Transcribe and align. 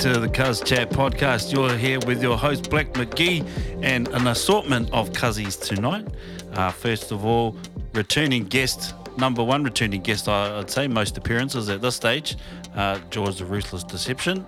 to 0.00 0.18
the 0.18 0.30
Cuz 0.30 0.62
Chat 0.62 0.88
podcast. 0.88 1.52
You're 1.52 1.76
here 1.76 1.98
with 2.06 2.22
your 2.22 2.38
host, 2.38 2.70
Black 2.70 2.94
McGee, 2.94 3.46
and 3.82 4.08
an 4.08 4.28
assortment 4.28 4.90
of 4.94 5.12
Cuzzies 5.12 5.60
tonight. 5.60 6.08
Uh, 6.54 6.70
first 6.70 7.12
of 7.12 7.26
all, 7.26 7.54
returning 7.92 8.44
guest, 8.44 8.94
number 9.18 9.44
one 9.44 9.62
returning 9.62 10.00
guest, 10.00 10.26
I'd 10.26 10.70
say, 10.70 10.88
most 10.88 11.18
appearances 11.18 11.68
at 11.68 11.82
this 11.82 11.96
stage, 11.96 12.38
uh, 12.74 12.98
George 13.10 13.36
the 13.36 13.44
Ruthless 13.44 13.84
Deception. 13.84 14.46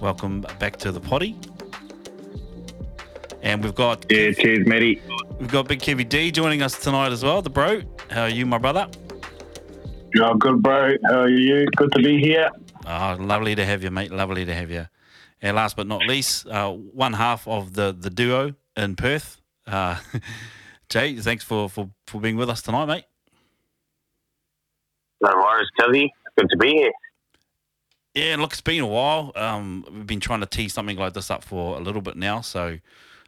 Welcome 0.00 0.40
back 0.58 0.78
to 0.78 0.90
the 0.90 1.00
potty. 1.00 1.36
And 3.42 3.62
we've 3.62 3.74
got. 3.74 4.06
Yeah, 4.10 4.32
cheers, 4.32 4.66
Matty. 4.66 5.02
We've 5.38 5.52
got 5.52 5.68
Big 5.68 5.80
Kevy 5.80 6.08
D 6.08 6.30
joining 6.30 6.62
us 6.62 6.82
tonight 6.82 7.12
as 7.12 7.22
well, 7.22 7.42
the 7.42 7.50
bro. 7.50 7.82
How 8.08 8.22
are 8.22 8.30
you, 8.30 8.46
my 8.46 8.56
brother? 8.56 8.88
Yeah, 10.14 10.32
good, 10.38 10.62
bro. 10.62 10.96
How 11.04 11.20
are 11.20 11.28
you? 11.28 11.66
Good 11.76 11.92
to 11.92 12.02
be 12.02 12.22
here. 12.22 12.50
Oh, 12.86 13.16
lovely 13.20 13.54
to 13.54 13.66
have 13.66 13.82
you, 13.82 13.90
mate. 13.90 14.10
Lovely 14.10 14.46
to 14.46 14.54
have 14.54 14.70
you. 14.70 14.86
And 15.44 15.56
last 15.56 15.76
but 15.76 15.86
not 15.86 16.00
least, 16.06 16.46
uh, 16.46 16.72
one 16.72 17.12
half 17.12 17.46
of 17.46 17.74
the, 17.74 17.94
the 17.96 18.08
duo 18.08 18.54
in 18.78 18.96
Perth. 18.96 19.42
Uh, 19.66 19.98
Jay, 20.88 21.16
thanks 21.16 21.44
for, 21.44 21.68
for, 21.68 21.90
for 22.06 22.18
being 22.18 22.38
with 22.38 22.48
us 22.48 22.62
tonight, 22.62 22.86
mate. 22.86 23.04
No 25.20 25.36
worries, 25.36 25.68
Kelly. 25.78 26.10
Good 26.38 26.48
to 26.48 26.56
be 26.56 26.68
here. 26.70 26.92
Yeah, 28.14 28.36
look, 28.38 28.52
it's 28.52 28.62
been 28.62 28.80
a 28.80 28.86
while. 28.86 29.32
Um, 29.36 29.84
we've 29.92 30.06
been 30.06 30.18
trying 30.18 30.40
to 30.40 30.46
tee 30.46 30.70
something 30.70 30.96
like 30.96 31.12
this 31.12 31.30
up 31.30 31.44
for 31.44 31.76
a 31.76 31.80
little 31.80 32.00
bit 32.00 32.16
now. 32.16 32.40
So, 32.40 32.78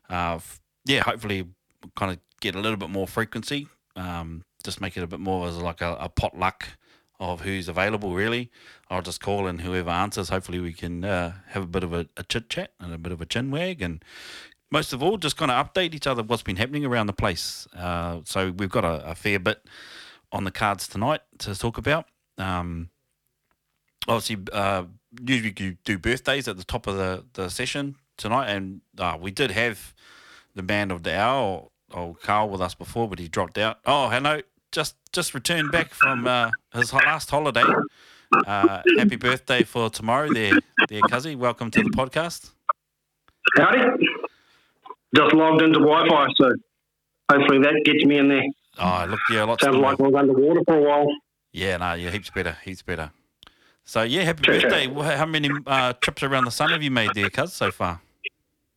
uh, 0.09 0.39
yeah, 0.87 1.03
hopefully, 1.03 1.47
kind 1.97 2.13
of 2.13 2.19
get 2.41 2.55
a 2.55 2.61
little 2.61 2.79
bit 2.79 2.89
more 2.89 3.07
frequency. 3.07 3.69
Um, 3.95 4.43
just 4.65 4.81
make 4.81 4.97
it 4.97 5.03
a 5.03 5.07
bit 5.07 5.21
more 5.21 5.49
as 5.49 5.59
like 5.59 5.83
a, 5.83 5.99
a 6.01 6.09
potluck 6.09 6.67
of 7.19 7.43
who's 7.43 7.69
available, 7.69 8.15
really. 8.15 8.51
I'll 8.91 9.03
just 9.03 9.21
call 9.21 9.47
in 9.47 9.61
whoever 9.61 9.91
answers. 9.91 10.29
Hopefully, 10.29 10.61
we 10.61 10.73
can 10.73 11.05
uh, 11.05 11.35
have 11.49 11.63
a 11.63 11.67
bit 11.67 11.85
of 11.85 11.93
a, 11.93 12.09
a 12.17 12.23
chit 12.23 12.49
chat 12.49 12.73
and 12.81 12.93
a 12.93 12.99
bit 12.99 13.13
of 13.13 13.21
a 13.21 13.27
chin 13.27 13.51
wag. 13.51 13.83
And 13.83 14.05
most 14.71 14.93
of 14.93 15.03
all, 15.03 15.17
just 15.17 15.37
kind 15.37 15.51
of 15.51 15.73
update 15.73 15.95
each 15.95 16.07
other 16.07 16.23
what's 16.23 16.43
been 16.43 16.57
happening 16.57 16.85
around 16.85 17.07
the 17.07 17.13
place. 17.13 17.67
Uh, 17.77 18.21
so, 18.25 18.53
we've 18.53 18.71
got 18.71 18.85
a, 18.85 19.11
a, 19.11 19.15
fair 19.15 19.39
bit 19.39 19.67
on 20.33 20.45
the 20.45 20.51
cards 20.51 20.89
tonight 20.89 21.23
to 21.39 21.55
talk 21.55 21.79
about. 21.79 22.07
Um, 22.39 22.91
obviously, 24.07 24.45
uh, 24.53 24.85
usually 25.21 25.55
you 25.59 25.77
do 25.85 25.99
birthdays 25.99 26.49
at 26.49 26.57
the 26.57 26.65
top 26.65 26.87
of 26.87 26.97
the, 26.97 27.25
the 27.33 27.49
session 27.49 27.97
tonight. 28.17 28.49
And 28.49 28.83
uh, 28.99 29.17
we 29.21 29.31
did 29.31 29.51
have 29.53 29.95
the 30.55 30.63
man 30.63 30.91
of 30.91 31.03
the 31.03 31.19
hour, 31.19 31.69
old 31.93 32.21
Carl, 32.23 32.49
with 32.49 32.61
us 32.61 32.75
before, 32.75 33.09
but 33.09 33.19
he 33.19 33.29
dropped 33.29 33.59
out. 33.59 33.79
Oh, 33.87 34.09
hello 34.09 34.43
just 34.77 34.95
just 35.11 35.33
returned 35.33 35.73
back 35.73 35.95
from 35.95 36.27
uh, 36.27 36.51
his 36.75 36.93
last 36.93 37.31
holiday. 37.31 37.65
Uh, 38.47 38.83
happy 38.99 39.17
birthday 39.17 39.63
for 39.63 39.89
tomorrow, 39.89 40.29
there, 40.31 40.53
there, 40.91 41.01
Cuzzy. 41.03 41.35
Welcome 41.35 41.71
to 41.71 41.83
the 41.83 41.91
podcast. 41.91 42.51
Howdy. 43.57 43.81
Just 45.15 45.35
logged 45.35 45.63
into 45.63 45.79
Wi-Fi, 45.79 46.27
so 46.37 46.53
hopefully 47.31 47.61
that 47.61 47.81
gets 47.87 48.05
me 48.05 48.19
in 48.19 48.29
there. 48.29 48.43
Oh, 48.79 49.07
look, 49.09 49.21
yeah, 49.31 49.45
lots. 49.45 49.65
Sounds 49.65 49.77
like 49.77 49.99
I 49.99 50.03
was 50.03 50.15
underwater 50.15 50.61
for 50.67 50.77
a 50.77 50.83
while. 50.83 51.07
Yeah, 51.53 51.79
no, 51.79 51.95
yeah, 51.95 52.11
heaps 52.11 52.29
better, 52.29 52.59
heaps 52.63 52.83
better. 52.83 53.11
So 53.87 54.03
yeah, 54.03 54.25
happy 54.25 54.43
birthday. 54.43 54.93
How 55.17 55.25
many 55.25 55.49
uh, 55.67 55.95
trips 56.03 56.23
around 56.23 56.45
the 56.45 56.51
sun 56.51 56.71
have 56.71 56.83
you 56.83 56.91
made 56.91 57.13
there, 57.15 57.31
Cuz, 57.31 57.55
so 57.55 57.71
far? 57.71 58.03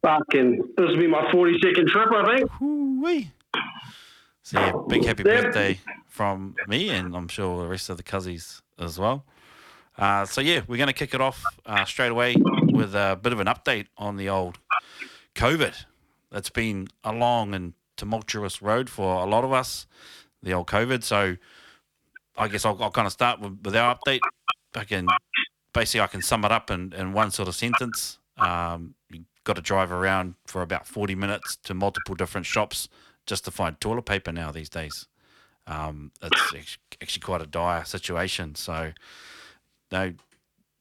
Fucking, 0.03 0.75
this 0.77 0.87
will 0.87 0.97
be 0.97 1.07
my 1.07 1.25
42nd 1.25 1.87
trip, 1.87 2.07
I 2.13 2.37
think. 2.37 2.61
Ooh-wee. 2.61 3.31
So 4.44 4.59
yeah, 4.59 4.72
big 4.88 5.05
happy 5.05 5.23
birthday 5.23 5.79
from 6.07 6.55
me, 6.67 6.89
and 6.89 7.16
I'm 7.16 7.27
sure 7.27 7.61
the 7.61 7.67
rest 7.67 7.89
of 7.89 7.97
the 7.97 8.03
cuzzies 8.03 8.61
as 8.77 8.97
well. 8.97 9.25
Uh, 9.97 10.25
so 10.25 10.41
yeah, 10.41 10.61
we're 10.67 10.77
going 10.77 10.88
to 10.88 10.94
kick 10.94 11.13
it 11.13 11.22
off 11.22 11.44
uh, 11.66 11.83
straight 11.85 12.11
away 12.11 12.35
with 12.72 12.95
a 12.95 13.19
bit 13.22 13.33
of 13.33 13.39
an 13.39 13.47
update 13.47 13.88
on 13.97 14.16
the 14.16 14.29
old 14.29 14.57
COVID. 15.35 15.75
That's 16.31 16.49
been 16.49 16.88
a 17.03 17.11
long 17.11 17.53
and 17.53 17.73
tumultuous 17.97 18.61
road 18.61 18.89
for 18.89 19.22
a 19.22 19.25
lot 19.25 19.44
of 19.44 19.51
us, 19.51 19.88
the 20.41 20.53
old 20.53 20.67
COVID. 20.67 21.03
So 21.03 21.35
I 22.38 22.47
guess 22.47 22.66
I'll, 22.66 22.81
I'll 22.81 22.91
kind 22.91 23.07
of 23.07 23.11
start 23.11 23.41
with, 23.41 23.59
with 23.63 23.75
our 23.75 23.95
update. 23.95 24.22
I 24.73 24.85
can 24.85 25.07
basically 25.73 26.01
I 26.01 26.07
can 26.07 26.22
sum 26.22 26.45
it 26.45 26.51
up 26.51 26.72
in, 26.72 26.94
in 26.94 27.11
one 27.11 27.31
sort 27.31 27.49
of 27.49 27.55
sentence. 27.55 28.19
Um, 28.38 28.95
you 29.11 29.25
got 29.44 29.57
to 29.57 29.61
drive 29.61 29.91
around 29.91 30.35
for 30.45 30.61
about 30.61 30.88
40 30.88 31.16
minutes 31.16 31.57
to 31.63 31.73
multiple 31.73 32.16
different 32.16 32.45
shops 32.45 32.88
just 33.29 33.45
to 33.45 33.51
find 33.51 33.79
toilet 33.79 34.06
paper 34.06 34.31
now 34.31 34.51
these 34.51 34.69
days. 34.69 35.07
Um, 35.67 36.12
it's 36.22 36.78
actually 37.01 37.22
quite 37.22 37.41
a 37.41 37.45
dire 37.45 37.85
situation. 37.85 38.56
So, 38.56 38.91
no 39.91 40.13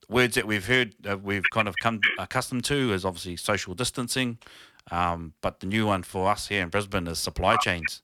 words 0.09 0.35
that 0.37 0.47
we've 0.47 0.67
heard, 0.67 0.95
uh, 1.09 1.19
we've 1.19 1.45
kind 1.53 1.69
of 1.69 1.75
come 1.83 2.01
accustomed 2.19 2.65
to 2.65 2.93
is 2.95 3.05
obviously 3.05 3.37
social 3.37 3.75
distancing. 3.75 4.39
Um, 4.91 5.35
but 5.43 5.61
the 5.61 5.67
new 5.67 5.87
one 5.87 6.03
for 6.03 6.31
us 6.31 6.49
here 6.49 6.63
in 6.63 6.71
Brisbane 6.71 7.07
is 7.07 7.19
supply 7.19 7.57
chains, 7.57 8.01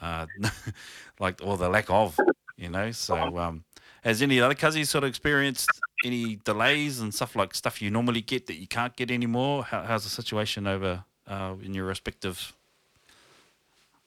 uh, 0.00 0.26
like 1.18 1.40
or 1.42 1.56
the 1.56 1.68
lack 1.68 1.90
of, 1.90 2.16
you 2.56 2.68
know. 2.68 2.92
So, 2.92 3.38
um, 3.38 3.64
has 4.04 4.22
any 4.22 4.40
other 4.40 4.54
cousins 4.54 4.90
sort 4.90 5.02
of 5.02 5.10
experienced 5.10 5.70
any 6.04 6.36
delays 6.44 7.00
and 7.00 7.12
stuff 7.12 7.34
like 7.36 7.54
stuff 7.54 7.82
you 7.82 7.90
normally 7.90 8.20
get 8.20 8.46
that 8.46 8.54
you 8.54 8.68
can't 8.68 8.94
get 8.94 9.10
anymore? 9.10 9.64
How, 9.64 9.82
how's 9.82 10.04
the 10.04 10.10
situation 10.10 10.68
over 10.68 11.04
uh, 11.26 11.54
in 11.60 11.74
your 11.74 11.86
respective 11.86 12.52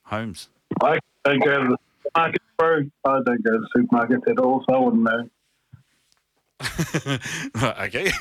homes? 0.05 0.49
I 0.81 0.99
don't 1.23 1.43
go 1.43 1.63
to 1.63 1.69
the 1.69 1.77
supermarket, 2.03 2.41
bro. 2.57 2.81
I 3.05 3.19
don't 3.25 3.43
go 3.43 3.51
to 3.51 3.59
the 3.59 3.67
supermarket 3.75 4.19
at 4.27 4.39
all, 4.39 4.63
so 4.67 4.75
I 4.75 4.79
wouldn't 4.79 5.03
know. 5.03 5.29
okay. 7.81 8.11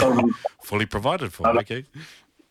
um, 0.02 0.34
fully 0.62 0.86
provided 0.86 1.32
for. 1.32 1.48
Okay. 1.58 1.84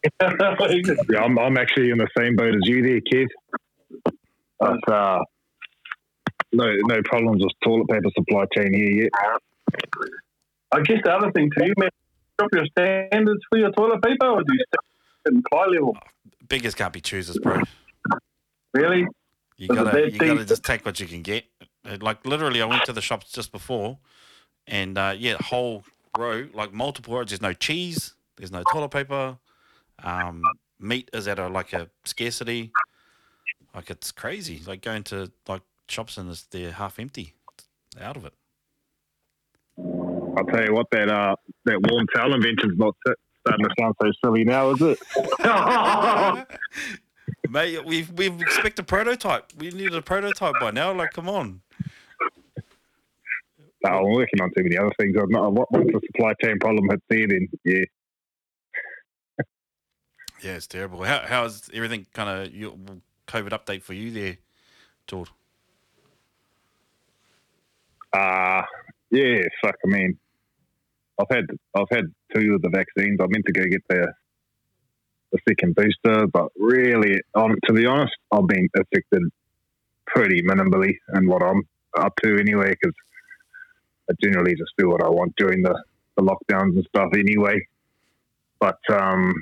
yeah, 0.22 1.20
I'm, 1.22 1.38
I'm 1.40 1.58
actually 1.58 1.92
in 1.92 1.98
the 1.98 2.08
same 2.18 2.36
boat 2.36 2.54
as 2.54 2.62
you 2.64 2.82
there, 2.82 3.02
kid. 3.02 3.30
But 4.60 4.92
uh, 4.92 5.20
no 6.52 6.66
no 6.88 7.02
problems 7.04 7.44
with 7.44 7.52
toilet 7.64 7.88
paper 7.88 8.10
supply 8.18 8.46
chain 8.56 8.74
here 8.74 9.04
yet. 9.04 9.12
I 10.72 10.82
guess 10.82 10.98
the 11.04 11.12
other 11.12 11.32
thing 11.32 11.50
too, 11.58 11.74
man, 11.78 11.90
drop 12.38 12.50
your 12.54 12.66
standards 12.78 13.42
for 13.50 13.60
your 13.60 13.72
toilet 13.72 14.02
paper, 14.02 14.28
or 14.28 14.44
do 14.44 14.54
you 14.54 14.64
stay 14.68 15.32
in 15.34 15.44
high 15.52 15.66
level? 15.68 15.98
Beggars 16.48 16.76
can't 16.76 16.94
be 16.94 17.02
choosers, 17.02 17.38
bro. 17.40 17.62
Really? 18.74 19.06
You 19.58 19.68
gotta, 19.68 20.12
you 20.12 20.18
gotta 20.18 20.46
just 20.46 20.64
take 20.64 20.86
what 20.86 21.00
you 21.00 21.08
can 21.08 21.22
get. 21.22 21.46
Uh, 21.86 21.98
like 22.02 22.26
literally, 22.26 22.62
I 22.62 22.66
went 22.66 22.86
to 22.86 22.94
the 22.94 23.02
shops 23.02 23.32
just 23.32 23.52
before, 23.52 23.98
and 24.66 24.98
uh, 24.98 25.14
yeah, 25.18 25.36
whole 25.40 25.84
row, 26.18 26.48
like 26.54 26.73
multiple 26.73 27.16
rows. 27.16 27.29
There's 27.29 27.41
no 27.41 27.53
cheese. 27.53 28.14
There's 28.38 28.52
no 28.52 28.64
toilet 28.72 28.90
paper. 28.90 29.38
Um, 30.03 30.41
meat 30.79 31.09
is 31.14 31.28
at 31.28 31.38
a 31.38 31.47
like 31.47 31.73
a 31.73 31.90
scarcity. 32.06 32.72
Like 33.76 33.90
it's 33.90 34.12
crazy. 34.12 34.62
Like 34.66 34.82
going 34.82 35.03
to 35.03 35.32
like 35.47 35.62
shops 35.88 36.18
and 36.18 36.29
it's, 36.32 36.44
they're 36.44 36.72
half 36.72 37.00
empty. 37.00 37.34
They're 37.96 38.08
out 38.08 38.18
of 38.18 38.26
it. 38.26 38.34
I'll 39.78 40.46
tell 40.46 40.66
you 40.66 40.73
what, 40.73 40.88
that 40.91 41.09
uh, 41.09 41.35
that 41.66 41.79
warm 41.88 42.08
towel 42.16 42.34
invention's 42.34 42.78
not 42.78 42.96
starting 43.06 43.66
to 43.66 43.76
sound 43.79 43.96
so 44.02 44.12
silly 44.23 44.44
now, 44.44 44.72
is 44.72 44.82
it? 44.82 45.00
Mate, 47.52 47.86
we 47.86 48.08
we 48.16 48.28
expect 48.28 48.80
a 48.80 48.84
prototype. 48.84 49.52
We 49.58 49.72
need 49.72 49.94
a 49.94 50.02
prototype 50.02 50.53
by 50.62 50.72
now. 50.72 50.94
Like, 50.94 51.12
come 51.12 51.28
on. 51.28 51.62
No, 53.84 53.90
I'm 53.90 54.09
working 54.12 54.40
on 54.42 54.52
too 54.56 54.64
many 54.64 54.78
other 54.78 54.94
things. 54.98 55.18
I'm 55.22 55.30
not. 55.30 55.52
Once 55.52 55.68
the 55.92 56.00
supply 56.06 56.34
chain 56.42 56.59
problem 56.59 56.88
hits 56.90 57.03
there, 57.09 57.28
then 57.28 57.50
yeah. 57.66 57.84
yeah, 60.42 60.52
it's 60.53 60.68
terrible. 60.68 61.03
How 61.03 61.24
how's 61.26 61.70
everything? 61.74 62.06
Kind 62.14 62.30
of 62.30 62.56
your 62.56 62.72
COVID 63.28 63.50
update 63.50 63.82
for 63.82 63.96
you 63.96 64.12
there, 64.12 64.38
Todd? 65.06 65.30
Uh 68.14 68.62
yeah. 69.09 69.42
Fuck. 69.62 69.76
I 69.86 69.88
mean, 69.90 70.18
I've 71.20 71.36
had 71.36 71.47
I've 71.76 71.90
had 71.92 72.06
two 72.34 72.56
of 72.56 72.62
the 72.62 72.70
vaccines. 72.70 73.20
I 73.20 73.28
meant 73.28 73.46
to 73.46 73.52
go 73.52 73.66
get 73.66 73.82
the 73.90 74.14
the 75.32 75.40
second 75.48 75.76
booster, 75.76 76.28
but 76.28 76.50
really, 76.58 77.20
um, 77.36 77.56
to 77.66 77.74
be 77.74 77.86
honest, 77.86 78.14
I've 78.32 78.48
been 78.48 78.68
affected 78.76 79.24
pretty 80.06 80.42
minimally 80.42 80.96
in 81.16 81.28
what 81.28 81.44
I'm 81.44 81.64
up 81.98 82.14
to 82.24 82.38
anyway, 82.38 82.72
because 82.72 82.96
I 84.10 84.14
generally 84.22 84.56
just 84.56 84.72
do 84.78 84.90
what 84.90 85.04
I 85.04 85.10
want 85.10 85.34
during 85.38 85.62
the 85.64 85.82
the 86.18 86.24
lockdowns 86.24 86.76
and 86.76 86.86
stuff 86.94 87.10
anyway. 87.14 87.60
But 88.60 88.80
um, 88.92 89.34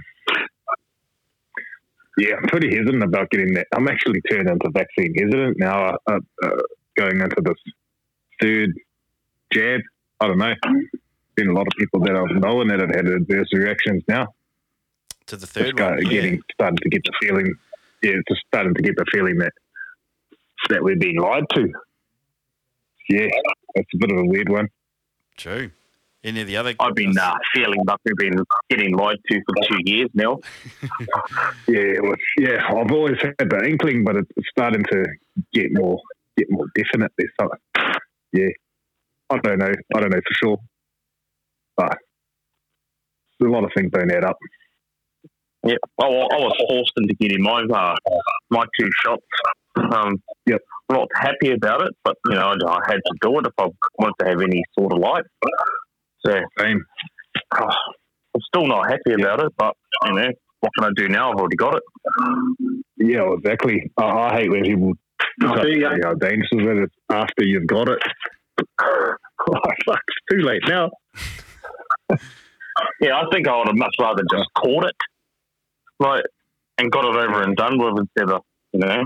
yeah, 2.18 2.36
I'm 2.36 2.48
pretty 2.48 2.76
hesitant 2.76 3.04
about 3.04 3.30
getting 3.32 3.54
that. 3.56 3.68
I'm 3.74 3.88
actually 3.88 4.22
turned 4.30 4.50
into 4.50 4.70
vaccine 4.72 5.14
hesitant 5.18 5.58
now. 5.60 5.96
Uh, 6.08 6.20
uh, 6.44 6.50
going 6.98 7.22
into 7.22 7.42
this 7.42 7.56
third 8.42 8.74
jab. 9.54 9.82
I 10.20 10.28
don't 10.28 10.38
know. 10.38 10.54
Been 11.36 11.50
a 11.50 11.54
lot 11.54 11.68
of 11.68 11.74
people 11.80 12.02
that 12.02 12.16
I've 12.16 12.42
known 12.42 12.68
that 12.68 12.82
have 12.82 12.94
had 12.94 13.08
adverse 13.08 13.48
reactions 13.54 14.04
now. 14.08 14.28
To 15.30 15.38
the 15.38 15.48
third 15.48 15.76
go- 15.78 15.90
one. 15.92 16.04
Yeah. 16.04 16.10
getting 16.10 16.42
starting 16.54 16.78
to 16.78 16.90
get 16.90 17.02
the 17.04 17.14
feeling. 17.22 17.54
Yeah, 18.02 18.14
just 18.28 18.42
starting 18.48 18.74
to 18.74 18.82
get 18.82 18.96
the 18.98 19.06
feeling 19.12 19.38
that 19.40 19.54
that 20.70 20.84
we're 20.84 20.96
being 20.98 21.18
lied 21.18 21.44
to. 21.54 21.68
Yeah, 23.10 23.28
that's 23.76 23.88
a 23.94 23.98
bit 23.98 24.12
of 24.12 24.18
a 24.20 24.26
weird 24.26 24.50
one. 24.50 24.68
True. 25.38 25.72
Any 26.24 26.42
of 26.42 26.48
the 26.48 26.58
other? 26.58 26.74
I've 26.80 26.96
been 26.96 27.18
uh, 27.18 27.34
feeling 27.56 27.80
like 27.88 27.98
we've 28.06 28.16
been 28.18 28.44
getting 28.70 28.96
lied 28.96 29.18
to 29.32 29.42
for 29.46 29.68
two 29.68 29.80
years 29.86 30.10
now. 30.14 30.40
Yeah, 31.68 32.00
was, 32.02 32.18
yeah. 32.38 32.66
I've 32.68 32.92
always 32.92 33.18
had 33.22 33.50
the 33.50 33.64
inkling, 33.66 34.04
but 34.04 34.16
it's 34.18 34.30
starting 34.50 34.84
to 34.92 35.06
get 35.54 35.68
more 35.72 36.00
get 36.38 36.48
more 36.50 36.66
definite. 36.76 37.12
There's 37.18 37.32
something. 37.40 37.60
Yeah, 38.34 38.48
I 39.30 39.38
don't 39.38 39.60
know. 39.60 39.72
I 39.96 40.00
don't 40.00 40.10
know 40.10 40.22
for 40.28 40.34
sure, 40.34 40.58
but 41.78 41.98
a 43.42 43.46
lot 43.46 43.64
of 43.64 43.72
things 43.78 43.92
don't 43.92 44.12
add 44.12 44.24
up. 44.26 44.38
Yeah, 45.70 45.76
I, 46.02 46.06
I 46.06 46.40
was 46.40 46.54
forced 46.68 46.94
into 46.98 47.14
getting 47.16 47.44
my 47.44 47.62
uh, 47.62 47.96
my 48.50 48.66
two 48.80 48.90
shots. 49.04 49.26
Um, 49.76 50.22
Yep. 50.48 50.62
I'm 50.90 50.96
not 50.98 51.08
happy 51.16 51.52
about 51.52 51.84
it, 51.84 51.94
but 52.04 52.16
you 52.26 52.34
know 52.34 52.56
I, 52.66 52.72
I 52.72 52.80
had 52.88 52.96
to 53.06 53.14
do 53.22 53.38
it 53.38 53.46
if 53.46 53.54
I 53.60 53.68
wanted 54.00 54.16
to 54.20 54.26
have 54.26 54.42
any 54.42 54.64
sort 54.78 54.94
of 54.94 54.98
life. 54.98 55.26
So 56.26 56.40
Same. 56.60 56.84
oh, 57.56 57.68
I'm 58.36 58.42
still 58.48 58.66
not 58.66 58.90
happy 58.90 59.14
about 59.14 59.44
it, 59.44 59.54
but 59.58 59.76
you 60.08 60.14
know 60.14 60.30
what 60.62 60.72
can 60.78 60.86
I 60.86 60.90
do 60.96 61.08
now? 61.08 61.32
I've 61.32 61.38
already 61.38 61.56
got 61.56 61.76
it. 61.76 61.84
Yeah, 62.98 63.24
well, 63.24 63.36
exactly. 63.36 63.92
I, 63.98 64.04
I 64.04 64.36
hate 64.40 64.50
when 64.50 64.64
people 64.64 64.94
ya. 65.42 65.56
say 65.62 65.82
how 66.04 66.16
dangerous 66.16 66.50
it 66.52 66.84
is 66.84 66.90
after 67.12 67.44
you've 67.46 67.68
got 67.68 67.90
it. 67.90 68.00
oh, 68.82 69.14
fuck, 69.86 70.00
it's 70.08 70.32
too 70.32 70.42
late 70.42 70.64
now. 70.68 70.90
Yeah, 73.02 73.16
I 73.20 73.24
think 73.32 73.48
I 73.48 73.58
would 73.58 73.68
have 73.68 73.78
much 73.78 73.96
rather 74.00 74.24
just 74.32 74.48
caught 74.58 74.86
it, 74.86 74.96
like, 76.00 76.24
and 76.78 76.92
got 76.92 77.06
it 77.06 77.16
over 77.16 77.42
and 77.42 77.56
done 77.56 77.78
with 77.78 78.00
instead 78.00 78.34
of 78.34 78.44
you 78.72 78.80
know 78.80 79.04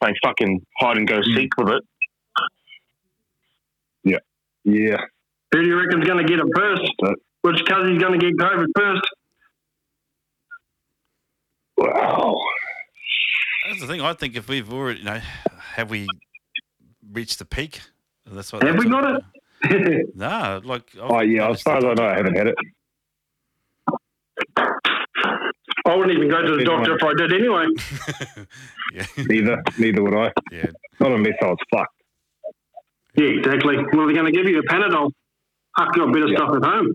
playing 0.00 0.16
fucking 0.24 0.66
hide 0.78 0.96
and 0.98 1.06
go 1.06 1.16
hmm. 1.16 1.34
seek 1.36 1.56
with 1.56 1.68
it. 1.68 1.82
Yeah, 4.04 4.18
yeah. 4.64 4.98
Who 5.52 5.62
do 5.62 5.68
you 5.68 5.78
reckon's 5.78 6.06
going 6.06 6.26
to 6.26 6.28
get 6.28 6.38
it 6.40 6.46
first? 6.56 6.82
But- 6.98 7.18
Which 7.42 7.64
cousin's 7.66 8.00
going 8.02 8.18
to 8.18 8.26
get 8.26 8.36
COVID 8.36 8.66
first? 8.76 9.02
wow. 11.76 12.36
That's 13.68 13.80
the 13.80 13.86
thing. 13.86 14.00
I 14.00 14.12
think 14.14 14.36
if 14.36 14.48
we've 14.48 14.72
already, 14.72 15.00
you 15.00 15.04
know, 15.04 15.20
have 15.74 15.90
we 15.90 16.08
reached 17.12 17.38
the 17.38 17.44
peak? 17.44 17.80
That's 18.26 18.52
what. 18.52 18.62
Have 18.62 18.76
we 18.76 18.84
that's 18.84 18.90
got 18.90 19.04
what- 19.04 19.16
it? 19.16 19.22
Nah, 20.16 20.60
like. 20.64 20.90
Oh 20.98 21.20
yeah, 21.20 21.50
as 21.50 21.62
far 21.62 21.78
as 21.78 21.84
I 21.84 21.94
know, 21.94 22.04
I 22.04 22.16
haven't 22.16 22.36
had 22.36 22.48
it. 22.48 22.56
I 25.92 25.96
wouldn't 25.96 26.16
even 26.16 26.28
go 26.30 26.40
to 26.42 26.56
the 26.56 26.64
doctor 26.64 26.96
if 26.96 27.02
I 27.02 27.12
did 27.14 27.32
anyway. 27.32 27.66
yeah, 28.94 29.06
Neither, 29.26 29.62
neither 29.78 30.02
would 30.02 30.14
I. 30.14 30.32
yeah. 30.50 30.66
Not 31.00 31.12
unless 31.12 31.34
I 31.42 31.46
was 31.46 31.58
fucked. 31.70 31.94
Yeah, 33.14 33.26
exactly. 33.26 33.76
Well, 33.76 34.06
they're 34.06 34.14
going 34.14 34.32
to 34.32 34.32
give 34.32 34.46
you 34.48 34.58
a 34.58 34.62
Panadol. 34.62 35.10
I've 35.76 35.92
got 35.94 36.12
better 36.12 36.28
Yeah. 36.28 36.36
stuff 36.36 36.56
at 36.56 36.64
home. 36.64 36.94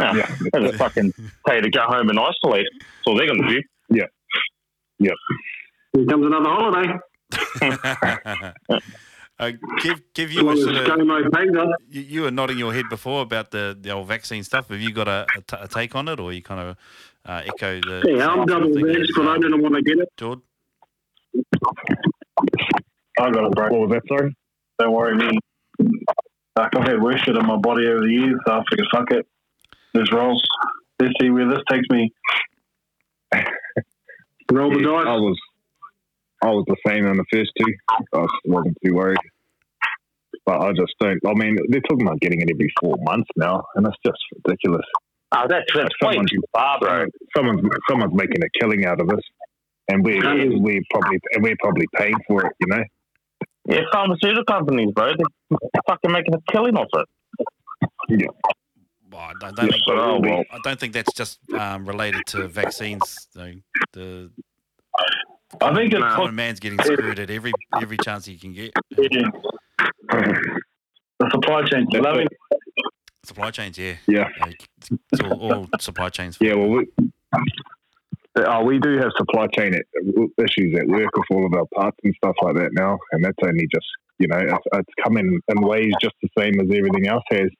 Yeah. 0.00 0.34
They 0.52 0.60
just 0.60 0.78
fucking 0.78 1.12
tell 1.46 1.56
you 1.56 1.62
to 1.62 1.70
go 1.70 1.82
home 1.82 2.08
and 2.10 2.18
isolate. 2.18 2.66
That's 2.78 3.06
all 3.06 3.16
they're 3.16 3.26
going 3.26 3.42
to 3.42 3.48
do. 3.48 3.62
Yeah. 3.90 4.04
Yep. 5.00 5.14
Here 5.94 6.06
comes 6.06 6.26
another 6.26 6.48
holiday. 6.48 6.92
uh, 9.38 9.52
give 9.82 10.00
give 10.14 10.32
you 10.32 10.40
a 10.40 10.44
Well, 10.44 10.56
sort 10.56 10.74
the 10.74 10.80
of, 10.82 10.86
ScoMo 10.88 11.30
pays 11.32 11.50
us. 11.56 11.68
you, 11.88 12.00
you 12.02 12.22
were 12.22 12.30
nodding 12.30 12.58
your 12.58 12.72
head 12.74 12.86
before 12.90 13.22
about 13.22 13.50
the, 13.50 13.76
the 13.80 13.90
old 13.90 14.08
vaccine 14.08 14.42
stuff. 14.44 14.68
Have 14.68 14.80
you 14.80 14.92
got 14.92 15.08
a, 15.08 15.26
a, 15.36 15.40
t- 15.42 15.56
a 15.60 15.68
take 15.68 15.94
on 15.94 16.08
it, 16.08 16.18
or 16.20 16.32
you 16.32 16.42
kind 16.42 16.60
of 16.60 16.76
uh, 17.28 17.42
echo 17.44 17.80
the? 17.80 18.02
Yeah, 18.06 18.26
I'm 18.28 18.38
same 18.38 18.48
sort 18.48 18.48
of 18.48 18.48
double 18.48 18.74
thing 18.74 18.86
vexed, 18.86 19.00
as, 19.00 19.10
but 19.16 19.28
I 19.28 19.34
um, 19.34 19.40
didn't 19.40 19.62
want 19.62 19.74
to 19.74 19.82
get 19.82 19.98
it. 19.98 20.08
Jord? 20.16 20.40
I 23.20 23.30
got 23.30 23.44
it, 23.44 23.52
bro. 23.52 23.68
What 23.70 23.88
was 23.88 23.90
that? 23.90 24.02
Sorry. 24.08 24.34
Don't 24.78 24.92
worry 24.92 25.16
me. 25.16 25.38
Like 26.56 26.74
I've 26.76 26.86
had 26.88 27.02
worse 27.02 27.20
shit 27.20 27.36
in 27.36 27.46
my 27.46 27.56
body 27.56 27.86
over 27.86 28.00
the 28.00 28.10
years, 28.12 28.40
so 28.46 28.52
I 28.52 28.62
figured 28.70 28.88
fuck 28.92 29.10
it. 29.10 29.26
Let's 29.94 30.12
roll. 30.12 30.40
Let's 31.00 31.12
see 31.20 31.30
where 31.30 31.48
this 31.48 31.60
takes 31.70 31.86
me. 31.90 32.12
Roll 34.50 34.72
the 34.72 34.80
Yeah, 34.80 35.06
I 35.06 35.16
was, 35.16 35.38
I 36.42 36.46
was 36.46 36.64
the 36.66 36.76
same 36.86 37.06
on 37.06 37.18
the 37.18 37.24
first 37.30 37.50
two. 37.58 37.72
I 38.14 38.18
was- 38.18 38.40
wasn't 38.46 38.78
too 38.84 38.94
worried. 38.94 39.18
But 40.46 40.62
I 40.62 40.72
just 40.72 40.94
don't. 40.98 41.20
I 41.26 41.34
mean, 41.34 41.56
they're 41.68 41.82
talking 41.82 42.06
about 42.06 42.20
getting 42.20 42.40
it 42.40 42.48
every 42.50 42.72
four 42.80 42.96
months 43.00 43.28
now, 43.36 43.62
and 43.74 43.86
it's 43.86 43.96
just 44.04 44.18
ridiculous. 44.46 44.86
Oh, 45.32 45.44
that's, 45.48 45.64
that's 45.74 45.88
way 46.02 46.12
Someone- 46.12 46.26
too 46.26 46.40
far, 46.52 46.78
bro. 46.80 47.04
Someone's 47.36 47.60
someone's 47.88 48.14
making 48.14 48.42
a 48.42 48.48
killing 48.60 48.86
out 48.86 49.00
of 49.00 49.10
us, 49.10 49.20
and 49.88 50.04
we 50.04 50.14
we 50.58 50.82
probably 50.90 51.18
and 51.32 51.42
we're 51.42 51.56
probably 51.60 51.86
paying 51.96 52.16
for 52.26 52.46
it. 52.46 52.52
You 52.60 52.66
know. 52.68 52.84
Yeah, 53.68 53.80
pharmaceutical 53.92 54.44
companies, 54.44 54.90
bro. 54.94 55.12
They're 55.50 55.58
fucking 55.86 56.10
making 56.10 56.34
a 56.34 56.52
killing 56.52 56.76
off 56.76 56.88
it. 56.94 57.06
Well, 59.10 59.20
I 59.20 59.32
don't, 59.40 59.56
don't 59.56 59.70
think, 59.70 59.82
Oh, 59.88 60.20
well. 60.20 60.44
I 60.50 60.58
don't 60.64 60.78
think 60.80 60.92
that's 60.94 61.12
just 61.12 61.38
um, 61.52 61.86
related 61.86 62.22
to 62.28 62.48
vaccines. 62.48 63.28
Though. 63.34 63.52
The 63.92 64.30
I 65.60 65.74
think 65.74 65.92
it's 65.92 66.02
common 66.02 66.34
man's 66.34 66.60
getting 66.60 66.78
screwed 66.82 67.18
at 67.18 67.30
every 67.30 67.52
every 67.80 67.96
chance 67.98 68.24
he 68.26 68.36
can 68.38 68.52
get. 68.54 68.72
Yeah. 68.96 69.28
The 71.20 71.28
supply 71.32 71.64
chain. 71.64 71.84
Loving 71.94 72.26
it. 72.26 72.57
Supply 73.28 73.50
chains, 73.50 73.76
yeah. 73.76 73.96
Yeah. 74.06 74.26
Uh, 74.40 74.50
It's 75.12 75.22
all, 75.22 75.52
all 75.52 75.68
supply 75.80 76.08
chains. 76.08 76.38
Yeah. 76.40 76.54
Well, 76.54 76.68
we, 76.70 76.86
oh, 78.38 78.64
we 78.64 78.78
do 78.78 78.96
have 78.96 79.10
supply 79.18 79.48
chain 79.48 79.74
issues 80.38 80.78
at 80.80 80.86
work 80.86 81.14
with 81.14 81.26
all 81.30 81.44
of 81.44 81.52
our 81.52 81.66
parts 81.74 81.98
and 82.04 82.14
stuff 82.24 82.36
like 82.40 82.54
that 82.56 82.70
now, 82.72 82.98
and 83.12 83.22
that's 83.22 83.36
only 83.44 83.66
just 83.70 83.86
you 84.18 84.28
know 84.28 84.38
it's, 84.38 84.66
it's 84.72 84.94
coming 85.04 85.38
in 85.46 85.60
ways 85.60 85.92
just 86.00 86.14
the 86.22 86.30
same 86.38 86.58
as 86.58 86.68
everything 86.74 87.06
else 87.06 87.22
has. 87.30 87.50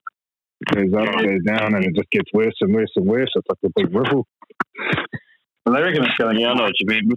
Goes 0.75 0.93
up, 0.95 1.15
goes 1.19 1.45
down, 1.47 1.75
and 1.75 1.85
it 1.85 1.95
just 1.95 2.11
gets 2.11 2.33
worse 2.33 2.55
and 2.63 2.75
worse 2.75 2.91
and 2.97 3.05
worse. 3.05 3.31
It's 3.35 3.47
like 3.51 3.59
a 3.63 3.71
big 3.77 3.95
ripple. 3.95 4.27
They 5.67 5.83
reckon 5.83 6.03
it's 6.03 6.15
going. 6.17 6.41
Yeah, 6.41 6.53
I 6.53 6.55
know 6.55 6.63
what 6.65 6.81
you 6.81 6.87
mean. 6.87 7.13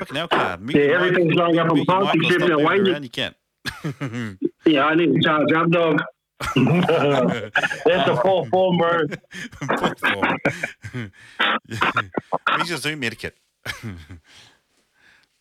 Fucking 0.00 0.16
hell, 0.16 0.28
car. 0.28 0.58
Yeah, 0.68 0.80
everything's 0.96 1.34
going 1.34 1.58
up 1.58 1.70
in 1.70 1.84
price 1.84 2.16
except 2.16 2.50
our 2.50 2.58
wages. 2.58 3.00
You 3.00 3.08
can't. 3.10 3.36
Yeah, 4.66 4.84
I 4.84 4.94
need 4.94 5.14
to 5.14 5.20
charge 5.22 5.52
up, 5.52 5.70
dog. 5.70 6.02
That's 6.54 8.08
a 8.08 8.16
full 8.22 8.44
form, 8.46 8.78
bro. 8.78 9.00
Poor 9.62 9.94
form. 9.96 11.10
He's 12.58 12.70
a 12.70 12.78
Zoom 12.78 13.02
etiquette. 13.02 13.36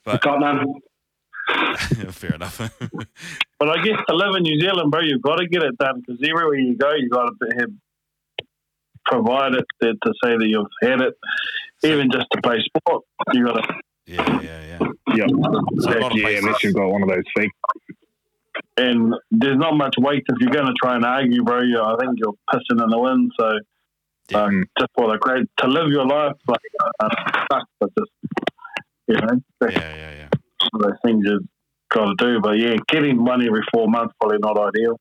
but 0.06 0.22
Got 0.22 0.40
none. 0.40 0.66
fair 2.12 2.34
enough. 2.36 2.58
But 3.60 3.70
I 3.70 3.84
guess 3.84 3.98
to 4.08 4.16
live 4.16 4.36
in 4.38 4.44
New 4.44 4.60
Zealand, 4.60 4.92
bro, 4.92 5.02
you've 5.02 5.22
got 5.22 5.36
to 5.38 5.48
get 5.48 5.64
it 5.64 5.78
done 5.78 6.02
because 6.06 6.22
everywhere 6.24 6.56
you 6.56 6.76
go, 6.76 6.92
you 6.94 7.10
got 7.10 7.30
to 7.42 7.56
have 7.60 7.70
provide 9.06 9.54
it 9.56 9.66
to, 9.82 9.94
to 9.94 10.14
say 10.24 10.38
that 10.38 10.48
you've 10.48 10.68
had 10.82 11.02
it. 11.02 11.14
Even 11.84 12.10
just 12.12 12.26
to 12.32 12.42
play 12.42 12.62
sport, 12.64 13.04
you 13.34 13.46
got 13.46 13.54
to. 13.62 13.74
yeah, 14.06 14.42
yeah, 14.42 14.78
yeah. 14.80 14.88
Yeah, 15.16 15.26
So 15.80 15.90
a 15.92 16.16
yeah, 16.16 16.38
unless 16.40 16.64
you've 16.64 16.76
got 16.76 16.88
one 16.88 17.02
of 17.04 17.10
those 17.10 17.24
fake. 17.36 17.50
And 18.78 19.14
there's 19.32 19.58
not 19.58 19.76
much 19.76 19.96
weight 19.98 20.24
if 20.30 20.36
you're 20.40 20.52
going 20.52 20.68
to 20.68 20.74
try 20.82 20.96
and 20.96 21.04
argue, 21.06 21.44
bro. 21.44 21.62
You, 21.62 21.82
I 21.82 21.96
think 22.00 22.18
you're 22.18 22.34
pissing 22.52 22.82
in 22.84 22.90
the 22.90 23.00
wind. 23.00 23.32
So 23.40 23.52
Yeah. 24.30 24.44
um, 24.44 24.64
just 24.80 24.92
for 24.96 25.12
the 25.12 25.18
great 25.18 25.48
to 25.58 25.68
live 25.68 25.90
your 25.90 26.06
life, 26.06 26.34
like 26.48 26.60
uh, 27.00 27.10
fuck, 27.52 27.68
but 27.80 27.90
just 27.98 28.12
you 29.08 29.16
know, 29.16 29.42
Yeah, 29.64 29.70
yeah, 29.72 30.12
yeah. 30.20 30.28
one 30.72 30.76
of 30.76 30.82
those 30.82 31.00
things 31.04 31.24
you've 31.26 31.44
got 31.92 32.06
to 32.06 32.16
do. 32.18 32.40
But 32.40 32.58
yeah, 32.60 32.76
getting 32.88 33.24
one 33.26 33.46
every 33.46 33.64
four 33.74 33.88
months 33.90 34.14
probably 34.20 34.38
not 34.40 34.58
ideal. 34.58 35.00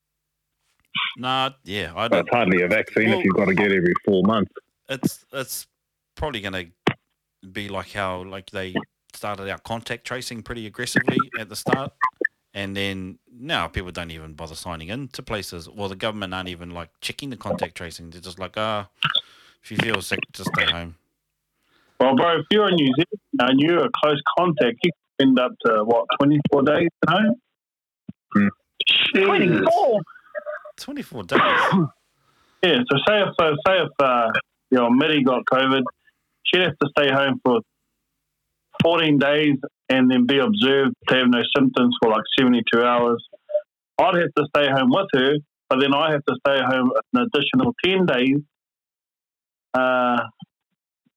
Nah, 1.17 1.51
yeah. 1.65 1.93
I 1.95 2.09
don't, 2.09 2.21
it's 2.21 2.31
hardly 2.31 2.63
a 2.63 2.69
vaccine 2.69 3.11
Well- 3.11 3.19
if 3.19 3.25
you've 3.25 3.35
got 3.37 3.47
to 3.47 3.55
get 3.55 3.71
every 3.73 3.93
four 4.05 4.23
months. 4.25 4.51
it's 4.89 5.25
it's 5.33 5.67
probably 6.17 6.41
going 6.41 6.55
to 6.55 6.67
be 7.53 7.69
like 7.69 7.93
how 7.93 8.25
like 8.25 8.51
they 8.51 8.75
started 9.15 9.49
out 9.49 9.63
contact 9.63 10.05
tracing 10.07 10.43
pretty 10.43 10.67
aggressively 10.67 11.19
at 11.39 11.49
the 11.49 11.57
start, 11.57 11.93
and 12.59 12.77
then 12.77 13.21
now 13.33 13.69
people 13.69 13.93
don't 13.93 14.11
even 14.11 14.33
bother 14.33 14.57
signing 14.57 14.89
in 14.89 15.07
to 15.09 15.23
places. 15.23 15.69
Well, 15.71 15.89
the 15.89 15.95
government 15.95 16.35
aren't 16.35 16.49
even 16.49 16.71
like 16.73 16.91
checking 17.01 17.31
the 17.31 17.37
contact 17.37 17.77
tracing. 17.77 18.11
They're 18.11 18.21
just 18.21 18.41
like, 18.41 18.55
ah, 18.57 18.89
if 19.63 19.71
you 19.71 19.77
feel 19.77 20.03
sick, 20.03 20.19
just 20.33 20.51
stay 20.57 20.65
home. 20.65 20.97
Well, 22.01 22.17
bro, 22.17 22.41
if 22.41 22.47
you're 22.51 22.69
in 22.69 22.75
New 22.75 22.93
Zealand 22.97 23.51
and 23.51 23.61
you're 23.61 23.85
a 23.85 23.91
close 24.03 24.21
contact, 24.37 24.77
you 24.83 24.91
can 25.21 25.29
end 25.29 25.39
up 25.39 25.53
to 25.67 25.85
what 25.85 26.07
24 26.21 26.63
days 26.63 26.89
at 27.07 27.15
home. 27.15 27.35
Hmm. 28.35 28.49
24. 29.15 30.01
24 30.79 31.23
days. 31.25 31.41
Yeah, 32.61 32.79
so 32.91 32.99
say 33.07 33.23
if 33.23 33.29
so 33.39 33.55
say 33.69 33.83
if 33.83 33.89
uh, 34.01 34.33
you 34.73 34.79
know 34.79 34.91
Mitty 34.91 35.23
got 35.23 35.45
COVID, 35.45 35.83
she'd 36.43 36.63
have 36.63 36.77
to 36.83 36.89
stay 36.99 37.09
home 37.09 37.41
for 37.45 37.61
14 38.83 39.19
days 39.19 39.57
and 39.89 40.11
then 40.11 40.27
be 40.27 40.39
observed 40.39 40.95
to 41.09 41.15
have 41.15 41.29
no 41.29 41.41
symptoms 41.57 41.97
for 42.03 42.11
like 42.11 42.25
72 42.39 42.83
hours. 42.83 43.23
I'd 43.99 44.15
have 44.15 44.35
to 44.37 44.45
stay 44.55 44.69
home 44.71 44.91
with 44.91 45.09
her, 45.15 45.35
but 45.69 45.81
then 45.81 45.95
I 45.95 46.13
have 46.13 46.25
to 46.25 46.35
stay 46.47 46.59
home 46.63 46.91
an 47.13 47.27
additional 47.27 47.75
10 47.85 48.07
days 48.07 48.39
uh, 49.75 50.19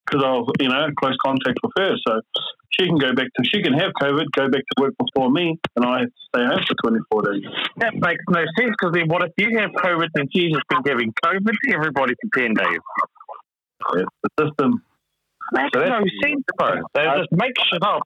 because 0.06 0.24
I 0.26 0.32
was, 0.32 0.52
you 0.60 0.70
know, 0.70 0.88
close 1.00 1.16
contact 1.24 1.60
with 1.64 1.72
her. 1.78 1.96
So 2.08 2.22
she 2.72 2.88
can 2.88 2.98
go 2.98 3.14
back 3.14 3.28
to, 3.38 3.44
she 3.46 3.62
can 3.62 3.74
have 3.74 3.92
COVID, 4.02 4.26
go 4.36 4.50
back 4.50 4.62
to 4.62 4.82
work 4.82 4.94
before 4.98 5.30
me, 5.30 5.60
and 5.76 5.86
I 5.86 6.00
have 6.00 6.08
to 6.08 6.22
stay 6.36 6.46
home 6.46 6.64
for 6.68 6.90
24 6.90 7.34
days. 7.34 7.44
That 7.78 7.94
makes 7.96 8.24
no 8.30 8.44
sense 8.58 8.76
because 8.80 8.94
then 8.94 9.08
what 9.08 9.24
if 9.24 9.32
you 9.38 9.58
have 9.60 9.72
COVID 9.72 10.10
and 10.16 10.30
she's 10.34 10.52
just 10.52 10.68
been 10.70 10.82
having 10.88 11.14
COVID 11.26 11.54
to 11.66 11.76
everybody 11.76 12.14
for 12.22 12.42
10 12.42 12.54
days? 12.54 12.80
It's 13.94 14.10
the 14.24 14.46
system. 14.48 14.84
Makes 15.52 15.70
So 15.74 15.80
no 15.80 15.86
that's- 15.86 16.08
sense, 16.24 16.44
bro. 16.58 16.72
They 16.94 17.04
just 17.18 17.32
make 17.32 17.54
shit 17.72 17.84
up. 17.84 18.04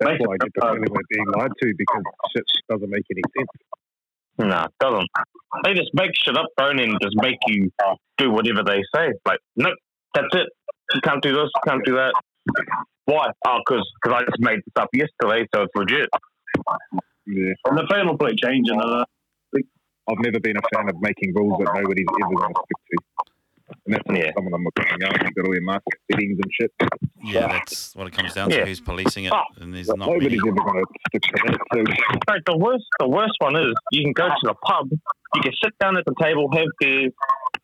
That's 0.00 0.18
why 0.18 0.34
I 0.34 0.36
get 0.38 0.50
the 0.54 0.60
feeling 0.60 0.84
we're 0.90 1.08
being 1.10 1.26
lied 1.36 1.50
to 1.62 1.74
because 1.78 2.02
shit 2.34 2.44
doesn't 2.68 2.90
make 2.90 3.04
any 3.10 3.22
sense. 3.36 3.48
No, 4.38 4.64
it 4.64 4.72
doesn't. 4.80 5.08
They 5.64 5.74
just 5.74 5.90
make 5.94 6.10
shit 6.14 6.36
up, 6.36 6.46
bro, 6.56 6.70
and 6.70 6.78
then 6.80 6.96
just 7.00 7.14
make 7.16 7.36
you 7.46 7.70
do 8.18 8.30
whatever 8.30 8.62
they 8.64 8.82
say. 8.94 9.12
Like, 9.26 9.38
nope, 9.56 9.74
that's 10.14 10.34
it. 10.34 10.48
You 10.94 11.00
can't 11.02 11.22
do 11.22 11.32
this, 11.32 11.50
you 11.54 11.60
can't 11.70 11.84
do 11.84 11.94
that. 11.94 12.12
Why? 13.04 13.28
Oh, 13.46 13.58
because 13.64 13.86
I 14.06 14.20
just 14.20 14.40
made 14.40 14.58
this 14.58 14.72
up 14.76 14.88
yesterday, 14.92 15.46
so 15.54 15.62
it's 15.62 15.72
legit. 15.76 16.08
Yeah. 17.26 17.52
And 17.66 17.78
the 17.78 17.86
final 17.88 18.16
plate 18.18 18.38
changing. 18.42 18.80
Uh, 18.80 19.04
I've 20.10 20.18
never 20.18 20.40
been 20.40 20.56
a 20.56 20.76
fan 20.76 20.88
of 20.88 21.00
making 21.00 21.32
rules 21.34 21.58
that 21.58 21.72
nobody's 21.74 22.06
ever 22.24 22.34
going 22.34 22.52
to 22.54 22.60
stick 22.64 22.80
to. 22.90 22.96
And 23.84 23.94
that's 23.96 24.04
Yeah. 24.08 24.30
some 24.36 24.46
of 24.46 24.52
them 24.52 24.64
are 24.66 24.70
coming 24.84 25.02
out. 25.04 25.22
You've 25.22 25.34
got 25.34 25.46
all 25.46 25.54
your 25.54 25.62
mask 25.64 25.82
settings 26.10 26.38
and 26.40 26.52
shit. 26.52 26.72
Yeah, 27.24 27.48
that's 27.48 27.94
what 27.96 28.06
it 28.06 28.12
comes 28.12 28.32
down 28.32 28.50
to. 28.50 28.56
Yeah. 28.56 28.64
Who's 28.64 28.80
policing 28.80 29.24
it? 29.24 29.32
Oh. 29.32 29.42
And 29.60 29.74
there's 29.74 29.88
But 29.88 29.98
not 29.98 30.06
many. 30.08 30.18
nobody's 30.20 30.40
ever 30.46 30.54
going 30.54 30.84
to 30.84 30.86
stick 31.08 31.22
to 31.22 31.32
that. 31.46 31.58
So, 31.74 32.32
Like, 32.32 32.44
the 32.46 32.56
worst, 32.56 32.84
the 33.00 33.08
worst 33.08 33.32
one 33.40 33.56
is 33.56 33.74
you 33.90 34.04
can 34.04 34.12
go 34.12 34.28
to 34.28 34.34
the 34.44 34.54
pub, 34.54 34.88
you 34.90 35.42
can 35.42 35.52
sit 35.64 35.76
down 35.80 35.96
at 35.96 36.04
the 36.04 36.14
table, 36.22 36.48
have 36.54 36.66
beers, 36.78 37.12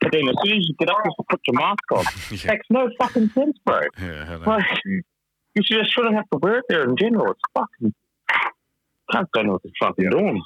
but 0.01 0.11
then 0.13 0.29
as 0.29 0.35
soon 0.45 0.57
as 0.59 0.67
you 0.69 0.75
get 0.81 0.91
up, 0.91 0.97
you 1.05 1.11
have 1.11 1.17
to 1.17 1.25
put 1.31 1.41
your 1.47 1.55
mask 1.55 1.93
on. 1.93 2.05
Yeah, 2.33 2.51
Makes 2.53 2.67
no 2.71 2.91
fucking 3.01 3.29
sense, 3.31 3.57
bro. 3.65 3.81
yeah, 4.01 4.39
Like, 4.45 4.65
you 4.85 5.03
should 5.63 5.79
just 5.79 5.93
shouldn't 5.95 6.15
have 6.17 6.29
to 6.31 6.39
wear 6.43 6.59
it 6.59 6.65
there 6.69 6.83
in 6.83 6.97
general. 6.97 7.31
It's 7.33 7.41
fucking. 7.55 7.95
Can't 9.13 9.29
know 9.47 9.53
what 9.53 9.63
they're 9.63 9.73
fucking 9.89 10.05
Yeah. 10.05 10.11
doing. 10.11 10.43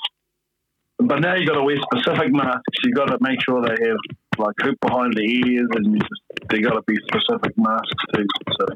but 0.98 1.18
now 1.20 1.34
you've 1.34 1.48
got 1.48 1.54
to 1.56 1.62
wear 1.64 1.76
specific 1.80 2.30
masks. 2.32 2.62
You've 2.84 2.94
got 2.94 3.06
to 3.06 3.18
make 3.20 3.40
sure 3.42 3.60
they 3.62 3.72
have 3.88 3.96
like 4.38 4.54
hoop 4.60 4.78
behind 4.80 5.14
the 5.14 5.22
ears, 5.22 5.68
and 5.74 5.94
you 5.94 5.98
just, 6.00 6.22
they 6.50 6.60
got 6.60 6.74
to 6.74 6.82
be 6.86 6.96
specific 7.06 7.56
masks 7.56 8.04
too. 8.14 8.26
So 8.58 8.66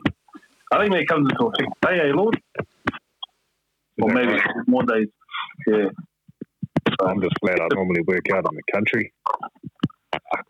I 0.73 0.79
think 0.81 0.93
that 0.93 1.07
comes 1.09 1.29
into 1.31 1.47
effect 1.47 1.73
today, 1.83 2.09
eh, 2.09 2.13
Lord? 2.15 2.41
Or 4.01 4.13
maybe 4.13 4.33
right? 4.33 4.43
more 4.67 4.83
days. 4.83 5.09
Yeah. 5.67 5.89
I'm 7.03 7.21
just 7.21 7.35
glad 7.41 7.61
I 7.61 7.67
normally 7.73 8.03
work 8.03 8.31
out 8.33 8.45
in 8.51 8.57
the 8.57 8.63
country. 8.73 9.13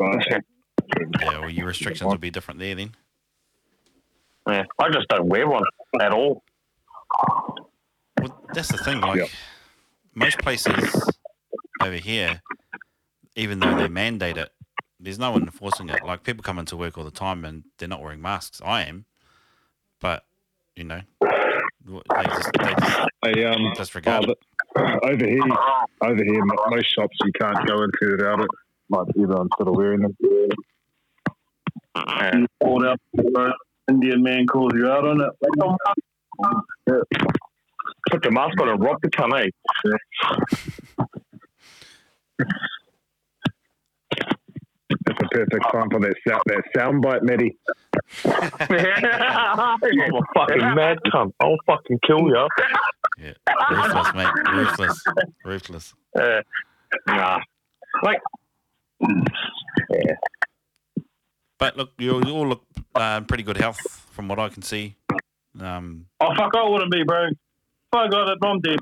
Yeah, 0.00 1.40
well, 1.40 1.50
your 1.50 1.66
restrictions 1.66 2.08
will 2.08 2.18
be 2.18 2.30
different 2.30 2.60
there 2.60 2.74
then. 2.74 2.92
Yeah, 4.48 4.64
I 4.78 4.90
just 4.90 5.08
don't 5.08 5.26
wear 5.26 5.48
one 5.48 5.62
at 6.00 6.12
all. 6.12 6.42
Well, 8.20 8.42
that's 8.54 8.68
the 8.68 8.78
thing. 8.78 9.00
Like 9.00 9.18
Yep. 9.18 9.28
most 10.14 10.38
places 10.38 11.10
over 11.82 11.96
here, 11.96 12.42
even 13.34 13.58
though 13.60 13.74
they 13.74 13.88
mandate 13.88 14.36
it, 14.36 14.52
there's 14.98 15.18
no 15.18 15.30
one 15.30 15.42
enforcing 15.42 15.88
it. 15.88 16.04
Like 16.04 16.22
people 16.22 16.42
come 16.42 16.58
into 16.58 16.76
work 16.76 16.96
all 16.98 17.04
the 17.04 17.10
time 17.10 17.44
and 17.44 17.64
they're 17.78 17.88
not 17.88 18.02
wearing 18.02 18.20
masks. 18.22 18.60
I 18.64 18.82
am, 18.84 19.04
but 20.00 20.24
you 20.74 20.84
know, 20.84 21.00
they 21.20 22.24
just 22.24 22.50
they 22.58 22.74
just 22.78 23.06
Hey, 23.24 23.44
um, 23.44 23.72
disregard 23.74 24.26
oh, 24.28 24.32
it. 24.32 24.38
over 25.02 25.26
here, 25.26 25.42
over 26.02 26.24
here, 26.24 26.44
most 26.44 26.94
shops 26.94 27.16
you 27.24 27.32
can't 27.40 27.66
go 27.66 27.82
into 27.82 28.16
without 28.16 28.40
it. 28.40 28.48
Like 28.88 29.06
everyone's 29.16 29.50
sort 29.56 29.68
of 29.68 29.74
wearing 29.74 30.00
them. 30.02 30.16
Yeah. 30.20 30.46
You 32.36 32.46
called 32.62 32.84
out. 32.84 33.00
Indian 33.88 34.22
man 34.22 34.46
calls 34.46 34.72
you 34.74 34.88
out 34.88 35.06
on 35.06 35.20
it. 35.20 35.30
Like, 35.40 37.02
Put 38.10 38.22
the 38.22 38.30
mask 38.30 38.60
on 38.60 38.68
and 38.68 38.82
rock 38.82 39.00
the 39.02 39.08
cunt, 39.08 39.50
eh? 40.98 41.04
It's 44.88 45.00
a 45.08 45.28
perfect 45.30 45.64
time 45.72 45.90
for 45.90 46.00
that 46.00 46.14
sound, 46.26 46.42
that 46.46 46.62
sound 46.76 47.02
bite, 47.02 47.22
Matty. 47.22 47.56
I'm 48.24 50.14
a 50.14 50.22
fucking 50.34 50.74
mad 50.74 50.98
cunt. 51.12 51.32
I'll 51.40 51.56
fucking 51.66 51.98
kill 52.06 52.28
you. 52.28 52.48
Yeah, 53.18 53.32
ruthless, 53.70 54.14
mate. 54.14 54.28
Ruthless, 54.52 55.04
ruthless. 55.44 55.94
Uh, 56.18 56.42
nah. 57.06 57.40
Like, 58.02 58.20
yeah. 59.90 60.16
But 61.58 61.76
look, 61.76 61.92
you 61.98 62.22
you 62.24 62.32
all 62.32 62.46
look 62.46 62.62
uh, 62.94 63.16
in 63.18 63.24
pretty 63.24 63.42
good 63.42 63.56
health 63.56 63.80
from 64.12 64.28
what 64.28 64.38
I 64.38 64.48
can 64.50 64.62
see. 64.62 64.94
Um, 65.58 66.06
oh, 66.20 66.34
fuck, 66.36 66.54
I 66.54 66.68
wouldn't 66.68 66.92
be, 66.92 67.02
bro. 67.02 67.28
Fuck, 67.92 68.06
I 68.06 68.08
got 68.08 68.28
it. 68.28 68.38
I'm 68.42 68.60
dead. 68.60 68.78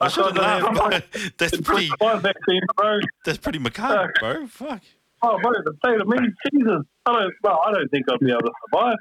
I 0.00 0.08
shouldn't 0.08 0.36
laugh. 0.38 0.74
but 0.74 1.04
That's 1.38 1.60
pretty. 1.60 1.90
Five 1.98 2.22
vaccines, 2.22 2.62
bro. 2.76 2.98
That's 3.24 3.38
pretty 3.38 3.58
macabre, 3.58 4.12
bro. 4.20 4.46
Fuck. 4.46 4.82
Oh, 5.22 5.38
bro, 5.42 5.52
the 5.64 5.74
state 5.84 6.00
of 6.00 6.08
me, 6.08 6.18
Jesus. 6.52 6.82
I 7.06 7.12
don't, 7.12 7.34
well, 7.42 7.60
I 7.66 7.72
don't 7.72 7.88
think 7.90 8.06
I'd 8.12 8.20
be 8.20 8.30
able 8.30 8.42
to 8.42 8.52
survive. 8.70 8.96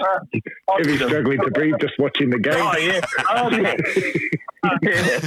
Uh, 0.00 0.04
I'd 0.72 0.80
If 0.80 0.86
be 0.86 0.92
he's 0.92 1.02
struggling 1.06 1.38
to 1.40 1.50
breathe 1.50 1.74
just 1.80 1.98
watching 1.98 2.30
the 2.30 2.38
game. 2.38 2.54
Oh, 2.56 2.76
yeah. 2.76 3.00
I'd 3.28 3.50
be- 3.80 4.30
yeah. 4.82 5.20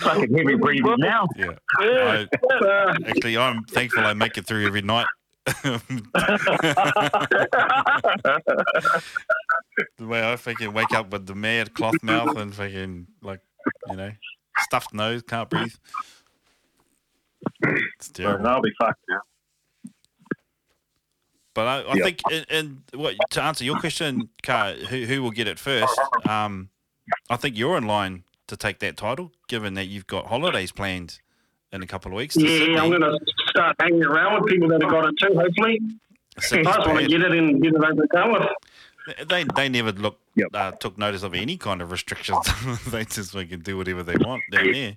fucking 0.00 0.34
heavy 0.36 0.54
breathing 0.56 0.96
now. 0.98 1.26
Yeah. 1.36 1.52
yeah. 1.80 2.24
I, 2.50 2.64
Uh, 2.64 2.94
actually, 3.06 3.36
I'm 3.36 3.62
thankful 3.64 4.04
I 4.04 4.14
make 4.14 4.36
it 4.38 4.46
through 4.46 4.66
every 4.66 4.82
night. 4.82 5.06
the 9.98 10.06
way 10.06 10.32
I 10.32 10.36
fucking 10.36 10.72
wake 10.72 10.92
up 10.94 11.10
with 11.12 11.26
the 11.26 11.34
mad 11.34 11.74
cloth 11.74 11.94
mouth 12.02 12.36
and 12.36 12.54
fucking 12.54 13.06
like 13.22 13.40
you 13.92 13.96
know 13.96 14.12
stuffed 14.60 14.92
nose, 14.94 15.22
can't 15.22 15.48
breathe. 15.48 15.74
It's 17.96 18.08
terrible. 18.08 18.46
I'll 18.46 18.60
be 18.60 18.72
fucked. 18.80 18.98
But 21.54 21.66
I, 21.66 21.92
I 21.92 21.96
Yeah. 21.96 22.04
think, 22.04 22.22
and, 22.30 22.46
and 22.50 22.82
what 22.94 23.14
to 23.30 23.42
answer 23.42 23.64
your 23.64 23.78
question, 23.78 24.30
Car, 24.42 24.72
who 24.72 25.04
who 25.04 25.22
will 25.22 25.30
get 25.30 25.46
it 25.46 25.58
first? 25.58 26.00
Um, 26.26 26.70
I 27.28 27.36
think 27.36 27.58
you're 27.58 27.76
in 27.76 27.86
line 27.86 28.24
to 28.46 28.56
take 28.56 28.78
that 28.80 28.96
title, 28.96 29.32
given 29.48 29.74
that 29.74 29.86
you've 29.86 30.06
got 30.06 30.26
holidays 30.26 30.72
planned 30.72 31.20
in 31.70 31.82
a 31.82 31.86
couple 31.86 32.10
of 32.12 32.16
weeks. 32.16 32.34
To 32.36 32.46
Yeah, 32.46 32.80
I'm 32.80 32.88
going 32.90 33.02
to 33.02 33.18
start 33.50 33.76
hanging 33.80 34.02
around 34.04 34.42
with 34.42 34.50
people 34.50 34.68
that 34.68 34.82
have 34.82 34.90
got 34.90 35.06
it 35.06 35.14
too, 35.20 35.34
hopefully. 35.34 35.80
I 36.36 36.40
just 36.62 36.78
want 36.86 36.98
to 36.98 37.06
get 37.06 37.22
it 37.22 37.32
and 37.32 37.62
get 37.62 37.74
it 37.74 37.76
over 37.76 37.94
the 37.94 38.08
done 38.12 38.32
with. 38.32 38.42
They 39.28 39.44
they 39.56 39.68
never 39.68 39.92
look 39.92 40.18
Yep. 40.36 40.48
uh, 40.54 40.70
took 40.72 40.96
notice 40.96 41.22
of 41.24 41.34
any 41.34 41.56
kind 41.58 41.82
of 41.82 41.90
restrictions. 41.90 42.38
they 42.90 43.04
just 43.04 43.32
fucking 43.32 43.60
do 43.60 43.76
whatever 43.76 44.02
they 44.02 44.14
want 44.24 44.42
down 44.50 44.72
there. 44.72 44.96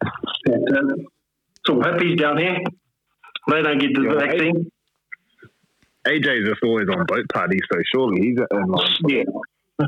But, 0.00 0.54
uh, 0.54 0.94
It's 0.96 1.68
all 1.70 1.80
hippies 1.82 2.18
down 2.18 2.38
here. 2.38 2.58
They 3.48 3.62
don't 3.62 3.78
get 3.78 3.94
the 3.94 4.02
Yeah, 4.02 4.14
vaccine. 4.26 4.70
AJ's 6.06 6.48
just 6.48 6.62
always 6.64 6.88
on 6.88 7.04
boat 7.06 7.26
parties, 7.32 7.60
so 7.72 7.78
surely 7.94 8.20
he's 8.22 8.38
in 8.50 8.66
line. 8.66 8.90
Yeah. 9.08 9.22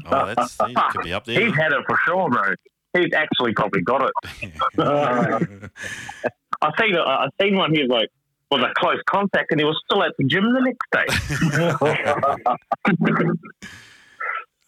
Oh, 0.06 0.32
that's 0.34 0.56
he 0.66 0.74
could 0.92 1.02
be 1.04 1.12
up 1.12 1.24
there. 1.24 1.40
He's 1.44 1.54
had 1.56 1.72
it 1.72 1.84
for 1.88 1.96
sure, 2.06 2.28
bro. 2.30 2.54
He's 2.96 3.12
actually 3.12 3.52
probably 3.54 3.82
got 3.82 4.02
it. 4.08 4.12
I 4.78 6.70
seen 6.80 6.94
it. 6.94 7.00
I 7.00 7.28
seen 7.40 7.56
one. 7.56 7.74
He 7.74 7.82
was 7.82 7.90
like 7.90 8.08
was 8.50 8.62
a 8.62 8.72
close 8.78 9.00
contact, 9.08 9.50
and 9.50 9.60
he 9.60 9.64
was 9.64 9.80
still 9.84 10.02
at 10.02 10.12
the 10.18 10.24
gym 10.24 10.52
the 10.52 10.60
next 10.60 10.86
day. 10.92 11.06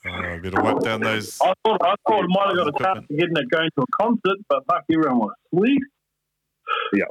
I 0.05 0.39
better 0.43 0.63
wipe 0.63 0.81
down 0.81 1.01
those. 1.01 1.39
I 1.41 1.53
thought 1.65 1.81
I 1.83 1.95
thought 2.07 2.25
I 2.25 2.27
might 2.29 2.49
have 2.49 2.57
got 2.57 2.69
a 2.69 2.85
chance 2.85 3.07
of 3.11 3.17
getting 3.17 3.37
it 3.37 3.51
going 3.51 3.71
to 3.77 3.83
a 3.83 3.87
concert, 4.01 4.39
but 4.49 4.65
fuck, 4.67 4.85
everyone 4.91 5.19
was 5.19 5.33
asleep. 5.53 5.83
Yeah. 6.93 7.05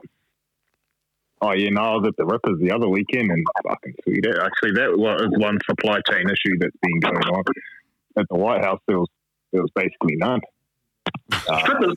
Oh 1.41 1.51
yeah, 1.53 1.69
no, 1.69 1.81
I 1.81 1.95
was 1.95 2.07
at 2.07 2.15
the 2.17 2.25
Rippers 2.25 2.59
the 2.59 2.71
other 2.71 2.87
weekend 2.87 3.29
and 3.29 3.45
fucking 3.67 3.93
sweet. 4.03 4.25
Actually, 4.25 4.71
that 4.73 4.97
was 4.97 5.27
one 5.37 5.57
supply 5.69 5.99
chain 6.09 6.25
issue 6.29 6.57
that's 6.59 6.75
been 6.81 6.99
going 7.01 7.27
on 7.27 7.43
at 8.17 8.25
the 8.29 8.37
White 8.37 8.63
House. 8.63 8.79
There 8.87 8.99
was 8.99 9.09
there 9.51 9.61
was 9.61 9.71
basically 9.75 10.15
none. 10.15 10.39
Uh, 11.47 11.93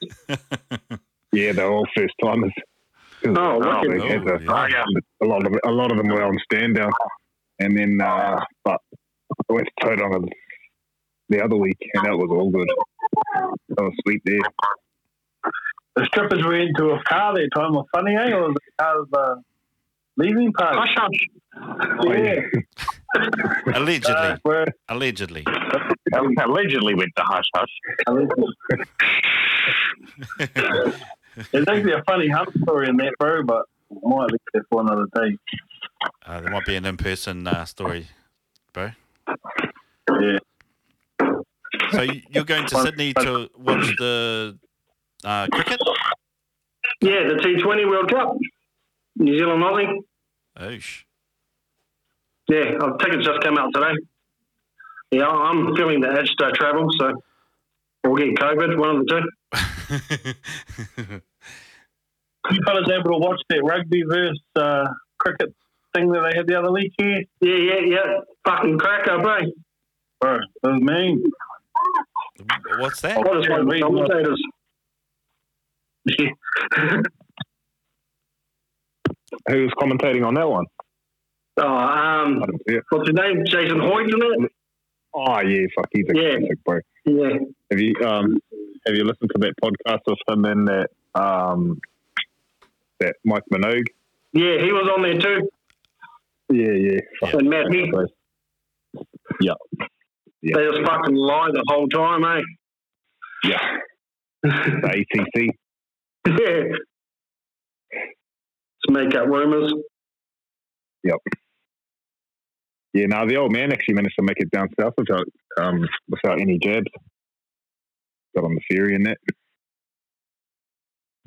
yeah, 1.33 1.53
they're 1.53 1.71
all 1.71 1.87
first 1.97 2.15
timers. 2.23 2.53
Oh, 3.27 3.59
wicked. 3.59 4.01
They 4.01 4.09
had 4.09 4.25
the- 4.25 4.45
Oh, 4.53 4.67
yeah. 4.67 4.85
a 5.23 5.27
lot 5.27 5.47
of 5.47 5.53
a 5.65 5.71
lot 5.71 5.91
of 5.91 5.97
them 5.99 6.09
were 6.09 6.23
on 6.23 6.39
stand 6.45 6.77
down, 6.77 6.93
and 7.59 7.77
then 7.77 8.01
uh, 8.01 8.41
but 8.65 8.81
I 9.49 9.53
went 9.53 9.69
to 9.81 9.87
Tauranga 9.87 10.29
the 11.29 11.43
other 11.45 11.57
week, 11.57 11.79
and 11.95 12.05
that 12.07 12.17
was 12.17 12.29
all 12.31 12.51
good. 12.51 12.69
That 13.71 13.83
was 13.83 13.93
sweet 14.05 14.23
there. 14.25 14.39
The 15.97 16.05
strippers 16.07 16.45
were 16.45 16.55
into 16.59 16.91
a 16.91 17.03
car 17.05 17.35
that 17.35 17.49
time. 17.55 17.73
Was 17.73 17.87
funny, 17.93 18.15
eh? 18.15 18.31
Or 18.33 18.49
was 18.49 18.57
it 18.57 18.73
car 18.81 19.01
of 19.01 19.09
uh, 19.13 19.35
leaving 20.17 20.53
party? 20.53 20.79
Hush, 20.79 20.95
hush. 20.97 21.21
Yeah. 22.07 22.41
Allegedly. 23.75 24.15
Uh, 24.45 24.65
Allegedly. 24.89 25.45
Allegedly 26.15 26.95
went 26.95 27.11
to 27.17 27.23
hush 27.25 27.51
hush. 27.55 27.75
It's 31.53 31.69
actually 31.69 31.93
a 31.93 32.03
funny 32.05 32.29
hunt 32.29 32.51
story 32.63 32.89
in 32.89 32.97
that, 32.99 33.13
bro, 33.19 33.43
but 33.45 33.65
I 33.93 34.09
might 34.09 34.31
leave 34.31 34.41
that 34.55 34.63
for 34.71 34.81
another 34.81 35.07
day. 35.15 35.37
Uh, 36.27 36.41
there 36.41 36.51
might 36.51 36.65
be 36.67 36.77
an 36.77 36.85
in-person 36.85 37.47
uh, 37.47 37.65
story, 37.65 38.09
bro. 38.73 38.91
Yeah. 40.21 40.39
So 41.93 42.03
you- 42.03 42.23
you're 42.31 42.45
going 42.45 42.67
to 42.67 42.77
Sydney 42.83 43.13
to 43.15 43.49
watch 43.57 43.87
the 43.99 44.59
uh, 45.25 45.47
cricket? 45.53 45.81
Yeah, 47.01 47.29
the 47.29 47.35
T20 47.43 47.89
World 47.89 48.11
Cup. 48.11 48.37
New 49.17 49.39
Zealand 49.39 49.63
Aussie. 49.63 49.99
Oosh. 50.61 51.05
Yeah, 52.49 52.79
our 52.81 52.97
tickets 52.99 53.25
just 53.27 53.41
came 53.43 53.59
out 53.59 53.71
today. 53.75 53.95
Yeah, 55.11 55.27
I'm 55.29 55.75
feeling 55.77 56.01
the 56.01 56.19
itch 56.21 56.35
to 56.39 56.51
travel, 56.53 56.89
so 56.99 57.13
we'll 58.05 58.17
get 58.17 58.35
COVID, 58.37 58.79
one 58.79 58.97
of 58.97 59.07
the 59.07 59.23
two. 59.23 59.25
You 62.51 62.61
fellas 62.67 62.89
able 62.91 63.11
to 63.13 63.19
watch 63.19 63.41
that 63.51 63.63
rugby 63.63 64.03
versus 64.09 64.41
uh, 64.57 64.87
cricket 65.19 65.55
thing 65.95 66.11
that 66.13 66.21
they 66.31 66.37
had 66.37 66.47
the 66.47 66.59
other 66.59 66.73
week 66.73 66.93
here? 66.99 67.23
Yeah, 67.41 67.57
yeah, 67.57 67.81
yeah. 67.87 68.19
Fucking 68.47 68.79
cracker, 68.79 69.19
bro. 69.19 69.39
Bro, 70.21 70.35
it 70.37 70.67
was 70.67 70.81
mean. 70.81 71.23
What's 72.79 73.01
that? 73.03 73.19
What 73.19 73.39
is 73.39 73.49
one 73.49 73.69
the 73.69 73.81
commentators? 73.81 74.43
Yeah. 76.07 76.31
Who 79.49 79.63
was 79.63 79.73
commentating 79.79 80.27
on 80.27 80.35
that 80.35 80.49
one? 80.49 80.65
oh, 81.59 81.63
I 81.67 82.23
um, 82.23 82.41
didn't 82.41 82.63
see 82.69 82.75
it. 82.77 82.85
what's 82.91 83.09
his 83.09 83.15
name? 83.17 83.45
Jason 83.47 83.79
Hoyte, 83.79 84.09
isn't 84.09 84.45
it? 84.45 84.53
Oh 85.15 85.41
yeah, 85.41 85.67
fuck, 85.75 85.89
he's 85.93 86.05
a 86.09 86.15
Yeah. 86.17 86.37
classic, 86.39 86.65
bro. 86.65 86.81
Yeah. 87.05 87.39
Have 87.71 87.81
you 87.81 87.95
um 88.07 88.39
have 88.87 88.95
you 88.95 89.05
listened 89.05 89.31
to 89.35 89.39
that 89.41 89.55
podcast 89.63 90.01
with 90.07 90.19
him 90.29 90.45
and 90.45 90.69
that 90.69 90.91
um 91.15 91.79
that 93.01 93.17
Mike 93.25 93.45
Minogue? 93.53 93.87
Yeah, 94.33 94.59
he 94.63 94.73
was 94.73 94.91
on 94.95 95.03
there 95.03 95.19
too. 95.19 95.49
Yeah, 96.51 96.73
yeah. 96.73 97.01
Fuck, 97.21 97.35
And 97.35 97.51
Matt 97.51 97.67
Heath. 97.73 97.93
Yeah. 99.41 99.53
Yeah. 100.43 100.57
They 100.57 100.65
just 100.67 100.83
fucking 100.87 101.15
lie 101.15 101.51
the 101.53 101.65
whole 101.69 101.89
time, 101.89 102.25
eh? 102.25 102.43
Yeah. 103.45 103.77
The 104.43 105.05
ACC. 105.13 105.55
Yeah. 106.27 106.63
To 108.85 108.93
make 108.93 109.15
up 109.15 109.27
rumours. 109.27 109.73
Yep. 111.05 111.17
Yeah, 112.95 113.07
now 113.07 113.27
the 113.27 113.37
old 113.37 113.53
man 113.53 113.73
actually 113.73 113.95
managed 113.95 114.17
to 114.19 114.23
make 114.23 114.39
it 114.39 114.51
down 114.51 114.69
south 114.81 114.95
without 114.97 115.27
um 115.61 115.87
without 116.09 116.41
any 116.41 116.59
jabs. 116.59 116.87
Got 118.35 118.45
on 118.45 118.55
the 118.55 118.61
ferry 118.71 118.95
and 118.95 119.07
that. 119.07 119.19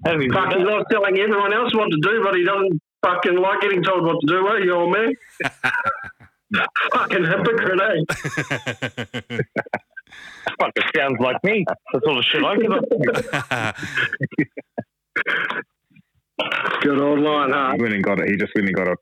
Have 0.06 0.22
you 0.22 0.32
Fuck, 0.32 0.54
he's 0.54 0.64
not 0.64 0.86
telling 0.90 1.20
everyone 1.20 1.54
else 1.54 1.74
what 1.76 1.90
to 1.92 1.98
do, 2.02 2.22
but 2.24 2.36
he 2.36 2.44
doesn't 2.44 2.82
fucking 3.04 3.36
like 3.36 3.62
getting 3.62 3.84
told 3.84 4.04
what 4.04 4.20
to 4.22 4.28
do, 4.28 4.48
eh, 4.48 4.64
you 4.64 4.74
old 4.74 4.92
man? 4.94 5.14
fucking 6.94 7.24
hypocrite, 7.24 7.82
eh? 7.82 8.02
Fuck, 10.60 10.72
it 10.76 10.84
sounds 10.96 11.20
like 11.20 11.44
me. 11.44 11.66
That's 11.94 12.06
all 12.08 12.16
the 12.16 12.24
shit 12.24 12.44
I 12.44 12.58
get 12.58 12.72
up 12.72 12.84
to. 12.90 13.74
Good 16.82 17.00
old 17.00 17.20
line, 17.20 17.52
huh? 17.52 17.74
He 17.76 17.82
went 17.82 17.94
and 17.94 18.04
got 18.04 18.20
it. 18.20 18.30
He 18.30 18.36
just 18.38 18.54
went 18.56 18.68
and 18.68 18.76
got 18.76 18.88
a. 18.88 18.96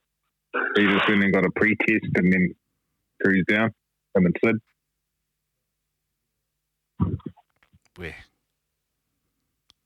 He 0.76 0.86
just 0.86 1.08
went 1.08 1.24
and 1.24 1.34
got 1.34 1.46
a 1.46 1.52
pre-test 1.56 2.06
and 2.16 2.34
then 2.34 2.54
cruised 3.24 3.48
down. 3.48 3.72
Him 4.16 4.26
and 4.26 4.36
Sid. 4.44 4.56
Where? 7.96 8.16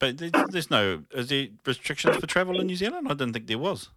But 0.04 0.18
there's, 0.18 0.32
there's 0.50 0.70
no 0.70 1.02
is 1.12 1.30
there 1.30 1.48
restrictions 1.66 2.18
for 2.18 2.28
travel 2.28 2.60
in 2.60 2.68
New 2.68 2.76
Zealand? 2.76 3.08
I 3.10 3.14
didn't 3.14 3.32
think 3.32 3.48
there 3.48 3.58
was. 3.58 3.88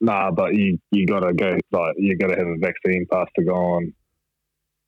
Nah, 0.00 0.30
but 0.30 0.54
you 0.54 0.78
you 0.92 1.04
gotta 1.06 1.34
go 1.34 1.58
like 1.70 1.94
you 1.98 2.16
gotta 2.16 2.36
have 2.38 2.46
a 2.46 2.56
vaccine 2.56 3.04
pass 3.12 3.26
to 3.36 3.44
go 3.44 3.54
on, 3.54 3.92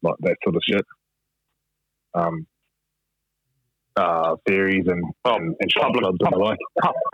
like 0.02 0.14
that 0.20 0.36
sort 0.42 0.56
of 0.56 0.62
shit. 0.66 0.86
Um, 2.14 2.46
uh, 3.96 4.36
ferries 4.48 4.86
and 4.86 5.04
Oh, 5.26 5.34
and, 5.34 5.54
and 5.60 5.70
shop 5.70 5.92
public- 5.92 6.02
clubs 6.02 6.18
and 6.22 6.32
the 6.32 6.38
like. 6.38 6.58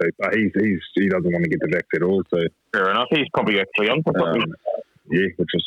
So, 0.00 0.08
but 0.18 0.34
he's 0.34 0.52
he's 0.54 0.80
he 0.94 1.08
doesn't 1.08 1.32
want 1.32 1.44
to 1.44 1.50
get 1.50 1.60
the 1.60 1.68
vax 1.68 1.84
at 1.94 2.02
all. 2.02 2.22
So 2.30 2.38
Fair 2.72 2.90
enough. 2.90 3.08
He's 3.10 3.28
probably 3.32 3.60
actually 3.60 3.88
on 3.88 4.02
to 4.04 4.12
something. 4.18 4.42
um, 4.42 4.54
yeah, 5.10 5.26
which 5.36 5.48
is 5.54 5.64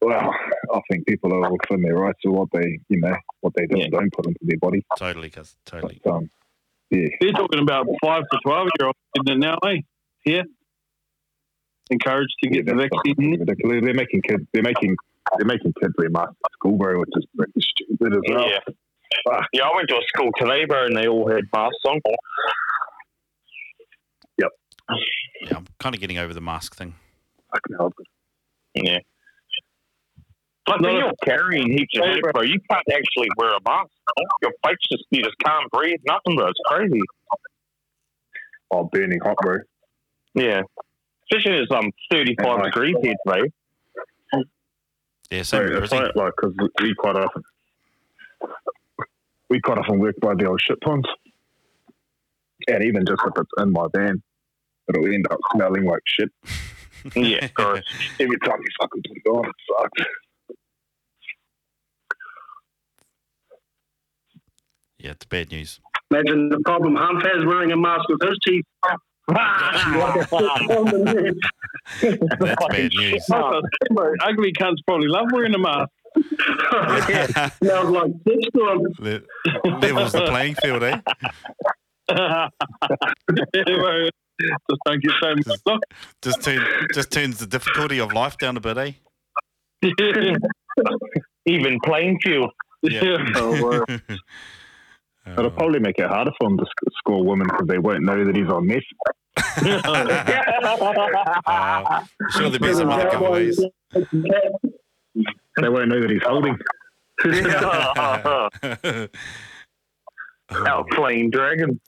well, 0.00 0.32
I 0.72 0.80
think 0.90 1.06
people 1.06 1.32
are 1.34 1.50
within 1.50 1.82
their 1.82 1.96
rights 1.96 2.20
to 2.22 2.30
what 2.30 2.48
they 2.52 2.78
you 2.88 3.00
know 3.00 3.16
what 3.40 3.52
they 3.56 3.66
do 3.66 3.80
and 3.80 3.92
don't 3.92 4.12
put 4.12 4.26
into 4.26 4.38
their 4.42 4.58
body. 4.58 4.84
Totally, 4.96 5.30
cuz 5.30 5.56
totally. 5.64 6.00
But, 6.04 6.10
um, 6.12 6.30
yeah, 6.90 7.08
They're 7.20 7.32
talking 7.32 7.60
about 7.60 7.86
five 8.02 8.22
to 8.30 8.38
twelve 8.44 8.68
year 8.78 8.86
olds 8.86 8.98
getting 9.14 9.42
it 9.42 9.44
now, 9.44 9.58
eh? 9.66 9.80
Here. 10.24 10.44
Encouraged 11.90 12.34
to 12.42 12.50
get 12.50 12.66
yeah, 12.66 12.74
the 12.74 12.88
vaccine. 12.88 13.38
ridiculous. 13.40 13.82
They're 13.82 13.94
making 13.94 14.22
kids. 14.22 14.44
They're 14.52 14.62
making 14.62 14.96
they're 15.36 15.46
making 15.46 15.72
kids 15.80 15.94
wear 15.98 16.10
masks 16.10 16.36
at 16.44 16.52
school, 16.52 16.76
bro, 16.76 17.00
which 17.00 17.10
is 17.16 17.26
pretty 17.36 17.60
stupid 17.60 18.12
as 18.14 18.20
well. 18.28 18.48
Yeah. 18.48 18.58
Yeah, 18.66 18.74
I 19.30 19.70
went 19.74 19.88
to 19.88 19.96
a 19.96 20.00
school 20.08 20.30
today, 20.38 20.64
bro, 20.64 20.86
and 20.86 20.96
they 20.96 21.06
all 21.08 21.28
had 21.28 21.44
masks 21.54 21.76
on. 21.86 22.00
Yep. 24.38 24.50
Yeah, 25.42 25.56
I'm 25.56 25.66
kind 25.78 25.94
of 25.94 26.00
getting 26.00 26.18
over 26.18 26.32
the 26.34 26.40
mask 26.40 26.74
thing. 26.76 26.94
Fucking 27.52 27.76
hell. 27.78 27.92
Yeah. 28.74 28.98
But 30.66 30.82
when 30.82 30.92
No. 30.94 30.98
you're 30.98 31.12
carrying 31.24 31.70
heaps 31.72 31.96
of 31.98 32.04
shit, 32.12 32.22
bro, 32.32 32.42
you 32.42 32.60
can't 32.70 32.84
actually 32.92 33.28
wear 33.38 33.50
a 33.54 33.60
mask. 33.66 33.90
Your 34.42 34.52
face 34.66 34.76
just 34.92 35.04
you 35.10 35.22
just 35.22 35.36
can't 35.44 35.70
breathe, 35.70 36.00
nothing, 36.06 36.36
bro. 36.36 36.48
It's 36.48 36.60
crazy. 36.66 37.00
Oh, 38.70 38.84
burning 38.92 39.20
hot, 39.24 39.36
bro. 39.40 39.56
Yeah. 40.34 40.60
Especially 41.32 41.58
it's 41.58 41.72
um 41.72 41.90
thirty 42.10 42.36
five 42.42 42.62
degrees 42.64 42.96
here 43.02 43.14
today. 43.26 43.50
Yeah, 45.30 45.42
same 45.42 45.66
Bro, 45.66 45.74
with 45.80 45.84
it's 45.84 45.92
Brizzy. 45.92 46.02
like, 46.06 46.16
like, 46.16 46.32
because 46.36 46.54
we 46.80 46.94
quite 46.94 47.16
often 47.16 47.42
we 49.50 49.60
quite 49.60 49.78
often 49.78 49.98
work 49.98 50.14
by 50.20 50.34
the 50.34 50.46
old 50.46 50.60
shit 50.60 50.78
tons, 50.84 51.04
and 52.68 52.84
even 52.84 53.04
just 53.06 53.22
if 53.26 53.32
it's 53.36 53.50
in 53.58 53.72
my 53.72 53.86
van, 53.94 54.22
it'll 54.88 55.06
end 55.06 55.26
up 55.30 55.38
smelling 55.54 55.84
like 55.84 56.02
shit 56.06 56.30
Yeah, 57.16 57.48
gross. 57.54 57.82
every 58.20 58.38
time 58.40 58.58
you 58.60 58.68
fucking 58.80 59.02
put 59.06 59.16
it 59.16 59.28
on. 59.28 59.46
It 59.46 59.54
sucks. 59.68 60.08
Yeah, 64.98 65.10
it's 65.12 65.26
bad 65.26 65.50
news. 65.52 65.78
Imagine 66.10 66.48
the 66.48 66.58
problem 66.64 66.96
Humph 66.96 67.22
has 67.22 67.44
wearing 67.44 67.70
a 67.70 67.76
mask 67.76 68.08
with 68.08 68.20
his 68.20 68.38
teeth. 68.44 68.64
That's 69.28 70.26
bad 72.68 72.92
news. 72.94 73.26
Ugly 73.30 74.52
cunts 74.54 74.78
probably 74.86 75.06
love 75.08 75.26
wearing 75.32 75.54
a 75.54 75.58
mask. 75.58 75.90
Smells 77.58 77.90
like 77.90 78.12
sex 78.26 78.38
to 78.54 78.70
'em. 78.70 78.80
Le- 78.98 79.22
Levels 79.80 80.12
the 80.12 80.26
playing 80.28 80.54
field, 80.56 80.82
eh? 80.82 81.00
Bro, 82.08 82.48
Just 84.40 84.80
don't 84.86 85.02
get 85.02 85.12
so 85.20 85.34
much 85.34 85.60
look. 85.66 85.82
Just 86.22 86.42
turn, 86.42 86.64
just 86.94 87.10
turns 87.10 87.38
the 87.38 87.46
difficulty 87.46 87.98
of 87.98 88.12
life 88.12 88.38
down 88.38 88.56
a 88.56 88.60
bit, 88.60 88.78
eh? 88.78 88.92
Even 91.46 91.78
playing 91.84 92.18
field. 92.22 92.50
Yeah. 92.82 93.16
Oh, 93.34 93.82
wow. 93.88 93.96
It'll 95.26 95.50
probably 95.50 95.80
make 95.80 95.98
it 95.98 96.06
harder 96.06 96.30
for 96.40 96.48
him 96.48 96.56
to 96.56 96.64
sc- 96.64 96.92
score 96.98 97.24
women 97.24 97.48
because 97.48 97.66
they 97.66 97.78
won't 97.78 98.02
know 98.04 98.24
that 98.24 98.34
he's 98.36 98.48
on 98.48 98.66
this. 98.68 98.84
Uh, 101.46 102.02
sure, 102.30 102.50
there'll 102.50 102.58
be 102.58 102.74
some 102.74 102.90
other 102.90 103.10
giveaways. 103.10 103.58
They 105.60 105.68
won't 105.68 105.88
know 105.88 106.00
that 106.00 106.10
he's 106.10 106.22
holding. 106.22 106.58
Out 110.66 110.88
playing 110.90 111.30
dragon. 111.30 111.80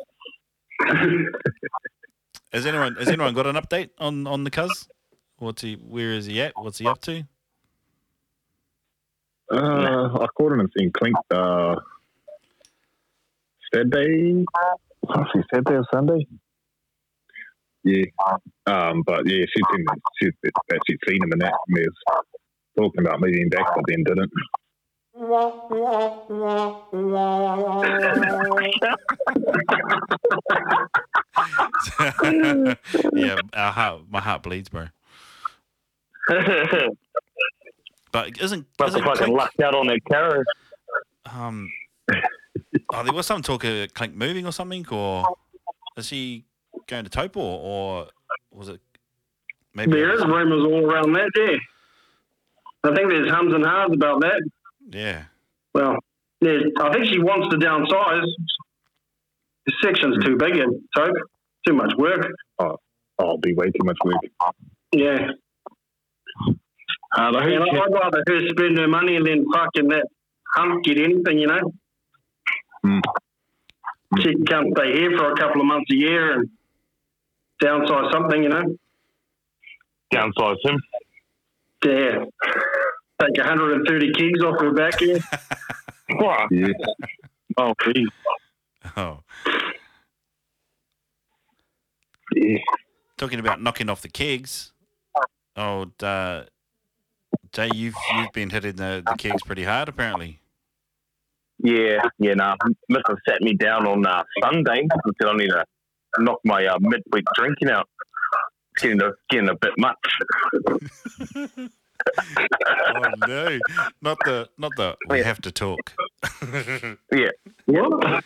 Has 2.53 2.67
anyone 2.67 2.97
has 2.97 3.09
anyone 3.09 3.33
got 3.35 3.47
an 3.47 3.57
update 3.57 3.91
on 3.99 4.27
on 4.27 4.45
the 4.45 4.51
cuz? 4.51 4.89
What's 5.39 5.63
he? 5.63 5.75
Where 5.75 6.13
is 6.13 6.27
he 6.27 6.43
at? 6.43 6.53
What's 6.57 6.79
he 6.79 6.87
up 6.87 7.01
to? 7.03 7.25
Uh, 9.53 10.09
I 10.21 10.27
caught 10.37 10.53
it 10.53 10.71
in 10.77 10.93
Clink 10.93 11.17
uh, 11.31 11.77
Saturday. 13.73 14.45
I 15.09 15.25
see 15.33 15.43
Saturday 15.53 15.77
or 15.77 15.85
Sunday. 15.93 16.27
Yeah. 17.85 18.05
Um, 18.67 19.03
but 19.07 19.27
yeah, 19.27 19.45
she's 19.47 19.65
been 19.73 19.87
she's 20.21 20.33
actually 20.73 20.99
seen 21.09 21.23
him 21.23 21.33
in 21.33 21.39
that. 21.39 21.55
And 21.69 21.79
was 21.79 21.95
talking 22.81 23.07
about 23.07 23.21
moving 23.21 23.49
back, 23.49 23.67
but 23.75 23.85
then 23.89 24.05
didn't. 24.05 24.33
yeah, 33.13 33.37
our 33.55 33.73
heart, 33.73 34.03
my 34.09 34.21
heart 34.21 34.43
bleeds, 34.43 34.69
bro. 34.69 34.87
But 38.13 38.41
isn't 38.41 38.67
Must 38.79 38.89
isn't 38.89 39.03
have 39.03 39.13
fucking 39.13 39.27
Clink, 39.27 39.39
lucked 39.39 39.61
out 39.61 39.75
on 39.75 39.87
that 39.87 40.01
carrot. 40.11 40.47
um, 41.33 41.71
oh, 42.93 43.05
there 43.05 43.13
was 43.13 43.27
some 43.27 43.43
talk 43.43 43.65
of 43.65 43.95
Clink 43.95 44.15
moving 44.15 44.47
or 44.47 44.53
something, 44.53 44.87
or 44.91 45.25
is 45.97 46.11
he 46.11 46.45
going 46.87 47.05
to 47.05 47.11
Taupo, 47.11 47.41
or 47.41 48.09
was 48.51 48.69
it 48.69 48.81
maybe? 49.75 49.93
There 49.93 50.13
is 50.13 50.25
rumours 50.25 50.65
all 50.65 50.91
around 50.91 51.13
that, 51.13 51.31
yeah. 51.37 51.57
I 52.85 52.95
think 52.95 53.11
there's 53.11 53.31
hums 53.31 53.55
and 53.55 53.65
hars 53.65 53.91
about 53.93 54.21
that. 54.23 54.41
Yeah, 54.91 55.25
Well, 55.75 55.97
there's, 56.41 56.65
I 56.81 56.93
think 56.93 57.07
she 57.07 57.19
wants 57.21 57.49
to 57.51 57.57
downsize. 57.57 58.25
The 59.67 59.73
section's 59.85 60.25
too 60.25 60.37
big 60.37 60.57
in 60.57 60.83
Taupo. 60.97 61.13
Too 61.67 61.75
much 61.75 61.93
work. 61.99 62.27
Oh, 62.59 62.77
it'll 63.21 63.39
be 63.39 63.55
way 63.55 63.67
too 63.67 63.85
much 63.85 63.99
work. 64.05 64.17
Yeah. 64.93 65.29
Uh, 66.49 66.53
I 67.19 67.27
And 67.29 67.37
heard 67.37 67.69
I'd 67.69 67.93
rather 67.93 68.25
her 68.27 68.49
spend 68.49 68.79
her 68.79 68.89
money 68.89 69.17
and 69.17 69.27
then 69.27 69.45
fucking 69.53 69.89
that 69.89 70.07
hump 70.57 70.83
get 70.85 70.99
anything, 70.99 71.39
you 71.39 71.47
know? 71.47 71.73
Hmm. 72.83 73.01
She 74.19 74.33
can 74.33 74.47
come 74.47 74.65
stay 74.77 74.93
here 74.93 75.17
for 75.17 75.31
a 75.33 75.37
couple 75.37 75.61
of 75.61 75.67
months 75.67 75.91
a 75.93 75.97
year 75.97 76.33
and 76.41 76.49
downsize 77.63 78.11
something, 78.13 78.43
you 78.43 78.49
know? 78.49 78.63
Downsize 80.13 80.57
him. 80.65 80.81
Yeah. 81.85 82.25
Take 83.21 83.37
130 83.37 84.13
kegs 84.13 84.43
off 84.43 84.61
her 84.61 84.73
back 84.73 84.99
here. 84.99 85.19
What? 86.13 86.51
Yeah. 86.51 86.67
Oh, 87.57 87.73
geez. 87.85 88.09
oh, 88.97 89.21
yeah. 92.35 92.59
talking 93.17 93.39
about 93.39 93.63
knocking 93.63 93.89
off 93.89 94.03
the 94.03 94.09
kegs. 94.09 94.73
Oh, 95.55 95.87
uh, 96.03 96.45
Jay, 97.53 97.71
you've 97.75 97.95
you've 98.15 98.33
been 98.33 98.51
hitting 98.51 98.75
the, 98.75 99.05
the 99.07 99.15
kegs 99.17 99.43
pretty 99.45 99.63
hard, 99.63 99.89
apparently. 99.89 100.41
Yeah, 101.63 102.03
yeah, 102.19 102.35
nah. 102.35 102.57
Mister 102.89 103.17
sat 103.29 103.43
me 103.43 103.55
down 103.55 103.87
on 103.87 104.07
uh, 104.07 104.25
Sunday 104.43 104.81
and 104.81 104.91
said 105.21 105.29
I 105.29 105.37
need 105.37 105.51
to 105.51 105.65
knock 106.19 106.41
my 106.45 106.67
uh, 106.67 106.79
midweek 106.81 107.25
drinking 107.37 107.71
out. 107.71 107.89
It's 108.75 108.83
getting 108.83 109.03
a, 109.03 109.11
getting 109.29 109.49
a 109.49 109.55
bit 109.55 109.73
much. 109.79 109.97
oh 112.39 113.03
no, 113.27 113.59
not 114.03 114.19
the 114.25 114.49
not 114.59 114.73
the. 114.77 114.97
We 115.09 115.19
Yeah. 115.19 115.25
have 115.25 115.41
to 115.43 115.51
talk. 115.53 115.93
yeah. 117.13 117.31
What? 117.67 118.25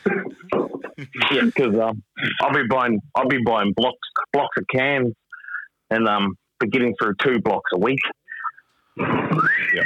Yeah, 1.32 1.44
because 1.46 1.74
um, 1.78 2.02
I'll 2.40 2.52
be 2.52 2.62
buying 2.70 3.00
I'll 3.14 3.28
be 3.28 3.38
buying 3.44 3.72
blocks 3.76 3.98
blocks 4.32 4.56
of 4.58 4.64
cans 4.74 5.12
and 5.90 6.08
um, 6.08 6.36
be 6.60 6.68
getting 6.68 6.94
through 7.00 7.14
two 7.22 7.40
blocks 7.40 7.70
a 7.74 7.78
week. 7.78 7.98
Yeah. 8.96 9.82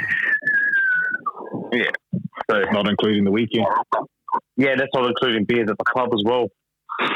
Yeah. 1.73 1.91
So 2.51 2.61
Not 2.73 2.89
including 2.89 3.25
the 3.25 3.31
weekend. 3.31 3.67
yeah, 4.57 4.75
that's 4.77 4.91
not 4.95 5.07
including 5.07 5.45
beers 5.45 5.69
at 5.71 5.77
the 5.79 5.85
club 5.85 6.11
as 6.15 6.23
well. 6.25 6.49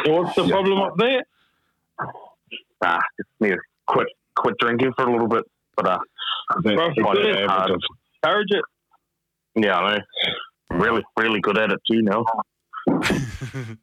So 0.04 0.12
what's 0.12 0.34
the 0.36 0.48
problem 0.48 0.78
up 0.80 0.94
there? 0.98 1.22
Ah, 2.84 2.98
just 3.16 3.28
need 3.40 3.50
to 3.50 3.58
quit 3.86 4.06
quit 4.36 4.54
drinking 4.58 4.92
for 4.96 5.06
a 5.08 5.12
little 5.12 5.28
bit. 5.28 5.44
But 5.76 5.86
uh, 5.86 5.98
That, 6.62 6.74
Bro, 6.74 6.88
that's 6.88 6.98
it's 6.98 7.38
the 7.40 7.46
hard. 7.48 7.70
average 7.70 7.82
Courage 8.24 8.48
it. 8.50 8.64
yeah, 9.56 9.78
I 9.78 9.96
know. 9.96 10.02
Really, 10.78 11.02
really 11.18 11.40
good 11.40 11.58
at 11.58 11.70
it 11.70 11.80
too 11.90 12.02
now. 12.02 12.24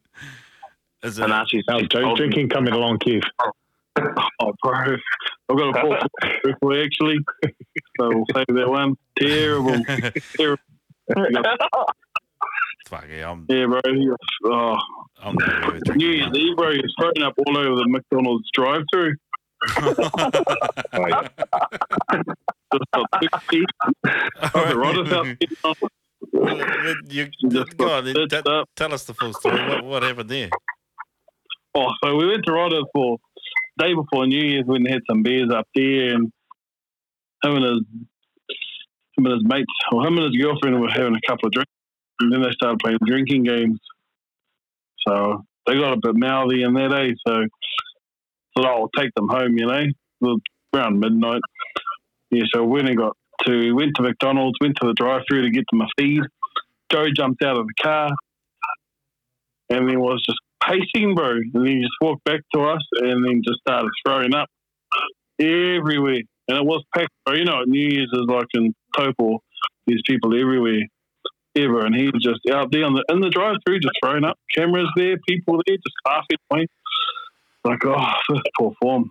Is 1.02 1.18
it, 1.18 1.30
And 1.30 1.48
she's, 1.48 1.64
How's 1.68 1.80
she's 1.80 1.88
Joe's 1.88 2.02
told 2.02 2.18
me- 2.20 2.26
drinking 2.26 2.48
coming 2.50 2.72
along, 2.74 2.98
Kev? 2.98 3.22
Oh, 4.40 4.52
bro. 4.62 4.96
I've 5.48 5.56
got 5.58 5.76
a 5.76 5.80
four 5.80 5.98
for 6.60 6.82
actually. 6.82 7.18
So 7.98 8.08
we'll 8.08 8.24
save 8.34 8.46
that 8.54 8.68
one. 8.68 8.94
Terrible. 9.18 9.82
Terrible. 10.36 10.62
Fuck 12.88 13.06
yeah, 13.10 13.30
I'm 13.30 13.46
Yeah, 13.48 13.66
bro. 13.66 13.80
Oh, 14.46 14.76
I'm 15.22 15.34
New 15.34 15.46
drinking. 15.84 16.00
Year's 16.00 16.30
Eve, 16.36 16.56
bro. 16.56 16.72
He's 16.72 16.82
throwing 16.98 17.22
up 17.22 17.34
all 17.46 17.56
over 17.58 17.76
the 17.76 17.88
McDonald's 17.88 18.48
drive 18.54 18.82
through. 19.68 19.94
Oh, 20.92 21.06
yeah. 21.06 21.28
Just 22.72 22.84
got 22.92 23.06
two 23.20 23.28
teeth. 23.50 23.66
The 24.02 24.74
Rodders. 24.74 25.10
Well, 25.62 25.74
well, 26.32 26.94
you, 27.08 27.28
Just 27.48 27.76
go 27.76 27.90
on, 27.90 28.06
stitched 28.06 28.44
t- 28.44 28.64
tell 28.76 28.92
us 28.92 29.04
the 29.04 29.14
full 29.14 29.32
story. 29.32 29.60
What, 29.68 29.84
what 29.84 30.02
happened 30.02 30.28
there? 30.30 30.50
Oh, 31.74 31.88
so 32.02 32.16
we 32.16 32.26
went 32.28 32.44
to 32.44 32.52
Rodders 32.52 32.84
for 32.94 33.18
day 33.78 33.94
before 33.94 34.26
New 34.26 34.40
Year's. 34.40 34.66
We 34.66 34.84
had 34.90 35.02
some 35.08 35.22
beers 35.22 35.50
up 35.52 35.66
there, 35.74 36.14
and 36.14 36.32
him 37.42 37.56
and 37.56 37.64
his 37.64 37.80
him 39.16 39.26
and 39.26 39.34
his 39.34 39.44
mates, 39.44 39.72
or 39.92 40.06
him 40.06 40.18
and 40.18 40.32
his 40.32 40.42
girlfriend, 40.42 40.80
were 40.80 40.90
having 40.90 41.14
a 41.14 41.20
couple 41.28 41.46
of 41.46 41.52
drinks, 41.52 41.72
and 42.20 42.32
then 42.32 42.42
they 42.42 42.50
started 42.52 42.78
playing 42.78 42.98
drinking 43.04 43.44
games. 43.44 43.80
So 45.06 45.44
they 45.66 45.74
got 45.74 45.92
a 45.94 46.00
bit 46.00 46.14
mouthy 46.16 46.62
in 46.62 46.74
that, 46.74 46.92
eh? 46.92 47.14
So 47.26 47.46
thought 48.54 48.66
I'll 48.66 48.90
take 48.96 49.14
them 49.14 49.28
home, 49.28 49.56
you 49.56 49.66
know, 49.66 50.36
around 50.74 51.00
midnight. 51.00 51.40
Yeah, 52.30 52.44
so 52.54 52.64
we 52.64 52.80
and 52.80 52.96
got 52.96 53.16
to 53.46 53.72
went 53.72 53.96
to 53.96 54.02
McDonald's, 54.02 54.58
went 54.60 54.76
to 54.80 54.86
the 54.86 54.94
drive-through 54.94 55.42
to 55.42 55.50
get 55.50 55.64
them 55.70 55.80
a 55.82 55.86
feed. 55.98 56.22
Joe 56.92 57.06
jumped 57.14 57.42
out 57.42 57.58
of 57.58 57.66
the 57.66 57.74
car, 57.82 58.10
and 59.68 59.88
then 59.88 60.00
was 60.00 60.22
just 60.26 60.38
pacing, 60.62 61.14
bro. 61.14 61.30
And 61.30 61.52
then 61.54 61.66
he 61.66 61.80
just 61.80 61.94
walked 62.00 62.24
back 62.24 62.40
to 62.54 62.62
us 62.62 62.82
and 63.00 63.24
then 63.24 63.42
just 63.46 63.60
started 63.60 63.90
throwing 64.04 64.34
up 64.34 64.48
everywhere. 65.38 66.22
And 66.48 66.58
it 66.58 66.64
was 66.64 66.84
packed, 66.94 67.10
bro. 67.24 67.34
You 67.34 67.44
know 67.44 67.62
New 67.66 67.88
Year's 67.88 68.10
is 68.12 68.26
like 68.26 68.46
in 68.54 68.74
Taupo. 68.96 69.38
There's 69.86 70.02
people 70.06 70.38
everywhere, 70.38 70.82
ever. 71.56 71.86
And 71.86 71.94
he 71.94 72.06
was 72.06 72.22
just 72.22 72.40
out 72.52 72.70
there 72.70 72.84
on 72.84 72.94
the, 72.94 73.04
in 73.08 73.20
the 73.20 73.30
drive 73.30 73.56
through, 73.64 73.80
just 73.80 73.94
throwing 74.04 74.24
up. 74.24 74.38
Cameras 74.54 74.88
there, 74.96 75.16
people 75.28 75.60
there, 75.66 75.76
just 75.76 75.96
laughing. 76.06 76.66
Like, 77.64 77.84
oh, 77.84 78.12
this 78.30 78.40
poor 78.58 78.74
form. 78.80 79.10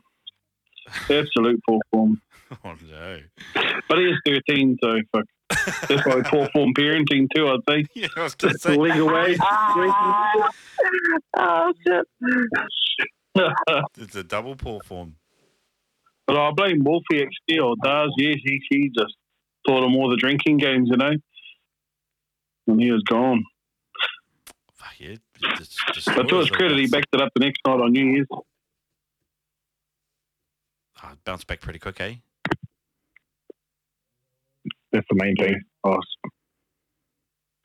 Absolute 1.10 1.60
poor 1.68 1.80
form. 1.92 2.22
Oh 2.66 2.74
no. 2.90 3.20
But 3.88 4.00
he 4.00 4.06
is 4.06 4.18
13, 4.26 4.76
so 4.82 4.90
fuck. 5.12 5.26
That's 5.88 6.02
probably 6.02 6.24
poor 6.24 6.50
form 6.52 6.74
parenting 6.74 7.28
too, 7.36 7.48
I'd 7.48 7.60
say. 7.70 7.86
Yeah, 7.94 8.08
I 8.18 8.24
was 8.24 8.34
gonna 8.34 8.58
say. 8.58 8.76
legal 8.76 9.06
way. 9.06 9.38
Ah. 9.40 10.50
oh 11.38 11.74
shit! 11.86 12.08
It's 14.00 14.16
a 14.16 14.24
double 14.24 14.56
pull 14.56 14.82
form. 14.84 15.16
But 16.26 16.38
I 16.38 16.50
blame 16.56 16.84
Wolfie 16.84 17.24
XD 17.52 17.64
or 17.64 17.76
Daz. 17.84 18.10
Yes, 18.18 18.38
he, 18.44 18.60
he 18.72 18.90
just 18.98 19.16
taught 19.68 19.84
him 19.84 19.96
all 19.96 20.10
the 20.10 20.18
drinking 20.18 20.58
games, 20.58 20.90
you 20.90 20.98
know. 20.98 21.12
And 22.68 22.82
he 22.82 22.92
was 22.92 23.04
gone. 23.04 23.44
Yeah. 25.00 25.16
Just, 25.58 26.06
But 26.16 26.28
to 26.28 26.40
his 26.40 26.50
credit, 26.50 26.78
he 26.78 26.88
backed 26.88 27.08
it 27.14 27.22
up 27.22 27.32
the 27.34 27.46
next 27.46 27.62
night 27.66 27.80
on 27.80 27.92
New 27.94 28.06
Year's. 28.06 28.28
Oh, 28.32 28.42
bounced 31.24 31.48
back 31.48 31.62
pretty 31.62 31.80
quick, 31.80 32.02
eh? 32.02 32.16
That's 34.92 35.06
the 35.10 35.16
main 35.16 35.36
thing. 35.38 35.62
Oh, 35.84 35.98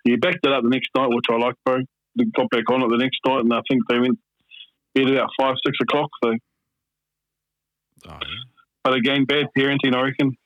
he 0.05 0.17
backed 0.17 0.47
it 0.47 0.53
up 0.53 0.63
the 0.63 0.69
next 0.69 0.91
night, 0.97 1.09
which 1.09 1.25
I 1.31 1.37
like, 1.37 1.55
bro. 1.65 1.79
They 2.17 2.25
got 2.37 2.49
back 2.51 2.71
on 2.71 2.83
it 2.83 2.89
the 2.91 2.99
next 2.99 3.19
night, 3.27 3.41
and 3.41 3.53
I 3.53 3.61
think 3.69 3.83
they 3.89 3.99
went 3.99 4.19
bed 4.95 5.09
about 5.09 5.31
five, 5.41 5.57
six 5.67 5.77
o'clock. 5.83 6.11
So, 6.23 6.31
Oh 8.07 8.19
yeah. 8.21 8.43
but 8.85 8.95
again, 8.95 9.25
bad 9.25 9.47
parenting, 9.59 9.95
I 9.97 10.03
reckon. 10.03 10.37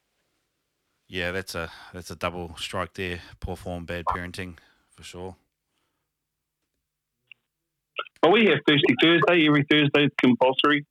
Yeah, 1.08 1.32
that's 1.32 1.54
a 1.54 1.70
that's 1.92 2.10
a 2.10 2.16
double 2.16 2.54
strike 2.56 2.94
there. 2.94 3.20
Poor 3.40 3.56
form, 3.56 3.84
bad 3.84 4.04
parenting, 4.06 4.56
for 4.94 5.02
sure. 5.02 5.36
But 8.20 8.32
we 8.32 8.46
have 8.46 8.58
Thirsty 8.66 8.94
Thursday 9.00 9.46
every 9.46 9.64
Thursday. 9.70 10.04
It's 10.04 10.14
compulsory. 10.22 10.84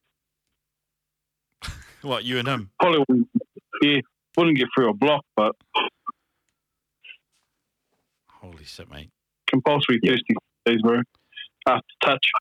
What 2.04 2.24
you 2.24 2.38
and 2.38 2.48
him? 2.48 2.70
Probably 2.80 3.04
wouldn't, 3.10 3.28
yeah, 3.82 4.00
wouldn't 4.38 4.56
get 4.58 4.68
through 4.74 4.90
a 4.90 4.94
block, 4.94 5.26
but 5.36 5.56
Holy 8.30 8.64
shit, 8.64 8.90
mate. 8.90 9.10
compulsory 9.48 10.00
Thirsty 10.06 10.36
Thursdays, 10.66 10.82
bro. 10.84 11.02
After 11.68 11.84
touch. 12.04 12.32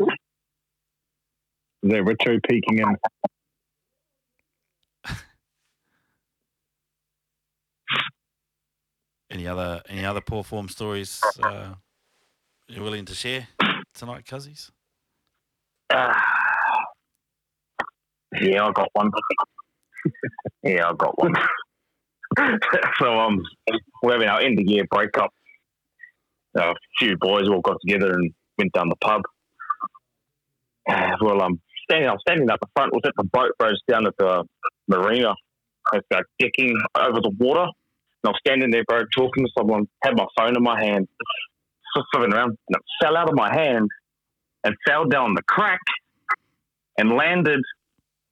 Is 0.00 1.90
that 1.90 2.02
Richo 2.02 2.40
peeking 2.48 2.78
in? 2.78 2.96
Any 9.30 9.46
other 9.46 9.82
any 9.88 10.04
other 10.04 10.20
poor 10.20 10.42
form 10.44 10.68
stories 10.68 11.20
uh, 11.42 11.74
you're 12.72 12.84
willing 12.84 13.04
to 13.04 13.14
share 13.14 13.48
tonight, 13.94 14.24
Cuzzies? 14.24 14.70
Uh, 15.90 16.14
yeah, 18.40 18.64
I 18.64 18.72
got 18.72 18.88
one. 18.94 19.10
yeah, 20.62 20.88
I 20.88 20.94
got 20.94 21.18
one. 21.18 21.34
so 22.98 23.12
um, 23.12 23.42
we're 24.02 24.12
having 24.12 24.28
our 24.28 24.40
end 24.40 24.58
of 24.58 24.66
year 24.66 24.84
breakup. 24.90 25.30
A 26.56 26.72
few 26.98 27.16
boys 27.18 27.48
all 27.48 27.60
got 27.60 27.76
together 27.86 28.12
and 28.12 28.32
went 28.56 28.72
down 28.72 28.88
the 28.88 28.96
pub. 28.96 29.22
Uh, 30.88 31.10
well, 31.20 31.42
I'm 31.42 31.60
standing. 31.90 32.08
I'm 32.08 32.18
standing 32.26 32.48
at 32.50 32.58
the 32.60 32.68
front. 32.74 32.94
Was 32.94 33.02
at 33.04 33.12
the 33.18 33.24
boat 33.24 33.52
bros 33.58 33.80
down 33.88 34.06
at 34.06 34.14
the 34.18 34.44
marina. 34.88 35.34
I 35.92 35.96
was 35.96 36.04
like 36.10 36.24
decking 36.38 36.74
over 36.98 37.20
the 37.20 37.32
water. 37.38 37.64
And 37.64 38.28
I 38.28 38.30
was 38.30 38.40
standing 38.46 38.70
there, 38.70 38.84
bro, 38.86 39.02
talking 39.14 39.44
to 39.44 39.50
someone. 39.58 39.88
Had 40.02 40.16
my 40.16 40.26
phone 40.38 40.56
in 40.56 40.62
my 40.62 40.82
hand, 40.82 41.08
swimming 42.12 42.32
around, 42.32 42.56
and 42.68 42.76
it 42.76 42.82
fell 43.00 43.16
out 43.16 43.28
of 43.28 43.34
my 43.34 43.52
hand 43.52 43.88
and 44.64 44.74
fell 44.86 45.06
down 45.06 45.34
the 45.34 45.42
crack 45.42 45.80
and 46.98 47.10
landed 47.10 47.60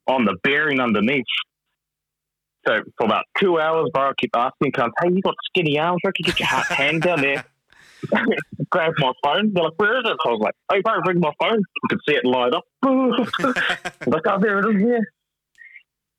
on 0.07 0.25
the 0.25 0.37
bearing 0.43 0.81
underneath. 0.81 1.25
So 2.67 2.81
for 2.99 3.07
about 3.07 3.25
two 3.39 3.59
hours, 3.59 3.89
bro, 3.93 4.09
I 4.09 4.13
keep 4.19 4.31
asking, 4.35 4.73
"Come, 4.73 4.93
hey, 5.03 5.11
you 5.13 5.23
got 5.23 5.35
skinny 5.47 5.79
arms? 5.79 6.01
Where 6.03 6.13
can 6.13 6.27
you 6.27 6.33
get 6.33 6.41
your 6.41 6.49
ha- 6.49 6.67
hand 6.75 7.03
down 7.03 7.21
there?" 7.21 7.45
Grab 8.71 8.93
my 8.99 9.13
phone. 9.23 9.53
They're 9.53 9.65
like, 9.65 9.73
"Where 9.77 9.99
is 9.99 10.05
it?" 10.05 10.17
So 10.23 10.31
I 10.31 10.33
was 10.33 10.41
like, 10.41 10.55
"Hey, 10.71 10.81
bro, 10.83 11.01
bring 11.05 11.21
my 11.21 11.33
phone." 11.41 11.59
You 11.59 11.89
could 11.89 12.01
see 12.09 12.15
it 12.15 12.25
light 12.25 12.55
up. 12.55 12.65
like, 14.07 14.23
oh, 14.27 14.39
there 14.41 14.59
it 14.59 14.77
is. 14.77 14.83
Yeah. 14.83 14.99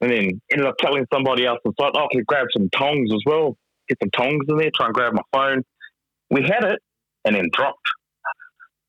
And 0.02 0.12
then 0.12 0.42
ended 0.52 0.68
up 0.68 0.76
telling 0.80 1.06
somebody 1.14 1.46
else. 1.46 1.60
It's 1.64 1.78
like, 1.78 1.94
"Oh, 1.96 2.08
can 2.12 2.20
you 2.20 2.26
grab 2.26 2.48
some 2.56 2.70
tongs 2.70 3.12
as 3.14 3.22
well? 3.26 3.58
Get 3.88 3.98
some 4.02 4.10
tongs 4.12 4.46
in 4.50 4.58
there. 4.58 4.72
Try 4.76 4.88
and 4.88 4.96
grab 4.96 5.14
my 5.14 5.24
phone." 5.32 5.64
We 6.32 6.44
had 6.44 6.64
it, 6.64 6.80
and 7.26 7.36
then 7.36 7.50
dropped 7.54 7.88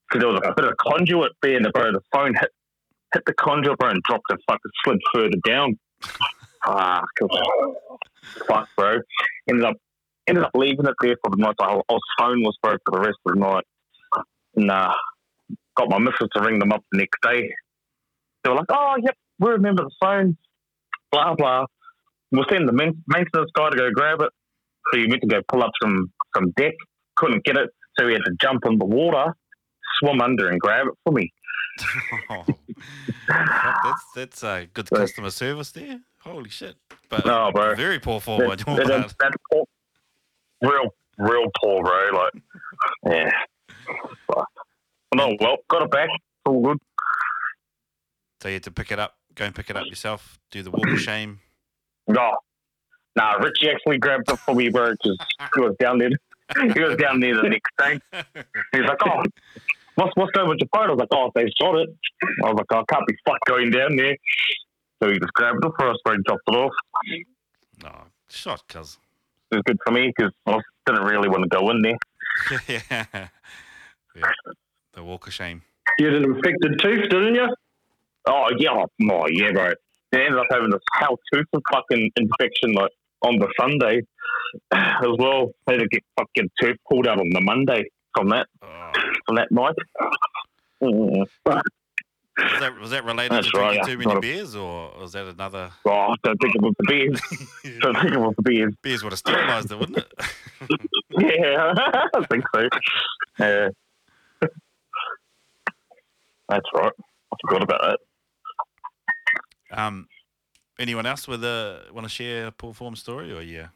because 0.08 0.22
there 0.22 0.32
was 0.32 0.40
a 0.44 0.54
bit 0.54 0.64
of 0.70 0.76
conduit 0.76 1.32
there, 1.42 1.56
and 1.56 1.64
the 1.64 1.70
bro, 1.70 1.92
the 1.92 2.00
phone 2.12 2.34
hit 2.34 2.50
hit 3.14 3.22
the 3.26 3.34
conduit, 3.34 3.78
bro, 3.78 3.90
and 3.90 4.02
dropped 4.02 4.24
and 4.30 4.38
fucking 4.48 4.70
slid 4.84 4.98
further 5.14 5.38
down. 5.46 5.78
Fuck, 6.64 7.08
fuck, 8.46 8.68
bro. 8.76 8.98
Ended 9.48 9.64
up 9.64 9.76
ended 10.28 10.44
up 10.44 10.52
leaving 10.54 10.86
it 10.86 10.94
there 11.00 11.16
for 11.24 11.30
the 11.30 11.36
night. 11.36 11.56
Phone 11.58 12.42
was 12.42 12.56
broke 12.62 12.80
for 12.86 12.98
the 12.98 13.00
rest 13.00 13.18
of 13.26 13.34
the 13.34 13.40
night. 13.40 13.64
And 14.54 14.70
uh, 14.70 14.92
got 15.76 15.90
my 15.90 15.98
missus 15.98 16.28
to 16.36 16.40
ring 16.40 16.60
them 16.60 16.72
up 16.72 16.84
the 16.92 16.98
next 16.98 17.20
day. 17.20 17.50
They 18.44 18.50
were 18.50 18.56
like, 18.56 18.66
"Oh, 18.68 18.94
yep, 19.02 19.16
we 19.40 19.50
remember 19.50 19.82
the 19.82 19.90
phone." 20.00 20.36
Blah 21.10 21.34
blah. 21.34 21.64
We'll 22.30 22.44
send 22.48 22.68
the 22.68 22.72
maintenance 22.72 23.50
guy 23.56 23.70
to 23.70 23.76
go 23.76 23.90
grab 23.92 24.20
it. 24.20 24.30
So 24.92 25.00
you 25.00 25.08
meant 25.08 25.22
to 25.22 25.28
go 25.28 25.40
pull 25.48 25.64
up 25.64 25.72
some 25.82 26.12
some 26.36 26.52
deck. 26.52 26.74
Couldn't 27.16 27.44
get 27.44 27.56
it, 27.56 27.70
so 27.98 28.06
he 28.06 28.12
had 28.14 28.24
to 28.24 28.32
jump 28.40 28.64
in 28.66 28.78
the 28.78 28.84
water, 28.84 29.34
swim 30.00 30.20
under, 30.20 30.48
and 30.50 30.60
grab 30.60 30.86
it 30.88 30.94
for 31.04 31.12
me. 31.12 31.32
Oh, 32.30 32.44
that's 33.28 34.04
that's 34.14 34.44
uh, 34.44 34.66
good 34.74 34.88
customer 34.90 35.30
service 35.30 35.70
there. 35.72 36.00
Holy 36.20 36.50
shit! 36.50 36.76
But 37.08 37.24
No, 37.26 37.50
bro. 37.52 37.74
very 37.74 37.98
poor 37.98 38.20
form 38.20 38.40
That- 38.40 38.58
that- 38.58 38.66
part. 38.66 38.86
that's, 38.86 39.14
that's 39.18 39.36
poor. 39.50 39.64
real, 40.62 40.94
real 41.18 41.46
poor, 41.62 41.82
bro. 41.82 42.10
Like, 42.12 42.32
yeah. 43.06 43.30
Fuck. 44.26 44.48
No, 45.14 45.34
well, 45.40 45.56
got 45.68 45.82
it 45.82 45.90
back. 45.90 46.08
All 46.46 46.60
good. 46.62 46.78
So 48.42 48.48
you 48.48 48.54
had 48.54 48.62
to 48.64 48.70
pick 48.70 48.92
it 48.92 48.98
up, 48.98 49.16
go 49.34 49.44
and 49.46 49.54
pick 49.54 49.70
it 49.70 49.76
up 49.76 49.86
yourself, 49.86 50.38
do 50.50 50.62
the 50.62 50.70
walk 50.70 50.86
of 50.88 50.98
shame. 51.00 51.40
No, 52.08 52.36
nah, 53.16 53.32
Richie 53.34 53.70
actually 53.70 53.98
grabbed 53.98 54.30
it 54.30 54.38
for 54.40 54.54
me, 54.54 54.68
bro. 54.68 54.90
Because 54.92 55.16
he 55.54 55.60
was 55.60 55.76
down 55.78 55.98
there. 55.98 56.10
He 56.74 56.80
was 56.80 56.96
down 56.96 57.20
there 57.20 57.34
the 57.40 57.48
next 57.48 57.70
day. 57.78 58.00
He 58.72 58.80
was 58.80 58.88
like, 58.88 58.98
"Oh, 59.04 59.22
what's 59.94 60.12
what's 60.16 60.32
going 60.32 60.48
with 60.48 60.58
your 60.60 60.68
phone?" 60.74 60.88
I 60.88 60.92
was 60.92 60.98
like, 60.98 61.08
"Oh, 61.12 61.30
they've 61.34 61.52
shot 61.60 61.76
it." 61.76 61.88
I 62.44 62.50
was 62.50 62.56
like, 62.56 62.66
"Oh, 62.72 62.80
I 62.80 62.92
can't 62.92 63.06
be 63.06 63.14
fucked 63.26 63.44
going 63.46 63.70
down 63.70 63.96
there." 63.96 64.16
So 65.02 65.10
he 65.10 65.18
just 65.18 65.32
grabbed 65.34 65.64
it 65.64 65.72
for 65.78 65.90
us, 65.90 65.96
bro, 66.04 66.14
and 66.14 66.24
dropped 66.24 66.42
it 66.46 66.54
off. 66.54 66.72
No, 67.82 67.92
shot, 68.28 68.62
cuz. 68.68 68.98
It 69.50 69.56
was 69.56 69.62
good 69.66 69.78
for 69.84 69.92
me 69.92 70.12
because 70.16 70.32
I 70.46 70.58
didn't 70.86 71.04
really 71.04 71.28
want 71.28 71.42
to 71.42 71.48
go 71.48 71.70
in 71.70 71.82
there. 71.82 72.60
yeah. 72.68 73.28
yeah. 74.14 74.32
The 74.94 75.02
walk 75.02 75.26
of 75.26 75.34
shame. 75.34 75.62
You 75.98 76.06
had 76.06 76.14
an 76.16 76.24
infected 76.24 76.78
tooth, 76.80 77.10
didn't 77.10 77.34
you? 77.34 77.48
Oh 78.26 78.48
yeah, 78.58 78.70
oh 79.10 79.26
yeah, 79.28 79.52
bro. 79.52 79.72
They 80.12 80.24
ended 80.24 80.38
up 80.38 80.46
having 80.50 80.70
this 80.70 80.80
hell 80.94 81.18
tooth 81.32 81.46
of 81.52 81.62
fucking 81.72 82.10
infection 82.16 82.72
like 82.74 82.90
on 83.24 83.38
the 83.38 83.48
Sunday 83.60 84.00
as 84.72 85.16
well. 85.18 85.50
They 85.66 85.74
had 85.74 85.80
to 85.80 85.88
get 85.88 86.02
fucking 86.18 86.50
tooth 86.60 86.76
pulled 86.90 87.06
out 87.06 87.18
on 87.20 87.28
the 87.30 87.40
Monday 87.40 87.84
from 88.14 88.28
that 88.30 88.46
Oh, 88.62 88.90
from 89.26 89.36
that 89.36 89.50
night. 89.50 89.74
Was 90.80 91.28
that 92.60 92.78
was 92.80 92.90
that 92.90 93.04
related 93.04 93.32
That's 93.32 93.46
to 93.46 93.52
drinking 93.52 93.78
right, 93.80 93.86
too 93.88 93.98
many 93.98 94.14
a- 94.14 94.20
beers, 94.20 94.56
or 94.56 94.90
was 94.98 95.12
that 95.12 95.26
another? 95.26 95.70
Oh, 95.84 95.90
I 95.90 96.14
don't 96.24 96.38
think 96.40 96.54
it 96.56 96.62
was 96.62 96.72
the 96.78 96.86
beers. 96.88 97.20
don't 97.80 97.94
think 98.00 98.14
it 98.14 98.18
was 98.18 98.34
the 98.36 98.42
beers. 98.42 98.74
beers 98.82 99.02
would 99.04 99.12
have 99.12 99.18
sterilised 99.18 99.70
it, 99.70 99.78
wouldn't 99.78 99.98
it? 99.98 100.12
Yeah, 101.18 101.74
I 102.14 102.24
think 102.30 102.44
so. 102.54 102.68
Yeah. 103.38 103.68
That's 106.48 106.64
right. 106.74 106.92
I 107.32 107.36
forgot 107.46 107.62
about 107.64 107.80
that. 109.70 109.78
um, 109.78 110.06
anyone 110.78 111.06
else 111.06 111.28
with 111.28 111.44
a 111.44 111.84
want 111.92 112.04
to 112.04 112.08
share 112.08 112.46
a 112.46 112.52
poor 112.52 112.72
form 112.72 112.96
story, 112.96 113.32
or 113.32 113.42
yeah, 113.42 113.68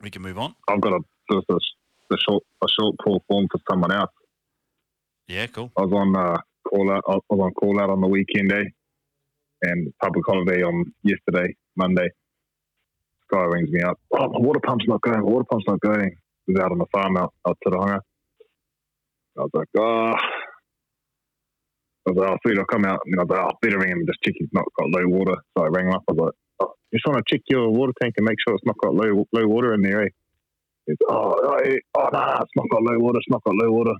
we 0.00 0.10
can 0.10 0.22
move 0.22 0.38
on. 0.38 0.54
I've 0.68 0.80
got 0.80 0.92
a 0.92 1.00
a, 1.34 1.36
a 1.38 2.16
short 2.18 2.44
a 2.62 2.68
short 2.68 2.96
poor 3.04 3.20
form 3.28 3.48
for 3.50 3.60
someone 3.70 3.92
else. 3.92 4.10
Yeah, 5.28 5.46
cool. 5.48 5.72
I 5.76 5.82
was 5.82 5.92
on 5.92 6.16
uh, 6.16 6.38
call 6.68 6.90
out. 6.92 7.02
I 7.08 7.18
was 7.30 7.40
on 7.40 7.52
call 7.54 7.80
out 7.80 7.90
on 7.90 8.00
the 8.00 8.08
weekend 8.08 8.50
day, 8.50 8.72
and 9.62 9.92
public 10.02 10.24
holiday 10.26 10.62
on 10.62 10.92
yesterday, 11.02 11.54
Monday. 11.76 12.08
Guy 13.28 13.42
rings 13.42 13.70
me 13.70 13.82
up. 13.82 13.98
Oh, 14.12 14.28
my 14.28 14.38
water 14.38 14.60
pump's 14.60 14.86
not 14.86 15.02
going. 15.02 15.20
My 15.20 15.24
water 15.24 15.46
pump's 15.50 15.66
not 15.66 15.80
going. 15.80 16.16
He 16.46 16.52
was 16.52 16.62
out 16.62 16.70
on 16.70 16.78
the 16.78 16.86
farm 16.92 17.16
out 17.16 17.34
out 17.46 17.58
to 17.64 17.70
the 17.70 17.78
hunger. 17.78 18.00
I 19.36 19.40
was 19.40 19.50
like, 19.52 19.68
oh. 19.78 20.14
I 22.06 22.10
was 22.12 22.18
like, 22.18 22.30
oh, 22.30 22.38
sweet, 22.46 22.58
I'll 22.58 22.64
come 22.66 22.84
out. 22.84 23.00
And 23.04 23.18
I 23.18 23.24
was 23.24 23.30
like, 23.30 23.40
oh, 23.40 23.58
better 23.60 23.78
ring 23.78 23.90
him 23.90 23.98
and 23.98 24.06
just 24.06 24.22
check 24.22 24.34
he's 24.38 24.48
not 24.52 24.64
got 24.78 24.90
low 24.90 25.06
water. 25.08 25.36
So 25.56 25.64
I 25.64 25.68
rang 25.68 25.88
him 25.88 25.94
up. 25.94 26.04
I 26.08 26.12
was 26.12 26.26
like, 26.26 26.34
oh, 26.60 26.72
just 26.94 27.06
want 27.06 27.18
to 27.18 27.34
check 27.34 27.42
your 27.48 27.68
water 27.70 27.92
tank 28.00 28.14
and 28.16 28.24
make 28.24 28.38
sure 28.46 28.54
it's 28.54 28.64
not 28.64 28.76
got 28.82 28.94
low 28.94 29.26
low 29.32 29.46
water 29.46 29.74
in 29.74 29.82
there, 29.82 30.02
eh? 30.04 30.08
He's, 30.86 30.96
oh, 31.08 31.34
oh, 31.42 31.56
eh, 31.56 31.78
oh, 31.96 32.08
no, 32.12 32.36
it's 32.40 32.50
not 32.54 32.70
got 32.70 32.82
low 32.82 32.98
water. 32.98 33.18
It's 33.18 33.28
not 33.28 33.42
got 33.44 33.56
low 33.56 33.72
water. 33.72 33.94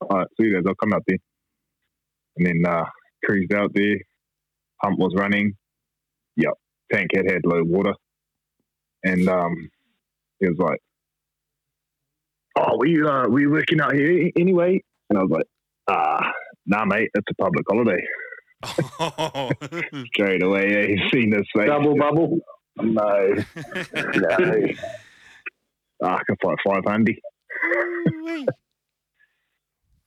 All 0.00 0.18
right, 0.18 0.26
sweet 0.36 0.54
as 0.56 0.64
I'll 0.66 0.74
come 0.74 0.94
out 0.94 1.02
there. 1.06 1.18
And 2.38 2.46
then 2.46 2.72
uh, 2.72 2.84
cruised 3.24 3.52
out 3.52 3.70
there. 3.74 3.96
Pump 4.82 4.98
was 4.98 5.14
running. 5.16 5.52
Yep, 6.36 6.52
tank 6.92 7.10
had 7.14 7.30
had 7.30 7.42
low 7.44 7.62
water. 7.64 7.94
And 9.04 9.28
um, 9.28 9.68
he 10.40 10.48
was 10.48 10.58
like, 10.58 10.80
"Oh, 12.58 12.76
we 12.78 13.02
uh, 13.02 13.28
we 13.28 13.46
working 13.46 13.80
out 13.80 13.94
here 13.94 14.30
anyway?" 14.36 14.82
And 15.08 15.18
I 15.18 15.22
was 15.22 15.30
like, 15.30 15.46
"Ah, 15.88 16.32
nah, 16.66 16.84
mate, 16.84 17.10
it's 17.14 17.26
a 17.30 17.34
public 17.42 17.64
holiday." 17.68 18.02
Oh. 18.98 19.50
Straight 20.14 20.42
away, 20.42 20.72
yeah, 20.72 20.86
he's 20.86 21.10
seen 21.12 21.30
this 21.30 21.46
face. 21.54 21.66
Double 21.66 21.96
bubble. 21.96 22.38
No, 22.78 23.34
no. 23.94 24.66
Ah, 26.02 26.16
I 26.16 26.22
can 26.26 26.36
fight 26.42 26.58
five 26.66 26.82
handy. 26.86 27.18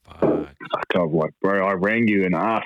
Fuck. 0.04 0.22
I 0.22 1.00
was 1.00 1.12
like, 1.14 1.32
bro, 1.42 1.66
I 1.66 1.74
rang 1.74 2.08
you 2.08 2.26
and 2.26 2.36
asked. 2.36 2.66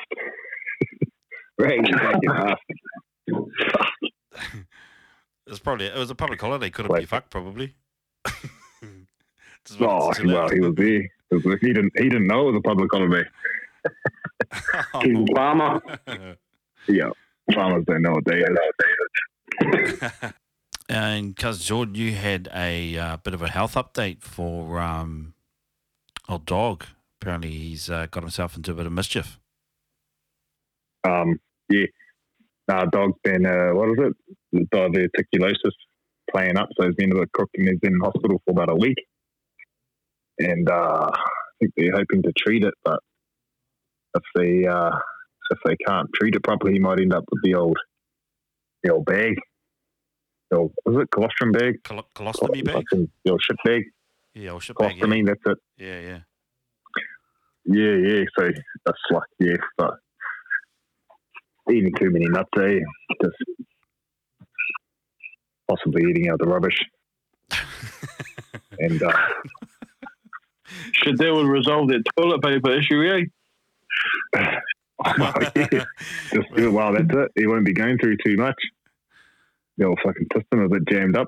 rang 1.58 1.86
you 1.86 1.96
back 1.96 2.16
and 2.22 2.32
asked. 2.32 2.62
It 5.46 5.50
was 5.50 5.60
probably 5.60 5.86
it 5.86 5.98
was 5.98 6.10
a 6.10 6.16
public 6.16 6.42
holiday. 6.42 6.70
Could 6.70 6.86
have 6.86 6.96
been 6.96 7.06
fucked 7.06 7.30
probably. 7.30 7.76
Oh, 9.80 10.12
well, 10.26 10.50
he 10.50 10.60
was 10.60 10.76
there. 10.76 11.10
He 11.30 11.74
didn't. 11.74 11.94
He 11.96 12.10
didn't 12.10 12.28
know 12.28 12.50
it 12.50 12.52
was 12.52 12.60
a 12.60 12.62
public 12.62 12.90
holiday. 12.92 13.24
He's 15.02 15.18
a 15.18 15.26
farmer. 15.36 15.82
Yeah, 16.88 17.10
farmers 17.54 17.86
don't 17.86 18.02
know 18.02 18.12
what 18.12 18.26
they 18.26 18.44
is. 18.44 20.12
and 20.90 21.36
because 21.36 21.64
Jordan, 21.64 21.96
you 21.96 22.14
had 22.14 22.50
a 22.54 22.98
uh, 22.98 23.18
bit 23.18 23.34
of 23.34 23.42
a 23.42 23.50
health 23.50 23.76
update 23.76 24.22
for 24.22 24.80
um, 24.80 25.34
old 26.28 26.46
dog. 26.46 26.86
Apparently, 27.22 27.52
he's 27.52 27.90
uh, 27.90 28.08
got 28.12 28.24
himself 28.24 28.58
into 28.58 28.72
a 28.72 28.76
bit 28.76 28.86
of 28.86 28.92
mischief. 28.92 29.40
Um, 31.06 31.40
yeah, 31.70 31.86
nah, 32.68 32.86
dog's 32.86 33.18
been 33.24 33.46
uh, 33.46 33.70
what 33.74 33.90
is 33.90 34.12
it? 34.54 34.70
Diverticulosis 34.74 35.72
playing 36.32 36.58
up, 36.58 36.70
so 36.78 36.86
he's 36.86 36.96
been 36.96 37.12
a 37.12 37.20
bit 37.20 37.32
crooked 37.32 37.60
and 37.60 37.70
he's 37.70 37.80
been 37.80 37.94
in 37.94 38.00
hospital 38.02 38.42
for 38.46 38.52
about 38.52 38.72
a 38.72 38.76
week. 38.76 38.98
And 40.40 40.70
uh, 40.70 41.10
I 41.14 41.20
think 41.60 41.74
they're 41.78 41.94
hoping 41.94 42.24
to 42.24 42.34
treat 42.38 42.64
it, 42.64 42.74
but 42.84 43.00
if 44.16 44.24
they 44.36 44.68
uh, 44.68 44.92
if 45.52 45.60
they 45.66 45.76
can't 45.88 46.10
treat 46.14 46.36
it 46.36 46.44
properly, 46.44 46.74
he 46.74 46.80
might 46.80 47.00
end 47.00 47.14
up 47.14 47.26
with 47.32 47.42
the 47.44 47.56
old 47.56 47.78
the 48.84 48.92
old 48.92 49.06
bag. 49.06 49.36
your, 50.52 50.72
is 50.86 50.96
it 50.98 51.12
colostrum 51.12 51.52
bag? 51.52 51.84
Col- 51.84 52.08
colostomy 52.16 52.64
bag. 52.64 52.76
Fucking 52.76 53.10
Your 53.24 53.40
shit 53.40 53.58
bag. 53.66 53.84
Yeah, 54.36 54.52
or 54.52 54.62
shit 54.62 54.78
bag. 54.78 54.98
Yeah, 54.98 55.24
that's 55.26 55.40
it. 55.46 55.58
yeah. 55.78 56.00
yeah. 56.00 56.20
Yeah, 57.66 57.96
yeah. 57.96 58.24
So 58.38 58.50
that's 58.86 58.98
like, 59.10 59.24
yeah, 59.40 59.56
but 59.78 59.94
eating 61.72 61.94
too 61.98 62.12
many 62.12 62.26
nuts, 62.28 62.50
eh? 62.58 62.80
Just 63.22 63.36
possibly 65.70 66.10
eating 66.10 66.30
out 66.30 66.40
the 66.40 66.46
rubbish. 66.46 66.78
and 68.80 69.02
uh, 69.02 69.18
Shit, 70.92 71.18
that 71.18 71.34
would 71.34 71.48
resolve 71.48 71.88
that 71.90 72.04
toilet 72.18 72.42
paper 72.42 72.78
issue, 72.78 73.02
eh? 73.04 73.26
Yeah, 75.56 75.86
just 76.34 76.72
well, 76.72 76.94
that's 76.94 77.06
it. 77.10 77.32
He 77.36 77.48
won't 77.48 77.66
be 77.66 77.74
going 77.74 77.98
through 77.98 78.18
too 78.26 78.38
much. 78.38 78.56
The 79.78 79.86
old 79.86 80.00
fucking 80.04 80.28
system 80.34 80.62
is 80.62 80.66
a 80.68 80.70
bit 80.70 80.88
jammed 80.88 81.18
up. 81.18 81.28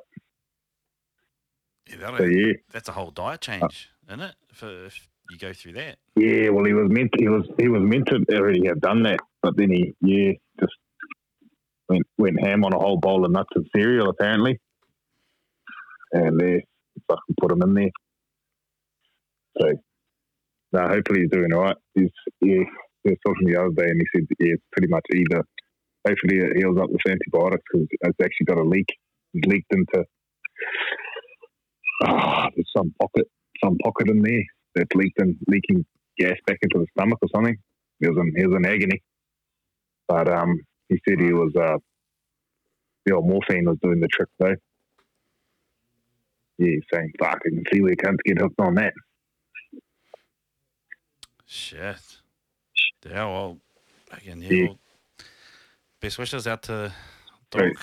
Yeah, 1.89 2.17
So 2.17 2.23
yeah, 2.23 2.54
that's 2.71 2.89
a 2.89 2.93
whole 2.93 3.12
diet 3.12 3.41
change, 3.41 3.89
isn't 4.08 4.21
it? 4.21 4.36
If, 4.51 4.63
if 4.63 5.08
you 5.30 5.38
go 5.38 5.54
through 5.54 5.73
that. 5.73 5.97
yeah. 6.15 6.49
Well, 6.49 6.65
he 6.65 6.73
was 6.73 6.89
meant 6.89 7.12
he 7.17 7.28
was 7.28 7.47
he 7.60 7.67
was 7.67 7.82
meant 7.82 8.08
to 8.08 8.23
already 8.36 8.65
have 8.67 8.82
done 8.82 9.04
that, 9.04 9.19
but 9.41 9.58
then 9.58 9.71
he 9.71 9.93
yeah 10.01 10.34
just 10.60 10.73
went 11.89 12.06
went 12.17 12.39
ham 12.43 12.63
on 12.63 12.73
a 12.73 12.80
whole 12.80 12.97
bowl 12.97 13.25
of 13.25 13.32
nuts 13.32 13.49
and 13.56 13.67
cereal 13.75 14.10
apparently, 14.10 14.60
and 16.12 16.39
they 16.39 16.63
fucking 17.08 17.36
put 17.39 17.51
him 17.51 17.62
in 17.63 17.73
there. 17.73 17.89
So, 19.62 19.73
hopefully 20.81 21.21
he's 21.21 21.31
doing 21.31 21.53
all 21.53 21.63
right. 21.63 21.77
He's. 21.95 22.09
He 22.41 23.11
was 23.11 23.19
talking 23.25 23.47
the 23.47 23.59
other 23.59 23.71
day, 23.71 23.89
and 23.89 24.01
he 24.01 24.07
said 24.19 24.27
yeah, 24.39 24.53
it's 24.55 24.63
pretty 24.73 24.89
much 24.91 25.05
either. 25.15 25.43
Hopefully 26.07 26.38
it 26.39 26.57
heals 26.57 26.77
up 26.79 26.89
with 26.89 27.01
antibiotics 27.09 27.63
because 27.71 27.88
it's 27.91 28.19
actually 28.23 28.45
got 28.45 28.57
a 28.59 28.63
leak. 28.63 28.88
It's 29.33 29.47
leaked 29.47 29.71
into. 29.73 30.05
Ah, 32.03 32.49
there's 32.55 32.71
some 32.75 32.93
pocket, 33.01 33.27
some 33.63 33.77
pocket 33.83 34.09
in 34.09 34.21
there 34.23 34.43
that's 34.75 34.95
leaked 34.95 35.19
leaking 35.47 35.85
gas 36.17 36.35
back 36.47 36.59
into 36.63 36.79
the 36.79 36.88
stomach 36.97 37.19
or 37.21 37.29
something. 37.35 37.57
He 37.99 38.07
was 38.09 38.17
in 38.19 38.33
he 38.38 38.47
was 38.47 38.57
in 38.57 38.65
agony. 38.65 39.01
But 40.07 40.29
um 40.31 40.59
he 40.89 40.99
said 41.07 41.19
he 41.21 41.33
was 41.33 41.53
uh 41.55 41.77
the 43.05 43.15
old 43.15 43.27
morphine 43.27 43.65
was 43.65 43.77
doing 43.83 43.99
the 44.01 44.07
trick 44.09 44.29
though. 44.39 44.55
Yeah, 46.59 46.77
saying 46.93 47.11
fuck 47.19 47.39
I 47.45 47.49
can 47.49 47.63
see 47.73 47.81
where 47.81 47.95
can't 47.95 48.19
get 48.25 48.39
hooked 48.41 48.59
on 48.59 48.75
that. 48.75 48.93
Shit. 51.45 52.17
Yeah, 53.05 53.25
well, 53.25 53.60
again, 54.12 54.41
yeah. 54.41 54.51
Yeah. 54.51 54.63
Well, 54.67 54.79
best 56.01 56.17
wishes 56.17 56.47
out 56.47 56.63
to 56.63 56.91
Right. 57.53 57.77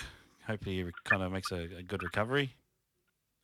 Hopefully 0.47 0.77
he 0.85 0.91
kind 1.05 1.23
of 1.23 1.33
makes 1.33 1.53
a, 1.53 1.79
a 1.79 1.83
good 1.83 2.03
recovery. 2.03 2.55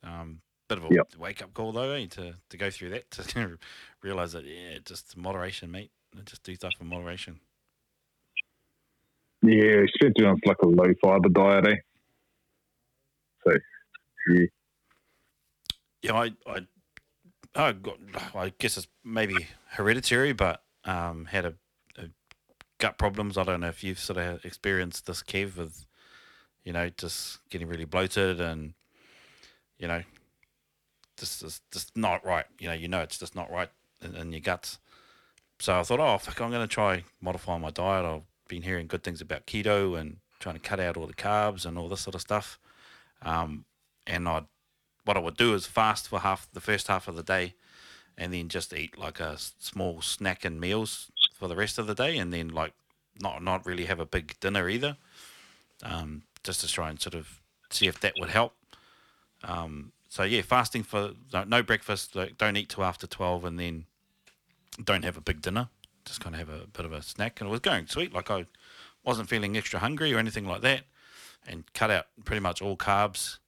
Um, 0.03 0.41
bit 0.67 0.77
of 0.77 0.85
a 0.85 0.89
Yep. 0.93 1.07
wake 1.17 1.41
up 1.41 1.53
call 1.53 1.71
though, 1.71 1.91
eh, 1.91 2.07
to, 2.11 2.35
to 2.49 2.57
go 2.57 2.69
through 2.69 2.89
that 2.89 3.09
to 3.11 3.57
realize 4.03 4.33
that 4.33 4.45
yeah, 4.45 4.79
just 4.85 5.17
moderation, 5.17 5.71
mate. 5.71 5.91
Just 6.25 6.43
do 6.43 6.55
stuff 6.55 6.73
in 6.79 6.87
moderation. 6.87 7.39
Yeah, 9.41 9.83
been 10.01 10.13
doing 10.15 10.39
like 10.45 10.57
a 10.61 10.67
low 10.67 10.93
fiber 11.01 11.29
diet, 11.29 11.67
eh? 11.67 11.75
So 13.45 13.53
yeah. 14.29 14.45
Yeah, 16.01 16.13
I, 16.13 16.31
I, 16.47 16.59
I 17.55 17.71
got. 17.73 17.97
I 18.35 18.53
guess 18.59 18.77
it's 18.77 18.87
maybe 19.03 19.47
hereditary, 19.69 20.33
but 20.33 20.63
um, 20.85 21.25
had 21.25 21.45
a, 21.45 21.53
a 21.97 22.05
gut 22.77 22.97
problems. 22.97 23.37
I 23.37 23.43
don't 23.43 23.61
know 23.61 23.67
if 23.67 23.83
you've 23.83 23.99
sort 23.99 24.17
of 24.17 24.45
experienced 24.45 25.05
this, 25.07 25.23
Kev, 25.23 25.57
with 25.57 25.85
you 26.63 26.73
know 26.73 26.89
just 26.89 27.39
getting 27.49 27.67
really 27.67 27.85
bloated 27.85 28.39
and 28.39 28.73
you 29.77 29.87
know 29.87 30.03
this 31.19 31.41
is 31.43 31.61
just 31.71 31.95
not 31.95 32.25
right. 32.25 32.45
You 32.59 32.69
know, 32.69 32.73
you 32.73 32.87
know 32.87 33.01
it's 33.01 33.17
just 33.17 33.35
not 33.35 33.51
right 33.51 33.69
in, 34.01 34.15
in 34.15 34.31
your 34.31 34.41
guts. 34.41 34.79
So 35.59 35.79
I 35.79 35.83
thought, 35.83 35.99
oh 35.99 36.17
fuck, 36.17 36.39
I'm 36.41 36.51
going 36.51 36.67
to 36.67 36.73
try 36.73 37.03
modifying 37.21 37.61
my 37.61 37.71
diet. 37.71 38.05
I've 38.05 38.21
been 38.47 38.61
hearing 38.61 38.87
good 38.87 39.03
things 39.03 39.21
about 39.21 39.45
keto 39.45 39.99
and 39.99 40.17
trying 40.39 40.55
to 40.55 40.61
cut 40.61 40.79
out 40.79 40.95
all 40.95 41.07
the 41.07 41.13
carbs 41.13 41.65
and 41.65 41.77
all 41.77 41.89
this 41.89 42.01
sort 42.01 42.15
of 42.15 42.21
stuff. 42.21 42.57
Um, 43.21 43.65
and 44.07 44.27
I, 44.27 44.43
what 45.09 45.17
I 45.17 45.21
would 45.21 45.37
do 45.37 45.55
is 45.55 45.65
fast 45.65 46.07
for 46.07 46.19
half 46.19 46.47
the 46.53 46.61
first 46.61 46.87
half 46.87 47.07
of 47.07 47.15
the 47.15 47.23
day, 47.23 47.55
and 48.15 48.31
then 48.31 48.47
just 48.47 48.71
eat 48.71 48.95
like 48.95 49.19
a 49.19 49.37
small 49.57 50.03
snack 50.03 50.45
and 50.45 50.61
meals 50.61 51.11
for 51.33 51.47
the 51.47 51.55
rest 51.55 51.79
of 51.79 51.87
the 51.87 51.95
day, 51.95 52.19
and 52.19 52.31
then 52.31 52.49
like 52.49 52.73
not 53.19 53.41
not 53.41 53.65
really 53.65 53.85
have 53.85 53.99
a 53.99 54.05
big 54.05 54.39
dinner 54.39 54.69
either. 54.69 54.97
Um, 55.81 56.21
just 56.43 56.61
to 56.61 56.67
try 56.67 56.91
and 56.91 57.01
sort 57.01 57.15
of 57.15 57.41
see 57.71 57.87
if 57.87 57.99
that 58.01 58.13
would 58.19 58.29
help. 58.29 58.53
Um, 59.43 59.93
so 60.09 60.21
yeah, 60.21 60.43
fasting 60.43 60.83
for 60.83 61.13
no, 61.33 61.43
no 61.43 61.63
breakfast, 61.63 62.15
like, 62.15 62.37
don't 62.37 62.55
eat 62.55 62.69
till 62.69 62.83
after 62.83 63.07
twelve, 63.07 63.45
and 63.45 63.59
then 63.59 63.85
don't 64.83 65.03
have 65.03 65.17
a 65.17 65.21
big 65.21 65.41
dinner. 65.41 65.69
Just 66.05 66.21
kind 66.21 66.35
of 66.35 66.39
have 66.47 66.49
a 66.49 66.67
bit 66.67 66.85
of 66.85 66.93
a 66.93 67.01
snack, 67.01 67.41
and 67.41 67.49
it 67.49 67.51
was 67.51 67.61
going 67.61 67.87
sweet. 67.87 68.13
Like 68.13 68.29
I 68.29 68.45
wasn't 69.03 69.27
feeling 69.27 69.57
extra 69.57 69.79
hungry 69.79 70.13
or 70.13 70.19
anything 70.19 70.45
like 70.45 70.61
that, 70.61 70.81
and 71.47 71.63
cut 71.73 71.89
out 71.89 72.05
pretty 72.25 72.41
much 72.41 72.61
all 72.61 72.77
carbs. 72.77 73.39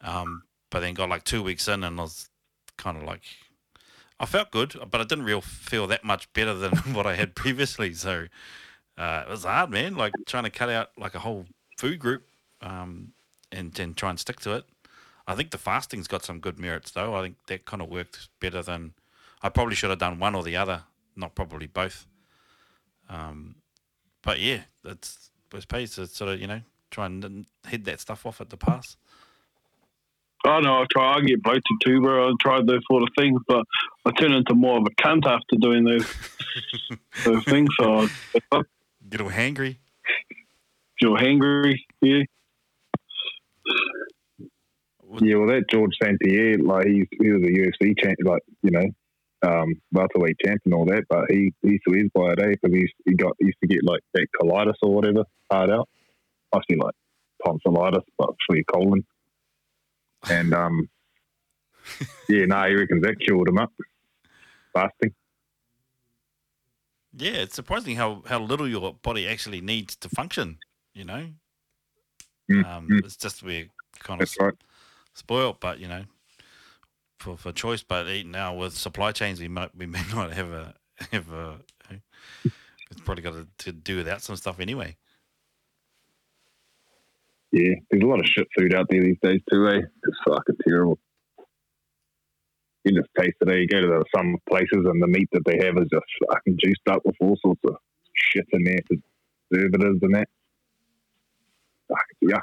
Um, 0.00 0.44
but 0.74 0.80
then 0.80 0.92
got 0.92 1.08
like 1.08 1.22
two 1.22 1.40
weeks 1.40 1.68
in, 1.68 1.84
and 1.84 2.00
I 2.00 2.02
was 2.02 2.28
kind 2.76 2.96
of 2.96 3.04
like, 3.04 3.22
I 4.18 4.26
felt 4.26 4.50
good, 4.50 4.74
but 4.90 5.00
I 5.00 5.04
didn't 5.04 5.24
real 5.24 5.40
feel 5.40 5.86
that 5.86 6.02
much 6.02 6.30
better 6.32 6.52
than 6.52 6.72
what 6.94 7.06
I 7.06 7.14
had 7.14 7.36
previously. 7.36 7.94
So 7.94 8.26
uh, 8.98 9.22
it 9.24 9.30
was 9.30 9.44
hard, 9.44 9.70
man. 9.70 9.94
Like 9.94 10.14
trying 10.26 10.42
to 10.42 10.50
cut 10.50 10.70
out 10.70 10.90
like 10.98 11.14
a 11.14 11.20
whole 11.20 11.46
food 11.78 12.00
group, 12.00 12.24
um, 12.60 13.12
and 13.52 13.78
and 13.78 13.96
try 13.96 14.10
and 14.10 14.18
stick 14.18 14.40
to 14.40 14.56
it. 14.56 14.64
I 15.28 15.36
think 15.36 15.52
the 15.52 15.58
fasting's 15.58 16.08
got 16.08 16.24
some 16.24 16.40
good 16.40 16.58
merits 16.58 16.90
though. 16.90 17.14
I 17.14 17.22
think 17.22 17.36
that 17.46 17.66
kind 17.66 17.80
of 17.80 17.88
worked 17.88 18.28
better 18.40 18.60
than 18.60 18.94
I 19.44 19.50
probably 19.50 19.76
should 19.76 19.90
have 19.90 20.00
done 20.00 20.18
one 20.18 20.34
or 20.34 20.42
the 20.42 20.56
other, 20.56 20.82
not 21.14 21.36
probably 21.36 21.68
both. 21.68 22.04
Um, 23.08 23.54
but 24.24 24.40
yeah, 24.40 24.62
it's 24.84 25.30
it 25.54 25.68
pays 25.68 25.94
to 25.94 26.08
sort 26.08 26.32
of 26.32 26.40
you 26.40 26.48
know 26.48 26.62
try 26.90 27.06
and 27.06 27.46
head 27.64 27.84
that 27.84 28.00
stuff 28.00 28.26
off 28.26 28.40
at 28.40 28.50
the 28.50 28.56
pass. 28.56 28.96
I 30.46 30.60
know 30.60 30.82
I 30.82 30.84
try. 30.90 31.14
I 31.14 31.20
get 31.20 31.42
bloated 31.42 31.62
too, 31.84 32.00
bro. 32.02 32.28
I 32.28 32.32
tried 32.40 32.66
those 32.66 32.82
sort 32.90 33.02
of 33.02 33.08
things, 33.18 33.40
but 33.48 33.64
I 34.04 34.10
turn 34.12 34.32
into 34.32 34.54
more 34.54 34.76
of 34.78 34.84
a 34.86 35.02
cunt 35.02 35.26
after 35.26 35.56
doing 35.58 35.84
those 35.84 36.12
those 37.24 37.44
things. 37.44 37.68
So 37.80 38.06
I 38.52 38.62
Get 39.08 39.20
all 39.20 39.30
hangry. 39.30 39.76
feel 41.00 41.16
hangry. 41.16 41.76
Yeah, 42.02 42.22
Yeah, 45.20 45.36
well, 45.36 45.48
that 45.48 45.64
George 45.70 45.92
St. 46.02 46.18
Pierre, 46.20 46.58
like 46.58 46.86
he, 46.86 47.06
he 47.20 47.30
was 47.30 47.42
a 47.42 47.46
UFC 47.46 47.94
champ, 48.02 48.16
like 48.24 48.42
you 48.62 48.70
know, 48.70 48.84
um, 49.46 49.74
welterweight 49.92 50.36
champ 50.44 50.60
and 50.64 50.74
all 50.74 50.84
that. 50.86 51.04
But 51.08 51.30
he 51.30 51.52
he 51.62 51.78
swears 51.86 52.10
by 52.14 52.32
it, 52.32 52.38
eh? 52.40 52.54
Because 52.62 52.76
he 52.76 52.86
he 53.06 53.14
got 53.14 53.32
he 53.38 53.46
used 53.46 53.58
to 53.62 53.68
get 53.68 53.84
like 53.84 54.00
that 54.14 54.26
colitis 54.40 54.74
or 54.82 54.94
whatever 54.94 55.24
hard 55.50 55.70
out. 55.70 55.88
Must 56.54 56.66
be 56.68 56.76
like 56.76 56.94
tonsillitis, 57.46 58.04
but 58.18 58.30
for 58.46 58.56
your 58.56 58.64
colon. 58.72 59.04
And 60.30 60.54
um, 60.54 60.88
yeah, 62.28 62.46
no, 62.46 62.68
he 62.68 62.74
reckons 62.74 63.02
that 63.02 63.20
cured 63.20 63.48
him 63.48 63.58
up. 63.58 63.72
Fasting. 64.72 65.14
Yeah, 67.16 67.32
it's 67.32 67.54
surprising 67.54 67.96
how, 67.96 68.22
how 68.26 68.40
little 68.40 68.68
your 68.68 68.94
body 68.94 69.28
actually 69.28 69.60
needs 69.60 69.94
to 69.96 70.08
function. 70.08 70.58
You 70.94 71.04
know, 71.04 71.28
Mm, 72.50 72.64
um, 72.64 72.88
mm. 72.88 73.04
it's 73.04 73.16
just 73.16 73.42
we're 73.42 73.70
kind 74.00 74.20
of 74.20 74.30
right. 74.38 74.54
spoiled, 75.14 75.60
but 75.60 75.78
you 75.78 75.88
know, 75.88 76.04
for 77.18 77.36
for 77.36 77.52
choice. 77.52 77.82
But 77.82 78.06
now 78.26 78.54
with 78.54 78.74
supply 78.74 79.12
chains, 79.12 79.40
we 79.40 79.48
might 79.48 79.74
we 79.74 79.86
may 79.86 80.02
not 80.14 80.32
have 80.32 80.50
a 80.50 80.74
have 81.12 81.32
a. 81.32 81.60
It's 82.90 83.00
probably 83.00 83.22
got 83.22 83.32
to, 83.32 83.46
to 83.58 83.72
do 83.72 83.96
without 83.96 84.22
some 84.22 84.36
stuff 84.36 84.60
anyway. 84.60 84.96
Yeah, 87.54 87.74
there's 87.88 88.02
a 88.02 88.06
lot 88.06 88.18
of 88.18 88.26
shit 88.26 88.48
food 88.58 88.74
out 88.74 88.86
there 88.90 89.00
these 89.00 89.18
days 89.22 89.40
too, 89.48 89.68
eh? 89.68 89.78
It's 89.78 90.18
fucking 90.26 90.56
terrible. 90.66 90.98
You 92.82 92.96
just 92.96 93.10
taste 93.16 93.36
it, 93.40 93.48
eh? 93.48 93.58
You 93.58 93.68
go 93.68 93.80
to 93.80 93.86
the, 93.86 94.04
some 94.12 94.34
places 94.48 94.84
and 94.84 95.00
the 95.00 95.06
meat 95.06 95.28
that 95.30 95.44
they 95.46 95.64
have 95.64 95.76
is 95.78 95.88
just 95.88 96.04
fucking 96.32 96.58
juiced 96.60 96.88
up 96.90 97.02
with 97.04 97.14
all 97.20 97.38
sorts 97.40 97.60
of 97.64 97.76
shit 98.12 98.44
in 98.52 98.64
there, 98.64 98.80
preservatives 99.50 100.00
and 100.02 100.14
that. 100.16 100.28
Fuck, 101.86 102.06
yuck. 102.24 102.42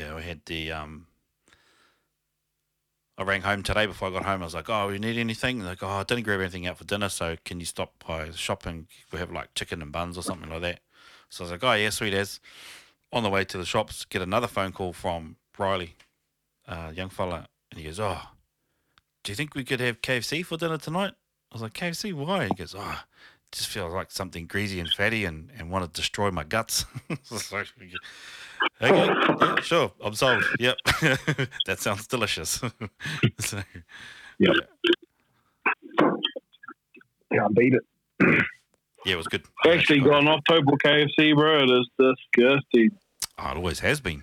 Yeah, 0.00 0.16
we 0.16 0.22
had 0.24 0.40
the 0.46 0.72
um. 0.72 1.06
I 3.18 3.22
rang 3.22 3.42
home 3.42 3.62
today 3.62 3.86
before 3.86 4.08
I 4.08 4.10
got 4.12 4.24
home. 4.24 4.42
I 4.42 4.44
was 4.44 4.54
like, 4.54 4.68
"Oh, 4.68 4.90
you 4.90 4.98
need 4.98 5.16
anything?" 5.16 5.60
Like, 5.60 5.82
"Oh, 5.82 5.88
I 5.88 6.02
didn't 6.04 6.24
grab 6.24 6.40
anything 6.40 6.66
out 6.66 6.76
for 6.78 6.84
dinner, 6.84 7.08
so 7.08 7.36
can 7.44 7.60
you 7.60 7.66
stop 7.66 8.04
by 8.06 8.26
the 8.26 8.36
shop 8.36 8.66
and 8.66 8.86
we 9.10 9.18
have 9.18 9.32
like 9.32 9.54
chicken 9.54 9.80
and 9.80 9.90
buns 9.90 10.18
or 10.18 10.22
something 10.22 10.50
like 10.50 10.60
that?" 10.62 10.80
So 11.30 11.42
I 11.42 11.44
was 11.44 11.50
like, 11.52 11.64
"Oh 11.64 11.72
yeah, 11.72 11.90
sweet 11.90 12.14
as." 12.14 12.40
On 13.12 13.22
the 13.22 13.30
way 13.30 13.44
to 13.44 13.56
the 13.56 13.64
shops, 13.64 14.04
get 14.04 14.20
another 14.20 14.48
phone 14.48 14.72
call 14.72 14.92
from 14.92 15.36
Riley, 15.56 15.94
uh, 16.66 16.92
young 16.94 17.08
fella, 17.08 17.48
and 17.70 17.78
he 17.78 17.86
goes, 17.86 18.00
"Oh, 18.00 18.20
do 19.22 19.32
you 19.32 19.36
think 19.36 19.54
we 19.54 19.64
could 19.64 19.80
have 19.80 20.02
KFC 20.02 20.44
for 20.44 20.58
dinner 20.58 20.78
tonight?" 20.78 21.14
I 21.50 21.54
was 21.54 21.62
like, 21.62 21.72
"KFC? 21.72 22.12
Why?" 22.12 22.48
He 22.48 22.54
goes, 22.54 22.74
"Oh, 22.76 23.00
just 23.56 23.68
feel 23.68 23.88
like 23.88 24.10
something 24.10 24.46
greasy 24.46 24.80
and 24.80 24.88
fatty 24.90 25.24
and, 25.24 25.50
and 25.58 25.70
want 25.70 25.84
to 25.84 25.90
destroy 26.00 26.30
my 26.30 26.44
guts. 26.44 26.84
Okay, 28.82 28.96
yeah, 28.96 29.56
sure, 29.60 29.92
I'm 30.02 30.14
sold. 30.14 30.42
Yep, 30.58 30.76
that 31.66 31.76
sounds 31.78 32.06
delicious. 32.06 32.60
so, 33.38 33.62
Yeah. 34.38 34.48
Can't 37.32 37.54
beat 37.54 37.74
it. 37.74 37.82
yeah, 39.04 39.12
it 39.12 39.16
was 39.16 39.26
good. 39.26 39.42
Actually, 39.66 40.00
gone 40.00 40.26
off 40.26 40.40
total 40.48 40.76
KFC, 40.78 41.34
bro. 41.36 41.58
It 41.64 41.70
is 41.70 41.88
disgusting. 41.98 42.90
Oh, 43.38 43.50
it 43.50 43.56
always 43.56 43.80
has 43.80 44.00
been. 44.00 44.22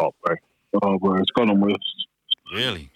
Oh, 0.00 0.12
bro. 0.24 0.34
Oh, 0.82 0.98
bro, 0.98 1.18
it's 1.18 1.30
gone 1.30 1.48
on 1.50 1.60
worse. 1.60 2.06
Really? 2.54 2.90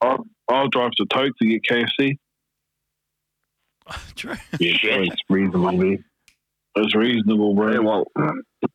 I'll, 0.00 0.24
I'll 0.48 0.68
drive 0.68 0.92
to 0.92 1.06
Tote 1.06 1.32
to 1.42 1.46
get 1.48 1.62
KFC. 1.64 2.16
True. 4.16 4.34
Yeah, 4.58 4.76
it's 4.82 5.22
reasonable 5.28 5.76
there. 5.78 5.98
It's 6.76 6.94
reasonable, 6.94 7.54
bro. 7.54 7.72
Yeah, 7.72 7.78
well, 7.80 8.04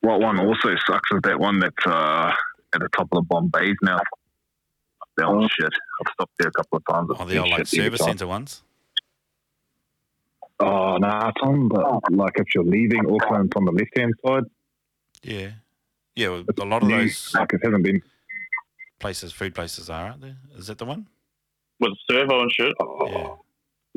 what 0.02 0.22
one 0.22 0.40
also 0.40 0.76
sucks 0.86 1.10
is 1.12 1.20
that 1.24 1.40
one 1.40 1.60
that's 1.60 1.86
uh, 1.86 2.32
at 2.74 2.80
the 2.82 2.90
top 2.96 3.08
of 3.12 3.24
the 3.28 3.34
Bombays 3.34 3.76
now. 3.82 4.00
That 5.18 5.30
one's 5.34 5.50
shit. 5.52 5.66
I've 5.74 6.12
stopped 6.14 6.34
there 6.38 6.50
a 6.50 6.52
couple 6.52 6.78
of 6.78 6.84
times. 6.94 7.10
Oh, 7.20 7.26
they 7.26 7.38
are 7.38 7.48
like 7.48 7.66
service 7.66 8.02
centre 8.02 8.28
ones. 8.28 8.62
Oh, 10.60 10.98
no, 10.98 11.08
it's 11.28 11.42
on 11.44 11.70
the, 11.70 12.00
like 12.16 12.34
if 12.38 12.48
you're 12.56 12.64
leaving 12.64 13.02
Auckland, 13.12 13.46
it's 13.48 13.56
on 13.58 13.66
the 13.66 13.72
left 13.72 13.98
hand 13.98 14.14
side. 14.26 14.44
Yeah. 15.24 15.50
Yeah, 16.16 16.30
well, 16.30 16.44
a 16.60 16.66
lot 16.66 16.82
of 16.82 16.88
New- 16.90 16.98
those 17.00 17.32
Like 17.36 17.54
it 17.54 17.62
hasn't 17.64 17.84
been. 17.84 18.02
places, 19.00 19.32
food 19.34 19.54
places 19.54 19.90
are, 19.90 20.06
aren't 20.08 20.22
there? 20.22 20.38
Is 20.58 20.68
that 20.68 20.80
the 20.80 20.86
one? 20.86 21.08
With 21.80 21.94
servo 22.10 22.42
and 22.42 22.52
shit. 22.52 22.74
Oh, 22.80 23.08
Yeah. 23.08 23.28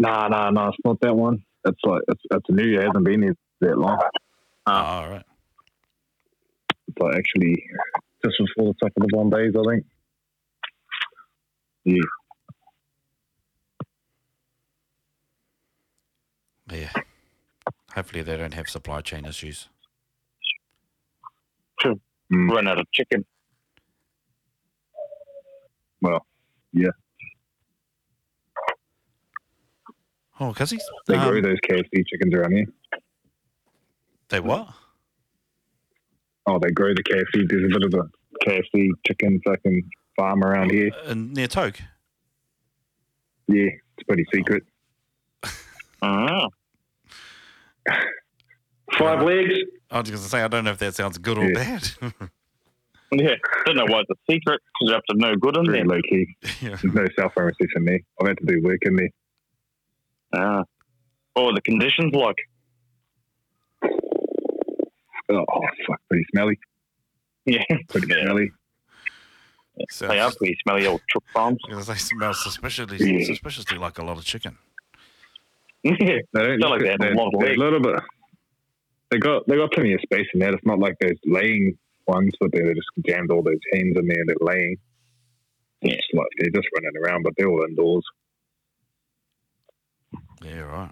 Nah, 0.00 0.28
nah, 0.28 0.48
nah, 0.48 0.68
it's 0.68 0.78
not 0.82 0.98
that 1.02 1.14
one. 1.14 1.44
It's 1.66 1.78
like, 1.84 2.00
it's, 2.08 2.22
it's 2.30 2.46
new. 2.48 2.64
year. 2.64 2.80
It 2.80 2.86
hasn't 2.86 3.04
been 3.04 3.20
here 3.20 3.36
that 3.60 3.76
long. 3.76 3.98
Uh, 4.00 4.06
oh, 4.66 4.72
all 4.72 5.10
right. 5.10 5.24
It's 6.88 6.98
like 6.98 7.16
actually 7.16 7.62
just 8.24 8.38
before 8.38 8.72
the 8.72 8.78
top 8.80 8.92
of 8.96 9.02
the 9.02 9.08
Bombays, 9.14 9.54
I 9.54 9.74
think. 9.74 9.84
Yeah. 11.84 11.98
Yeah. 16.72 17.02
Hopefully 17.94 18.22
they 18.22 18.38
don't 18.38 18.54
have 18.54 18.70
supply 18.70 19.02
chain 19.02 19.26
issues. 19.26 19.68
Hmm. 21.82 22.50
Run 22.50 22.68
out 22.68 22.80
of 22.80 22.90
chicken. 22.90 23.26
Oh, 30.40 30.52
cuzzies? 30.54 30.80
They 31.06 31.16
Um, 31.16 31.28
grow 31.28 31.40
those 31.42 31.58
KFC 31.68 32.02
chickens 32.08 32.34
around 32.34 32.52
here. 32.52 32.64
They 34.30 34.40
what? 34.40 34.68
Oh, 36.46 36.58
they 36.58 36.70
grow 36.70 36.94
the 36.94 37.02
KFC. 37.02 37.46
There's 37.48 37.64
a 37.64 37.78
bit 37.78 37.82
of 37.84 37.94
a 37.94 38.10
KFC 38.48 38.88
chicken 39.06 39.40
fucking 39.44 39.90
farm 40.16 40.42
around 40.42 40.70
here. 40.72 40.90
Uh, 41.04 41.14
near 41.14 41.46
Toke? 41.46 41.78
Yeah, 43.48 43.64
it's 43.96 44.06
pretty 44.06 44.24
secret. 44.32 44.62
Ah. 46.02 46.46
Five 48.98 49.22
legs. 49.22 49.52
I 49.90 49.98
was 50.00 50.08
just 50.08 50.12
going 50.12 50.22
to 50.22 50.28
say, 50.30 50.42
I 50.42 50.48
don't 50.48 50.64
know 50.64 50.70
if 50.70 50.78
that 50.78 50.94
sounds 50.94 51.18
good 51.18 51.36
or 51.38 51.44
Yeah. 51.44 51.52
bad. 51.54 51.90
Yeah. 53.12 53.30
I 53.34 53.62
don't 53.66 53.74
know 53.76 53.86
why 53.92 54.00
it's 54.02 54.10
a 54.10 54.32
secret 54.32 54.60
because 54.62 54.88
you 54.88 54.92
have 54.92 55.02
to 55.10 55.16
know 55.16 55.34
good 55.34 55.56
in 55.56 55.66
Very 55.66 55.78
there. 55.78 55.86
low 55.86 56.00
key. 56.08 56.26
yeah. 56.62 56.76
There's 56.80 56.84
no 56.94 57.04
cell 57.18 57.28
phone 57.34 57.46
reception 57.46 57.84
there. 57.84 57.98
I've 58.20 58.28
had 58.28 58.38
to 58.38 58.46
do 58.46 58.62
work 58.62 58.78
in 58.82 58.94
there. 58.94 59.08
Ah. 60.34 60.64
What 61.34 61.46
were 61.46 61.54
the 61.54 61.60
conditions 61.62 62.14
like? 62.14 62.36
Oh, 65.32 65.44
fuck, 65.86 66.00
pretty 66.08 66.24
smelly. 66.32 66.58
Yeah. 67.46 67.62
Pretty 67.88 68.08
Yeah. 68.08 68.22
smelly. 68.24 68.50
So 69.90 70.08
They 70.08 70.18
are 70.20 70.30
pretty 70.36 70.56
smelly 70.62 70.86
old 70.86 71.00
truck 71.08 71.24
farms. 71.32 71.58
I 71.70 71.74
was 71.76 71.86
going 71.86 71.96
to 71.96 72.02
say, 72.02 72.14
smells 72.14 72.42
suspiciously, 72.42 72.98
Yeah. 73.18 73.24
suspiciously 73.24 73.78
like 73.78 73.98
a 73.98 74.04
lot 74.04 74.18
of 74.18 74.24
chicken. 74.24 74.58
Yeah. 75.82 75.94
They 75.98 76.22
don't 76.34 76.58
Feel 76.60 76.70
like 76.70 76.70
look- 76.70 76.80
they 76.80 76.88
have 76.88 77.00
a 77.00 77.04
they're- 77.04 77.14
lot 77.14 77.34
of 77.34 77.40
they're 77.40 77.54
a 77.54 77.56
little 77.56 77.80
bit. 77.80 78.00
They 79.10 79.18
got 79.18 79.46
they 79.48 79.56
got 79.56 79.72
plenty 79.72 79.92
of 79.94 80.00
space 80.02 80.26
in 80.34 80.40
there. 80.40 80.52
It's 80.54 80.64
not 80.64 80.78
like 80.78 80.96
those 81.00 81.18
laying 81.24 81.76
ones, 82.06 82.32
but 82.38 82.52
they 82.52 82.60
just 82.60 82.86
jammed 83.06 83.30
all 83.32 83.42
those 83.42 83.58
hens 83.72 83.96
in 83.96 84.06
there 84.06 84.20
and 84.20 84.28
they're 84.28 84.36
laying. 84.40 84.76
Yeah. 85.82 85.94
It's 85.94 86.06
like 86.12 86.26
they're 86.38 86.50
just 86.54 86.68
running 86.76 86.96
around, 87.02 87.22
but 87.24 87.32
they're 87.36 87.48
all 87.48 87.64
indoors. 87.68 88.04
Yeah, 90.42 90.60
right. 90.60 90.90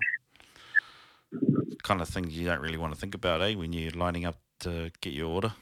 Kind 1.82 2.00
of 2.00 2.08
thing 2.08 2.30
you 2.30 2.46
don't 2.46 2.60
really 2.60 2.76
want 2.76 2.92
to 2.94 3.00
think 3.00 3.14
about, 3.14 3.40
eh, 3.42 3.54
when 3.54 3.72
you're 3.72 3.90
lining 3.92 4.24
up 4.24 4.36
to 4.60 4.90
get 5.00 5.12
your 5.12 5.28
order. 5.28 5.52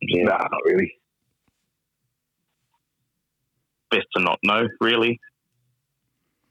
Yeah. 0.00 0.24
Nah, 0.24 0.38
not 0.38 0.64
really. 0.64 0.92
Best 3.90 4.06
to 4.16 4.22
not 4.22 4.38
know, 4.42 4.68
really. 4.80 5.20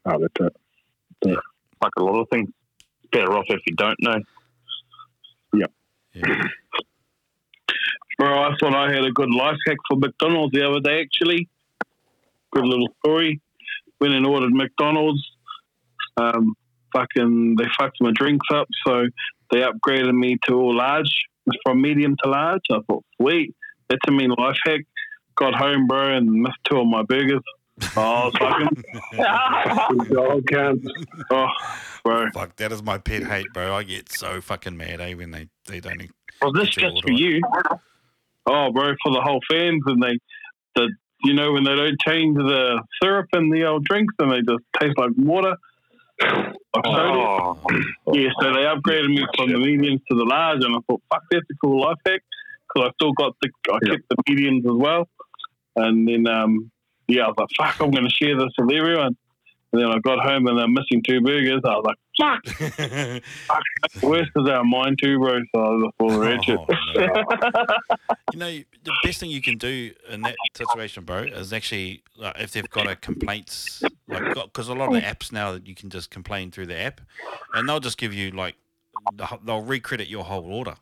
Oh, 0.04 0.18
that's 0.20 0.34
it. 0.40 1.38
Like 1.82 1.92
a 1.98 2.02
lot 2.02 2.20
of 2.20 2.28
things. 2.30 2.48
Better 3.12 3.32
off 3.32 3.46
if 3.48 3.60
you 3.66 3.74
don't 3.76 3.96
know. 4.00 4.20
Yeah. 5.52 5.66
Bro, 8.18 8.38
I 8.38 8.54
thought 8.58 8.74
I 8.74 8.92
had 8.92 9.04
a 9.04 9.10
good 9.10 9.30
life 9.30 9.56
hack 9.66 9.76
for 9.88 9.98
McDonald's 9.98 10.52
the 10.52 10.66
other 10.66 10.80
day, 10.80 11.02
actually. 11.02 11.48
Good 12.52 12.64
little 12.64 12.88
story. 13.04 13.40
Went 14.00 14.14
and 14.14 14.26
ordered 14.26 14.52
McDonald's. 14.52 15.22
Um, 16.16 16.54
fucking, 16.94 17.56
they 17.56 17.64
fucked 17.78 17.98
my 18.00 18.10
drinks 18.12 18.46
up, 18.52 18.68
so 18.86 19.04
they 19.50 19.58
upgraded 19.60 20.14
me 20.14 20.36
to 20.46 20.54
all 20.54 20.76
large, 20.76 21.12
from 21.64 21.80
medium 21.82 22.16
to 22.22 22.30
large. 22.30 22.62
I 22.70 22.78
thought, 22.86 23.04
sweet. 23.20 23.54
That's 23.88 24.00
a 24.08 24.10
mean 24.10 24.30
life 24.30 24.56
hack. 24.64 24.80
Got 25.36 25.54
home, 25.54 25.86
bro, 25.86 26.16
and 26.16 26.30
missed 26.30 26.58
two 26.64 26.78
of 26.78 26.86
my 26.86 27.02
burgers. 27.02 27.42
Oh, 27.94 28.30
fucking, 28.38 28.82
Dog 29.12 30.44
cunt. 30.46 30.86
oh, 31.30 31.48
bro. 32.02 32.30
Fuck, 32.32 32.56
that 32.56 32.72
is 32.72 32.82
my 32.82 32.96
pet 32.96 33.22
hate, 33.22 33.46
bro. 33.52 33.74
I 33.74 33.82
get 33.82 34.10
so 34.10 34.40
fucking 34.40 34.76
mad, 34.76 35.00
eh, 35.00 35.12
when 35.12 35.30
they, 35.30 35.48
they 35.66 35.80
don't. 35.80 36.10
Was 36.40 36.54
this 36.54 36.70
just 36.70 37.02
for 37.02 37.12
you? 37.12 37.42
Oh, 38.46 38.70
bro, 38.72 38.94
for 39.02 39.12
the 39.12 39.20
whole 39.20 39.40
fans, 39.50 39.82
and 39.86 40.02
they, 40.02 40.18
the, 40.74 40.90
you 41.24 41.34
know, 41.34 41.52
when 41.52 41.64
they 41.64 41.74
don't 41.74 42.00
change 42.00 42.36
the 42.36 42.82
syrup 43.02 43.26
in 43.34 43.50
the 43.50 43.64
old 43.64 43.84
drinks, 43.84 44.14
and 44.18 44.32
they 44.32 44.40
just 44.40 44.64
taste 44.80 44.96
like 44.96 45.10
water. 45.18 45.56
Oh, 46.22 47.58
Yeah, 48.12 48.30
so 48.40 48.52
they 48.52 48.64
upgraded 48.64 49.08
me 49.08 49.26
from 49.36 49.52
the 49.52 49.58
mediums 49.58 50.00
to 50.10 50.16
the 50.16 50.24
large, 50.24 50.64
and 50.64 50.74
I 50.76 50.78
thought, 50.88 51.02
fuck, 51.10 51.22
that's 51.30 51.44
a 51.50 51.54
cool 51.62 51.80
life 51.82 51.96
hack 52.06 52.22
because 52.68 52.88
I 52.88 52.92
still 52.94 53.12
got 53.12 53.34
the, 53.42 53.50
I 53.72 53.78
Yeah. 53.82 53.90
kept 53.92 54.08
the 54.10 54.16
mediums 54.28 54.64
as 54.66 54.72
well, 54.74 55.08
and 55.76 56.06
then 56.08 56.26
um, 56.26 56.70
yeah, 57.08 57.24
I 57.24 57.28
was 57.28 57.36
like, 57.38 57.48
fuck, 57.56 57.76
I'm 57.80 57.90
going 57.90 58.04
to 58.08 58.10
share 58.10 58.36
this 58.36 58.52
with 58.58 58.72
everyone. 58.74 59.16
And 59.72 59.82
then 59.82 59.90
I 59.90 59.98
got 59.98 60.20
home 60.24 60.46
and 60.46 60.58
they're 60.58 60.68
missing 60.68 61.02
two 61.06 61.20
burgers. 61.20 61.60
I 61.64 61.70
was 61.76 61.84
like, 61.84 61.96
fuck, 62.18 63.22
worse 64.02 64.26
because 64.26 64.46
they're 64.46 64.64
mine 64.64 64.96
too, 65.00 65.18
bro. 65.18 65.40
So 65.54 65.60
I 65.60 65.68
was 65.68 65.82
just 65.84 65.94
all 66.00 66.12
oh, 66.12 66.18
wretched. 66.18 66.58
Oh, 66.58 66.66
no. 66.96 67.64
you 68.32 68.38
know, 68.38 68.50
the 68.84 68.92
best 69.02 69.20
thing 69.20 69.30
you 69.30 69.42
can 69.42 69.58
do 69.58 69.92
in 70.10 70.22
that 70.22 70.36
situation, 70.56 71.04
bro, 71.04 71.18
is 71.22 71.52
actually 71.52 72.02
like, 72.16 72.38
if 72.38 72.52
they've 72.52 72.68
got 72.70 72.88
a 72.88 72.96
complaints, 72.96 73.82
like 74.08 74.34
because 74.34 74.68
a 74.68 74.74
lot 74.74 74.88
of 74.88 74.94
the 74.94 75.00
apps 75.00 75.32
now 75.32 75.52
that 75.52 75.66
you 75.66 75.74
can 75.74 75.90
just 75.90 76.10
complain 76.10 76.50
through 76.50 76.66
the 76.66 76.78
app, 76.78 77.00
and 77.54 77.68
they'll 77.68 77.80
just 77.80 77.98
give 77.98 78.14
you 78.14 78.30
like 78.30 78.56
they'll 79.16 79.62
recredit 79.62 80.08
your 80.08 80.24
whole 80.24 80.44
order. 80.44 80.74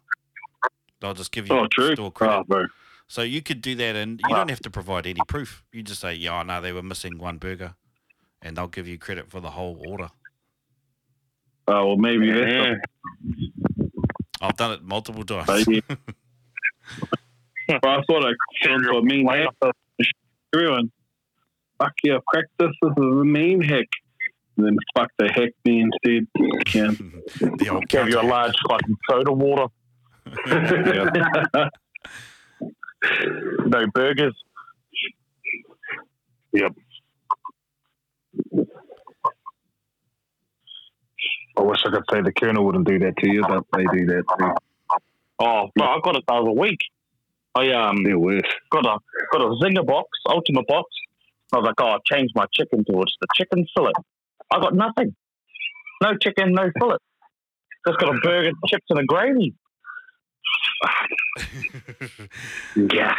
They'll 1.01 1.15
just 1.15 1.33
give 1.33 1.49
you 1.49 1.55
Oh, 1.55 1.67
true. 1.67 1.95
store 1.95 2.13
credit. 2.13 2.35
Oh, 2.35 2.45
bro. 2.45 2.67
So 3.07 3.23
you 3.23 3.43
could 3.43 3.61
do 3.61 3.75
that, 3.75 3.97
and 3.97 4.21
you 4.23 4.35
don't 4.35 4.49
have 4.49 4.61
to 4.61 4.71
provide 4.71 5.07
any 5.07 5.21
proof. 5.29 5.63
You 5.73 5.83
just 5.83 6.01
say, 6.01 6.15
"Yeah, 6.15 6.43
no, 6.43 6.61
they 6.61 6.73
were 6.73 6.83
missing 6.83 7.19
one 7.19 7.37
burger," 7.39 7.75
and 8.41 8.57
they'll 8.57 8.69
give 8.69 8.89
you 8.89 8.99
credit 8.99 9.31
for 9.31 9.41
the 9.41 9.51
whole 9.51 9.79
order. 9.87 10.09
Oh, 11.67 11.87
well, 11.87 11.97
maybe 11.97 12.31
that's 12.31 12.53
yeah. 12.53 12.75
I've 14.41 14.57
done 14.57 14.73
it 14.73 14.83
multiple 14.83 15.25
times. 15.25 15.49
Oh, 15.49 15.65
yeah. 15.69 15.81
Bro, 17.81 17.91
I 17.91 18.03
thought 18.07 18.25
I 18.27 18.33
found 18.67 18.85
a 18.87 19.03
mean 19.03 19.27
hack. 19.27 19.49
Everyone, 20.55 20.93
fuck 21.79 21.93
yeah, 22.05 22.17
I've 22.17 22.25
cracked 22.27 22.51
this. 22.59 22.69
This 22.83 22.93
is 22.93 22.97
a 22.99 23.25
main 23.25 23.63
hack. 23.63 23.87
And 24.57 24.67
then 24.67 24.77
fuck 24.97 25.11
the 25.19 25.29
heck 25.29 25.51
me 25.65 25.81
instead. 25.83 26.27
Yeah. 26.75 26.91
the 27.59 27.69
old 27.71 27.89
Gave 27.89 28.09
you 28.09 28.19
a 28.19 28.21
counter- 28.21 28.29
large 28.29 28.55
fucking 28.69 28.97
soda 29.09 29.33
water. 29.33 29.67
No 33.67 33.87
burgers. 33.93 34.35
I 41.57 41.63
wish 41.63 41.79
I 41.87 41.91
could 41.91 42.05
say 42.11 42.21
the 42.21 42.33
colonel 42.33 42.65
wouldn't 42.65 42.87
do 42.87 42.99
that 43.01 43.17
to 43.19 43.29
you, 43.31 43.43
but 43.43 43.65
they 43.77 43.85
do 43.97 44.07
that 44.07 44.25
too. 44.39 44.53
Oh, 45.41 45.69
bro, 45.77 45.87
I 45.87 46.01
got 46.03 46.17
it 46.17 46.25
the 46.27 46.35
other 46.35 46.51
week. 46.53 46.79
I 47.55 47.71
um 47.71 48.03
They're 48.03 48.19
worse. 48.19 48.43
got 48.71 48.85
a 48.85 48.99
got 49.33 49.41
a 49.43 49.51
zinger 49.63 49.87
box, 49.87 50.09
ultimate 50.29 50.67
box. 50.67 50.89
I 51.53 51.59
was 51.59 51.67
like, 51.67 51.81
oh, 51.81 51.87
I'll 51.87 52.01
change 52.01 52.31
my 52.35 52.47
chicken 52.53 52.85
towards 52.85 53.15
the 53.21 53.29
chicken 53.37 53.65
fillet. 53.77 53.93
I 54.51 54.59
got 54.61 54.75
nothing. 54.75 55.15
No 56.03 56.17
chicken, 56.17 56.53
no 56.53 56.71
fillet. 56.79 56.97
Just 57.87 57.99
got 57.99 58.17
a 58.17 58.19
burger, 58.21 58.51
chips, 58.67 58.87
and 58.91 58.99
a 58.99 59.05
gravy. 59.05 59.55
Yeah. 62.77 63.15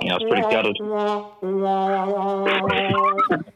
Yeah, 0.00 0.12
I 0.12 0.18
was 0.18 0.22
pretty 0.28 0.42
gutted. 0.42 0.76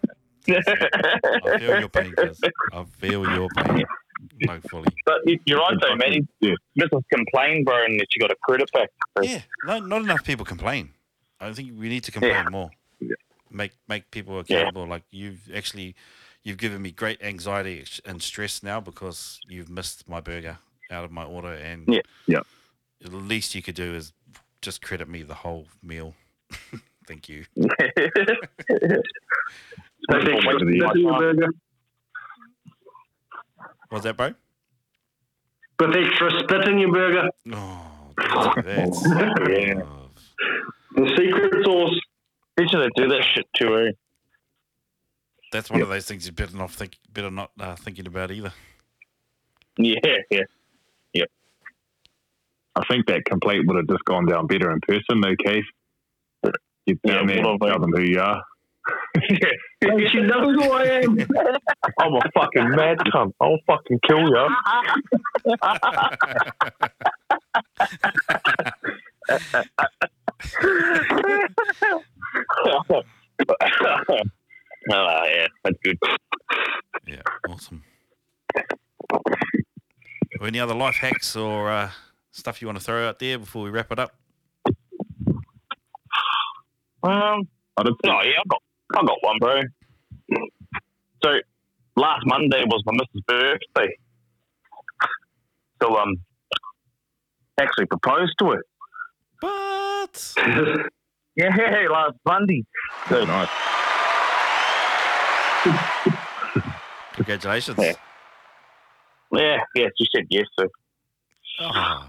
I 0.49 1.59
feel 1.59 1.81
your 1.81 1.89
pain. 1.89 2.15
I 2.73 2.85
feel 2.99 3.23
your 3.35 3.49
pain. 3.57 3.85
No, 4.41 4.61
fully. 4.71 4.87
but 5.05 5.17
you- 5.27 5.41
you're 5.47 5.59
right 5.59 5.77
though, 5.81 5.97
man. 5.97 6.29
Yeah. 6.41 6.55
Mrs. 6.79 7.03
Complain, 7.13 7.65
bro, 7.65 7.85
and 7.85 7.99
that 7.99 8.07
you 8.15 8.21
got 8.21 8.31
a 8.31 8.37
credit 8.47 8.71
back. 8.73 8.89
Yeah, 9.21 9.41
no, 9.65 9.79
not 9.81 10.03
enough 10.03 10.23
people 10.25 10.45
complain. 10.45 10.91
I 11.41 11.53
think 11.53 11.73
we 11.79 11.89
need 11.89 12.05
to 12.05 12.13
complain 12.13 12.33
Yeah. 12.33 12.49
more. 12.51 12.71
Yeah. 13.01 13.17
Make 13.51 13.73
make 13.89 14.11
people 14.11 14.39
accountable. 14.39 14.87
Like 14.87 15.03
you've 15.11 15.51
actually, 15.55 15.95
you've 16.45 16.59
given 16.59 16.81
me 16.83 16.93
great 16.93 17.21
anxiety 17.23 17.85
and 18.05 18.23
stress 18.23 18.63
now 18.63 18.81
because 18.81 19.41
you've 19.49 19.69
missed 19.69 20.09
my 20.09 20.21
burger 20.21 20.59
out 20.91 21.05
of 21.05 21.11
my 21.11 21.25
order, 21.25 21.53
and 21.55 21.87
Yeah. 21.89 22.03
Yeah. 22.27 22.43
the 23.01 23.17
least 23.17 23.55
you 23.57 23.63
could 23.63 23.75
do 23.75 23.95
is 23.95 24.13
just 24.61 24.83
credit 24.83 25.09
me 25.09 25.23
the 25.25 25.35
whole 25.35 25.67
meal. 25.83 26.15
Thank 27.09 27.29
you. 27.29 27.45
That's 30.09 30.25
extra 30.29 30.55
Wait, 30.67 30.81
spit 30.81 30.97
your 30.97 31.19
burger. 31.19 31.49
Was 33.91 34.03
that, 34.03 34.17
bro? 34.17 34.35
With 35.79 35.97
extra 35.97 36.31
spit 36.41 36.69
in 36.69 36.79
your 36.79 36.93
burger. 36.93 37.29
Oh, 37.53 38.13
that's, 38.57 39.07
Yeah. 39.09 39.83
oh, 39.85 40.11
The 40.95 41.09
secret 41.17 41.65
sauce. 41.65 41.99
Usually 42.59 42.87
they 42.97 43.03
do 43.03 43.09
that 43.09 43.25
shit 43.35 43.47
too, 43.57 43.77
eh? 43.79 43.91
that's 45.53 45.71
one 45.71 45.83
of 45.83 45.89
those 45.89 46.07
things 46.07 46.25
you 46.27 46.33
better 46.33 46.57
not 46.57 46.71
think, 46.71 46.97
better 47.13 47.31
not 47.31 47.51
uh, 47.61 47.77
thinking 47.77 48.07
about 48.07 48.31
either. 48.31 48.53
Yeah, 49.77 49.97
yeah. 50.31 50.41
Yeah. 51.13 51.25
I 52.75 52.83
think 52.91 53.07
that 53.07 53.25
complaint 53.27 53.67
would 53.67 53.77
have 53.77 53.87
just 53.89 54.05
gone 54.07 54.25
down 54.27 54.47
better 54.47 54.71
in 54.71 54.81
person, 54.81 55.21
though, 55.21 55.37
Keith. 55.45 55.65
You 56.87 56.99
Yeah, 57.05 57.15
down 57.19 57.27
there, 57.27 57.43
tell 57.43 57.59
them 57.59 57.93
who 57.93 58.01
you 58.03 58.21
are. 58.21 58.43
Hey, 59.15 60.09
she 60.09 60.21
knows 60.21 60.55
who 60.57 60.71
I 60.73 60.85
am. 60.85 61.19
I'm 61.99 62.15
a 62.15 62.21
fucking 62.35 62.71
mad 62.71 62.99
cunt. 62.99 63.33
I'll 63.41 63.59
fucking 63.67 64.01
kill 64.07 64.21
you. 64.21 64.49
oh, 74.91 75.25
yeah, 75.27 75.47
that's 75.65 75.77
good. 75.83 75.99
Yeah, 77.07 77.23
awesome. 77.49 77.83
Any 80.41 80.59
other 80.59 80.75
life 80.75 80.97
hacks 80.97 81.37
or 81.37 81.71
uh, 81.71 81.91
stuff 82.33 82.61
you 82.61 82.67
want 82.67 82.79
to 82.79 82.85
throw 82.85 83.09
out 83.09 83.19
there 83.21 83.39
before 83.39 83.63
we 83.63 83.71
wrap 83.71 83.93
it 83.93 83.99
up? 83.99 84.17
Um, 87.05 87.49
I 87.77 87.83
did 87.85 87.95
no, 88.05 88.23
yeah, 88.23 88.39
I've 88.41 88.49
got, 88.49 88.63
I've 88.95 89.07
got 89.07 89.19
one, 89.23 89.39
bro. 89.41 89.61
So, 91.25 91.31
last 91.97 92.23
Monday 92.27 92.65
was 92.67 92.83
my 92.87 92.93
missus' 92.93 93.23
birthday. 93.27 93.97
So, 95.83 95.97
um, 95.97 96.17
actually 97.61 97.87
proposed 97.87 98.35
to 98.39 98.51
her. 98.53 98.63
But 99.41 100.35
Yeah, 101.37 101.49
last 101.91 102.17
Monday. 102.27 102.65
So, 103.09 103.25
nice. 103.25 103.49
congratulations. 107.15 107.79
Yeah. 107.81 107.95
yeah, 109.33 109.57
yeah, 109.75 109.87
she 109.97 110.07
said 110.15 110.27
yes. 110.31 110.47
So, 110.59 110.67
Oh, 111.61 112.09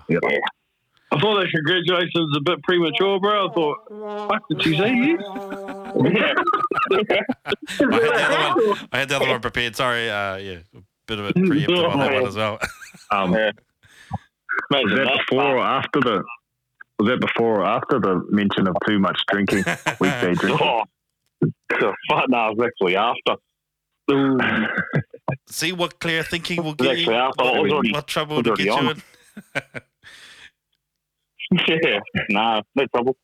I 1.12 1.20
thought 1.20 1.40
that 1.40 1.48
congratulations 1.54 2.12
was 2.16 2.38
a 2.40 2.44
bit 2.44 2.64
premature, 2.64 3.20
bro. 3.20 3.48
I 3.48 3.54
thought, 3.54 4.30
fuck, 4.30 4.42
did 4.50 4.64
she 4.64 4.78
say 4.78 4.92
yes? 4.94 5.22
yeah. 5.96 6.34
I 6.92 6.98
had 7.00 7.08
the 7.10 8.50
other 8.52 8.68
one. 8.70 8.90
I 8.92 8.98
had 9.00 9.10
the 9.10 9.16
other 9.16 9.28
one 9.30 9.42
prepared. 9.42 9.76
Sorry. 9.76 10.10
Uh, 10.10 10.38
yeah, 10.38 10.58
a 10.76 10.82
bit 11.08 11.20
of 11.20 11.26
a 11.26 11.34
preemptive 11.34 11.90
on 11.92 12.00
that 12.00 12.14
one 12.14 12.28
as 12.28 12.36
well. 12.36 12.60
Um, 13.12 13.32
was 13.32 13.40
that 14.70 14.84
that. 14.96 15.20
before 15.30 15.58
or 15.58 15.64
after 15.64 16.00
the? 16.00 16.24
Was 17.00 17.08
that 17.10 17.20
before 17.20 17.62
or 17.62 17.66
after 17.66 18.00
the 18.00 18.24
mention 18.30 18.68
of 18.68 18.76
too 18.88 19.00
much 19.00 19.20
drinking, 19.32 19.64
weekday 20.00 20.34
drinking? 20.36 20.58
Oh, 20.62 20.84
the 21.42 21.94
fuck, 22.10 22.30
no, 22.30 22.50
it 22.50 22.58
was 22.58 22.68
actually 22.68 22.96
after. 22.96 23.36
See 25.48 25.72
what 25.72 26.00
clear 26.00 26.24
thinking 26.24 26.64
will 26.64 26.74
It 26.74 26.80
was 26.82 26.88
get 26.90 26.98
you. 27.00 27.04
actually 27.14 27.16
after. 27.16 27.44
I 27.44 27.48
already, 27.48 27.92
What 27.94 28.08
trouble 28.08 28.36
was 28.38 28.44
to 28.46 28.50
already 28.52 28.64
get 28.66 28.82
you 28.82 28.90
on. 28.90 29.02
in? 31.62 31.82
yeah, 31.84 32.00
nah, 32.30 32.62
no 32.76 32.86
trouble. 32.94 33.18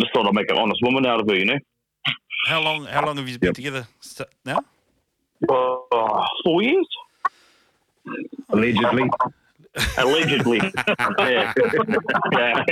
Just 0.00 0.12
thought 0.14 0.26
I'd 0.26 0.34
make 0.34 0.50
an 0.50 0.58
honest 0.58 0.80
woman 0.82 1.06
out 1.06 1.20
of 1.20 1.28
her, 1.28 1.36
you 1.36 1.44
know? 1.46 1.58
How 2.46 2.60
long? 2.60 2.84
How 2.86 3.04
long 3.06 3.16
have 3.16 3.28
you 3.28 3.38
been 3.38 3.48
Yep. 3.48 3.54
together 3.54 3.86
now? 4.44 4.64
Uh, 5.48 6.24
four 6.44 6.62
years? 6.62 6.86
Allegedly. 8.50 9.08
Allegedly. 9.96 10.60
yeah. 11.18 11.52
yeah. 12.32 12.62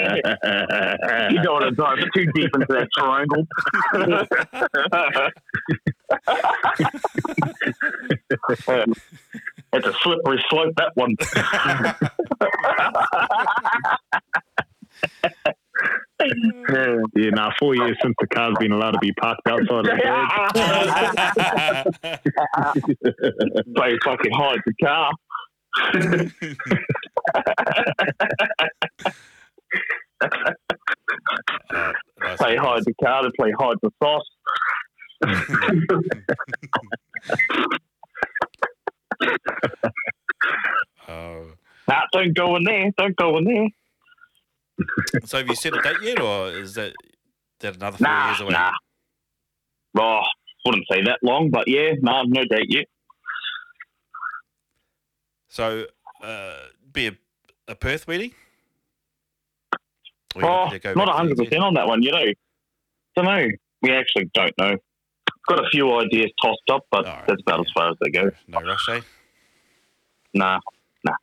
You 1.30 1.42
don't 1.42 1.54
want 1.54 1.64
to 1.64 1.70
dive 1.70 1.98
too 2.14 2.26
deep 2.34 2.50
into 2.54 2.66
that 2.68 2.88
triangle. 2.96 3.46
it's 9.72 9.86
a 9.86 9.92
slippery 10.02 10.44
slope, 10.50 10.74
that 10.76 10.92
one. 10.94 11.16
yeah, 17.16 17.30
now 17.30 17.50
four 17.58 17.74
years 17.74 17.96
since 18.02 18.14
the 18.20 18.26
car's 18.28 18.54
been 18.58 18.72
allowed 18.72 18.90
to 18.92 18.98
be 19.00 19.12
parked 19.14 19.40
outside 19.46 19.70
of 19.70 19.84
the 19.84 19.96
garage. 22.02 22.76
Play 23.76 23.96
fucking 24.04 24.32
hide 24.32 24.60
the 24.66 24.74
car. 24.82 25.12
Uh, 31.72 31.92
nice. 32.20 32.36
Play 32.38 32.56
hide 32.56 32.82
the 32.84 32.94
car 33.02 33.22
to 33.22 33.30
play 33.38 33.52
hide 33.58 33.76
the 33.82 33.90
sauce. 34.02 34.28
Oh. 41.08 41.46
Nah, 41.88 42.02
don't 42.12 42.34
go 42.34 42.56
in 42.56 42.64
there. 42.64 42.90
Don't 42.96 43.16
go 43.16 43.36
in 43.38 43.44
there. 43.44 43.68
So 45.24 45.38
have 45.38 45.48
you 45.48 45.54
set 45.54 45.74
a 45.74 45.78
date 45.80 46.00
yet, 46.00 46.20
or 46.20 46.48
is 46.50 46.74
that 46.74 46.94
that 47.60 47.76
another 47.76 47.98
four 47.98 48.06
Nah, 48.08 48.26
years 48.26 48.40
away? 48.40 48.52
nah. 48.52 48.70
Oh, 49.98 50.20
wouldn't 50.64 50.86
say 50.90 51.02
that 51.04 51.18
long, 51.22 51.50
but 51.50 51.66
yeah, 51.68 51.92
nah, 52.00 52.22
no 52.26 52.42
date 52.44 52.66
yet. 52.68 52.86
So, 55.48 55.86
uh, 56.22 56.56
be 56.92 57.08
a, 57.08 57.12
a 57.68 57.74
Perth 57.74 58.06
wedding? 58.06 58.32
Or 60.36 60.44
Oh, 60.44 60.64
looking 60.64 60.70
to 60.70 60.78
go 60.78 60.94
not 60.94 61.06
back 61.06 61.16
hundred 61.16 61.36
percent 61.38 61.62
on 61.62 61.74
that 61.74 61.86
one, 61.88 62.02
you 62.02 62.12
know. 62.12 62.24
Don't 63.16 63.24
know. 63.24 63.48
We 63.82 63.90
actually 63.92 64.30
don't 64.32 64.56
know. 64.58 64.76
Got 65.48 65.66
a 65.66 65.68
few 65.70 65.92
ideas 65.98 66.30
tossed 66.40 66.58
up, 66.70 66.84
but 66.90 67.04
Alright, 67.06 67.26
that's 67.26 67.42
about 67.42 67.60
as 67.60 67.66
far 67.74 67.90
as 67.90 67.96
they 68.00 68.10
go. 68.10 68.30
No 68.46 68.62
rush, 68.62 68.88
eh? 68.90 69.00
Nah, 70.34 70.60
nah. 71.04 71.14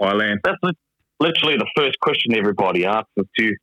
Thailand. 0.00 0.38
that's 0.44 0.56
li- 0.62 0.72
literally 1.20 1.56
the 1.56 1.70
first 1.76 1.98
question 2.00 2.36
everybody 2.36 2.84
asks 2.84 3.10
is, 3.16 3.26
"Do 3.36 3.44
you 3.44 3.56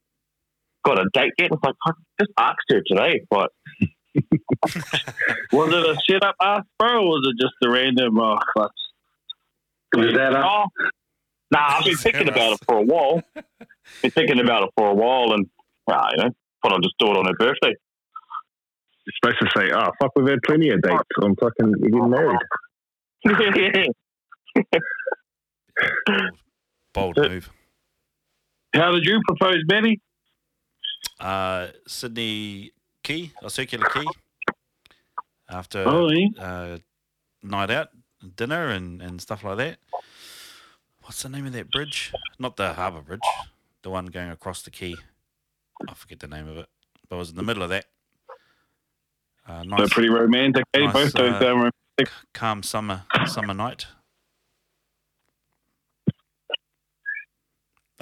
got 0.85 0.99
a 0.99 1.05
date 1.13 1.33
yet?" 1.37 1.51
It's 1.51 1.63
like 1.63 1.75
I 1.85 1.91
just 2.19 2.31
asked 2.37 2.65
her 2.69 2.81
today, 2.87 3.21
but 3.29 3.51
Was 5.51 5.73
it 5.73 5.85
a 5.85 5.95
set 6.09 6.23
up 6.23 6.35
ask, 6.41 6.65
bro, 6.79 7.03
or 7.03 7.07
was 7.07 7.27
it 7.29 7.41
just 7.41 7.55
a 7.63 7.69
random, 7.69 8.17
oh, 8.19 8.37
fuck. 8.57 8.71
Was 9.95 10.13
that 10.15 10.33
a, 10.33 10.45
oh, 10.45 10.65
nah, 11.51 11.77
I've 11.77 11.85
been 11.85 11.95
thinking 11.95 12.27
about 12.29 12.53
it 12.53 12.59
for 12.65 12.77
a 12.77 12.81
while. 12.81 13.21
Been 14.01 14.11
thinking 14.11 14.39
about 14.39 14.63
it 14.63 14.69
for 14.77 14.89
a 14.89 14.93
while, 14.93 15.33
and 15.33 15.47
ah, 15.89 16.07
you 16.11 16.23
know, 16.23 16.29
thought 16.61 16.73
I'd 16.73 16.83
just 16.83 16.95
do 16.99 17.07
it 17.07 17.17
on 17.17 17.25
her 17.25 17.33
birthday. 17.37 17.73
You're 19.05 19.13
supposed 19.23 19.39
to 19.39 19.47
say, 19.59 19.71
oh, 19.73 19.91
fuck, 20.01 20.11
we've 20.15 20.27
had 20.27 20.41
plenty 20.43 20.69
of 20.69 20.81
dates. 20.81 21.03
I'm 21.21 21.35
fucking 21.35 21.75
we're 21.79 21.89
getting 21.89 22.09
married. 22.09 22.39
Bold, 26.95 27.15
bold 27.15 27.29
move. 27.31 27.49
How 28.73 28.91
did 28.91 29.05
you 29.05 29.21
propose, 29.27 29.63
Benny? 29.67 29.99
Uh, 31.19 31.67
Sydney 31.87 32.71
Key, 33.03 33.31
or 33.43 33.49
Circular 33.49 33.87
Quay. 33.89 34.05
After 35.49 35.83
Oh, 35.87 36.09
yeah. 36.09 36.27
uh, 36.39 36.77
night 37.43 37.69
out, 37.69 37.89
dinner, 38.35 38.69
and, 38.69 39.01
and 39.01 39.21
stuff 39.21 39.43
like 39.43 39.57
that. 39.57 39.77
What's 41.03 41.21
the 41.21 41.29
name 41.29 41.45
of 41.45 41.53
that 41.53 41.69
bridge? 41.69 42.11
Not 42.39 42.55
the 42.55 42.73
Harbour 42.73 43.01
Bridge, 43.01 43.19
the 43.83 43.91
one 43.91 44.07
going 44.07 44.31
across 44.31 44.63
the 44.63 44.71
quay. 44.71 44.95
I 45.87 45.93
forget 45.93 46.19
the 46.19 46.27
name 46.27 46.47
of 46.47 46.57
it, 46.57 46.65
but 47.07 47.17
it 47.17 47.19
was 47.19 47.29
in 47.29 47.35
the 47.35 47.43
middle 47.43 47.61
of 47.61 47.69
that. 47.69 47.85
Uh, 49.47 49.61
nice, 49.63 49.93
pretty 49.93 50.09
romantic. 50.09 50.63
Eh? 50.73 50.79
Nice, 50.79 50.93
Both 50.93 51.13
those 51.13 51.41
uh, 51.43 51.45
romantic. 51.55 52.09
calm 52.33 52.63
summer 52.63 53.03
summer 53.27 53.53
night. 53.53 53.85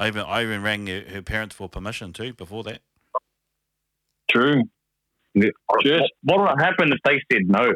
I 0.03 0.07
even 0.07 0.21
I 0.23 0.43
even 0.43 0.61
rang 0.61 0.87
her, 0.87 1.01
her 1.13 1.21
parents 1.21 1.55
for 1.55 1.69
permission 1.69 2.11
too 2.11 2.33
before 2.33 2.61
that. 2.63 2.81
True. 4.29 4.63
Yeah. 5.33 5.51
Just 5.81 6.11
What 6.23 6.41
would 6.41 6.49
have 6.49 6.59
happened 6.59 6.91
if 6.93 6.99
they 7.05 7.21
said 7.31 7.43
no? 7.47 7.71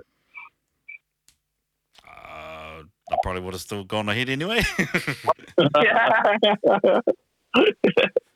Uh, 2.06 2.84
I 3.10 3.16
probably 3.24 3.42
would 3.42 3.54
have 3.54 3.62
still 3.62 3.86
gone 3.86 4.10
ahead 4.10 4.28
anyway. 4.30 4.62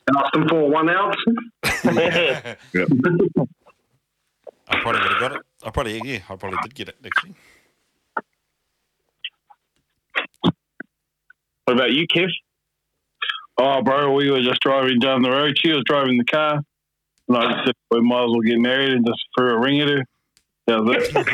And 0.08 0.18
ask 0.18 0.34
them 0.34 0.48
for 0.50 0.68
one 0.68 0.89
ounce. 0.89 1.16
I 1.64 2.58
probably 4.82 5.02
would 5.02 5.12
have 5.12 5.20
got 5.20 5.32
it. 5.34 5.42
I 5.64 5.70
probably 5.70 6.02
yeah, 6.04 6.20
I 6.28 6.36
probably 6.38 6.58
did 6.64 6.74
get 6.74 6.89
it 6.89 6.96
actually. 7.06 7.36
What 11.66 11.74
about 11.76 11.92
you, 11.92 12.08
Kev? 12.08 12.30
Oh, 13.64 13.84
bro, 13.84 14.12
we 14.12 14.32
were 14.32 14.41
just 14.41 14.59
driving 14.62 14.97
down 14.97 15.22
the 15.22 15.30
road. 15.30 15.55
She 15.55 15.72
was 15.72 15.84
driving 15.86 16.18
the 16.18 16.24
car. 16.26 16.62
And 17.28 17.38
I 17.38 17.51
just 17.51 17.66
said, 17.68 17.76
we 17.91 18.01
might 18.01 18.24
as 18.24 18.30
well 18.30 18.39
get 18.39 18.57
married 18.57 18.89
and 18.91 19.05
just 19.05 19.20
threw 19.38 19.53
a 19.53 19.59
ring 19.59 19.82
at 19.82 19.88
her. 19.88 20.03
That 20.66 20.84
was 20.84 20.95
it. 20.97 21.14
Got 21.14 21.28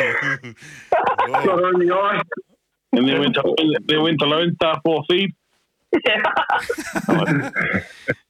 her 1.47 1.73
in 1.73 1.87
the 1.87 1.95
eye. 1.95 2.21
And 2.91 3.07
then 3.07 3.19
went 3.21 3.35
to, 3.35 3.55
then 3.85 4.01
went 4.03 4.19
to 4.19 4.25
Lone 4.25 4.53
Star 4.55 4.81
for 4.83 4.99
a 4.99 5.03
feed. 5.09 5.33
That's 6.03 6.67
the 7.05 7.13
word. 7.25 7.85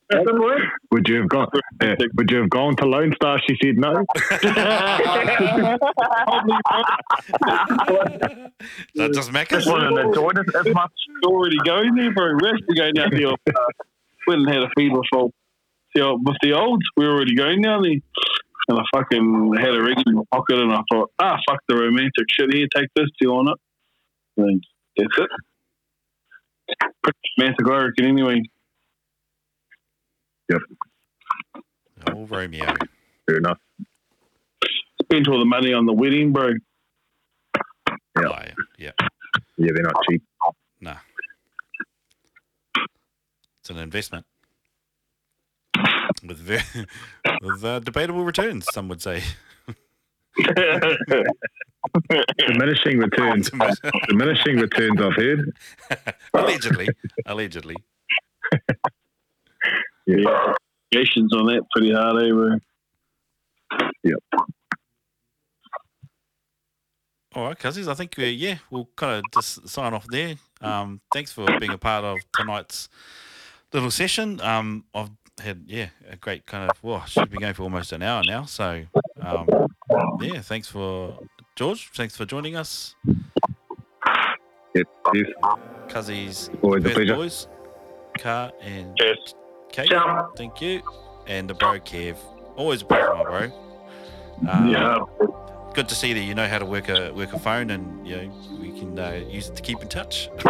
Would 0.09 1.07
you 1.09 1.17
have 1.17 1.29
gone? 1.29 1.49
Uh, 1.81 1.95
would 2.15 2.31
you 2.31 2.37
have 2.37 2.49
gone 2.49 2.75
to 2.77 2.85
Lone 2.85 3.13
Star? 3.15 3.39
She 3.47 3.57
said 3.61 3.77
no. 3.77 4.05
that 8.95 9.11
just 9.13 9.33
make 9.33 9.51
us. 9.51 9.65
Just 9.65 9.73
wouldn't 9.73 9.99
enjoy 9.99 10.29
it 10.29 10.55
as 10.55 10.73
much. 10.73 10.91
already 11.25 11.57
going 11.65 11.95
there, 11.95 12.13
for 12.13 12.31
a 12.31 12.37
bro. 12.37 12.49
We're 12.49 12.55
actually 12.55 12.75
going 12.75 12.93
down 12.93 13.09
there. 13.11 13.27
Uh, 13.27 13.65
went 14.27 14.41
and 14.41 14.49
had 14.49 14.63
a 14.63 14.69
feed 14.77 14.93
before. 14.93 15.31
The 15.93 16.01
old, 16.01 16.25
with 16.25 16.37
the 16.41 16.53
olds, 16.53 16.85
we 16.95 17.05
were 17.05 17.13
already 17.13 17.35
going 17.35 17.61
down 17.61 17.81
there. 17.81 17.99
And 18.69 18.79
I 18.79 18.83
fucking 18.93 19.53
had 19.59 19.73
a 19.73 19.81
ring 19.81 19.95
in 20.05 20.15
my 20.15 20.23
pocket 20.31 20.59
and 20.59 20.73
I 20.73 20.81
thought, 20.91 21.11
ah, 21.19 21.37
fuck 21.49 21.59
the 21.69 21.75
romantic 21.75 22.25
shit 22.29 22.53
here, 22.53 22.67
take 22.75 22.89
this, 22.95 23.05
do 23.05 23.27
you 23.27 23.31
want 23.31 23.49
it? 23.49 24.41
And 24.41 24.63
that's 24.97 25.17
it. 25.17 25.29
Pretty 27.01 27.17
romantic, 27.39 27.65
I 27.65 27.85
reckon, 27.85 28.05
anyway. 28.05 28.41
Oh, 30.51 32.25
Romeo. 32.25 32.73
Fair 33.25 33.37
enough. 33.37 33.59
Spent 35.01 35.27
all 35.27 35.39
the 35.39 35.45
money 35.45 35.73
on 35.73 35.85
the 35.85 35.93
wedding, 35.93 36.31
bro. 36.31 36.49
Yeah. 36.49 37.61
Oh, 38.17 38.21
yeah. 38.21 38.51
yeah. 38.77 38.91
Yeah, 39.57 39.71
they're 39.73 39.83
not 39.83 39.95
cheap. 40.09 40.23
Nah. 40.79 40.97
It's 43.59 43.69
an 43.69 43.77
investment 43.77 44.25
with 46.25 46.37
very, 46.37 46.63
with 47.41 47.63
uh, 47.63 47.79
debatable 47.79 48.23
returns. 48.23 48.67
Some 48.71 48.87
would 48.89 49.01
say. 49.01 49.23
Diminishing 52.37 52.99
returns. 52.99 53.49
Diminishing 54.07 54.57
returns. 54.57 55.01
I've 55.01 55.15
heard. 55.15 55.57
allegedly, 56.33 56.89
allegedly. 57.25 57.75
Yeah. 60.07 60.53
Patience 60.91 61.33
on 61.33 61.45
that 61.47 61.63
pretty 61.71 61.93
hard, 61.93 62.23
eh, 62.23 62.31
bro? 62.31 62.57
All 67.35 67.43
right, 67.43 67.59
cousins. 67.59 67.87
I 67.87 67.93
think 67.93 68.17
uh, 68.17 68.23
yeah, 68.23 68.57
we'll 68.71 68.89
kind 68.95 69.17
of 69.17 69.23
just 69.33 69.67
sign 69.67 69.93
off 69.93 70.07
there. 70.09 70.35
Um, 70.61 71.01
thanks 71.13 71.31
for 71.31 71.45
being 71.59 71.71
a 71.71 71.77
part 71.77 72.03
of 72.03 72.17
tonight's 72.35 72.89
little 73.73 73.91
session. 73.91 74.41
Um, 74.41 74.85
I've 74.95 75.11
had 75.43 75.63
yeah 75.67 75.89
a 76.09 76.15
great 76.15 76.45
kind 76.47 76.69
of 76.71 76.81
well, 76.81 77.05
should 77.05 77.29
be 77.29 77.37
going 77.37 77.53
for 77.53 77.63
almost 77.63 77.91
an 77.91 78.01
hour 78.01 78.23
now. 78.25 78.45
So 78.45 78.85
um, 79.21 79.45
yeah, 80.21 80.41
thanks 80.41 80.67
for 80.67 81.19
George. 81.55 81.89
Thanks 81.93 82.15
for 82.15 82.25
joining 82.25 82.55
us, 82.55 82.95
Yep. 84.73 84.87
Yes. 85.13 85.25
cousins, 85.89 86.49
Always 86.63 86.83
a 86.85 86.87
Perth 86.87 86.95
pleasure. 86.95 87.15
boys, 87.15 87.47
Car 88.19 88.51
and 88.61 88.97
Cheers. 88.97 89.35
Kate. 89.71 89.89
Ciao. 89.89 90.31
Thank 90.35 90.61
you, 90.61 90.81
and 91.27 91.49
the 91.49 91.53
bro 91.53 91.79
Kev. 91.79 92.15
Always 92.55 92.81
a 92.81 92.85
pleasure, 92.85 93.13
my 93.13 93.23
bro. 93.23 93.51
Um, 94.49 94.69
yeah. 94.69 94.99
good 95.73 95.89
to 95.89 95.95
see 95.95 96.13
that 96.13 96.21
you 96.21 96.33
know 96.35 96.47
how 96.47 96.59
to 96.59 96.65
work 96.65 96.89
a 96.89 97.11
work 97.11 97.33
a 97.33 97.39
phone 97.39 97.71
and 97.71 98.07
you 98.07 98.15
know 98.17 98.31
we 98.61 98.71
can 98.77 98.97
uh, 98.97 99.11
use 99.27 99.49
it 99.49 99.55
to 99.55 99.61
keep 99.61 99.81
in 99.81 99.87
touch. 99.87 100.29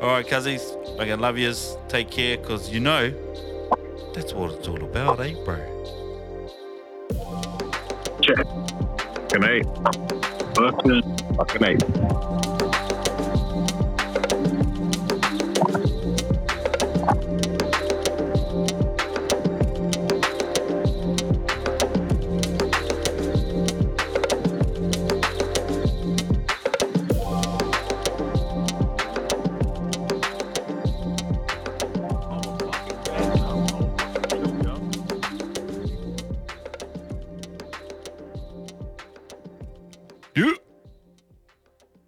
all 0.00 0.08
right, 0.08 0.26
cousins, 0.28 0.76
I 0.98 1.06
can 1.06 1.20
love 1.20 1.38
yous. 1.38 1.76
Take 1.88 2.10
care, 2.10 2.36
cause 2.38 2.70
you 2.70 2.80
know 2.80 3.12
that's 4.14 4.32
what 4.32 4.52
it's 4.52 4.68
all 4.68 4.82
about, 4.82 5.20
eh, 5.20 5.34
bro? 5.44 5.56
Good 9.28 9.40
night. 9.40 9.64
Fucking- 10.56 11.16
Good 11.46 11.60
night. 11.60 12.34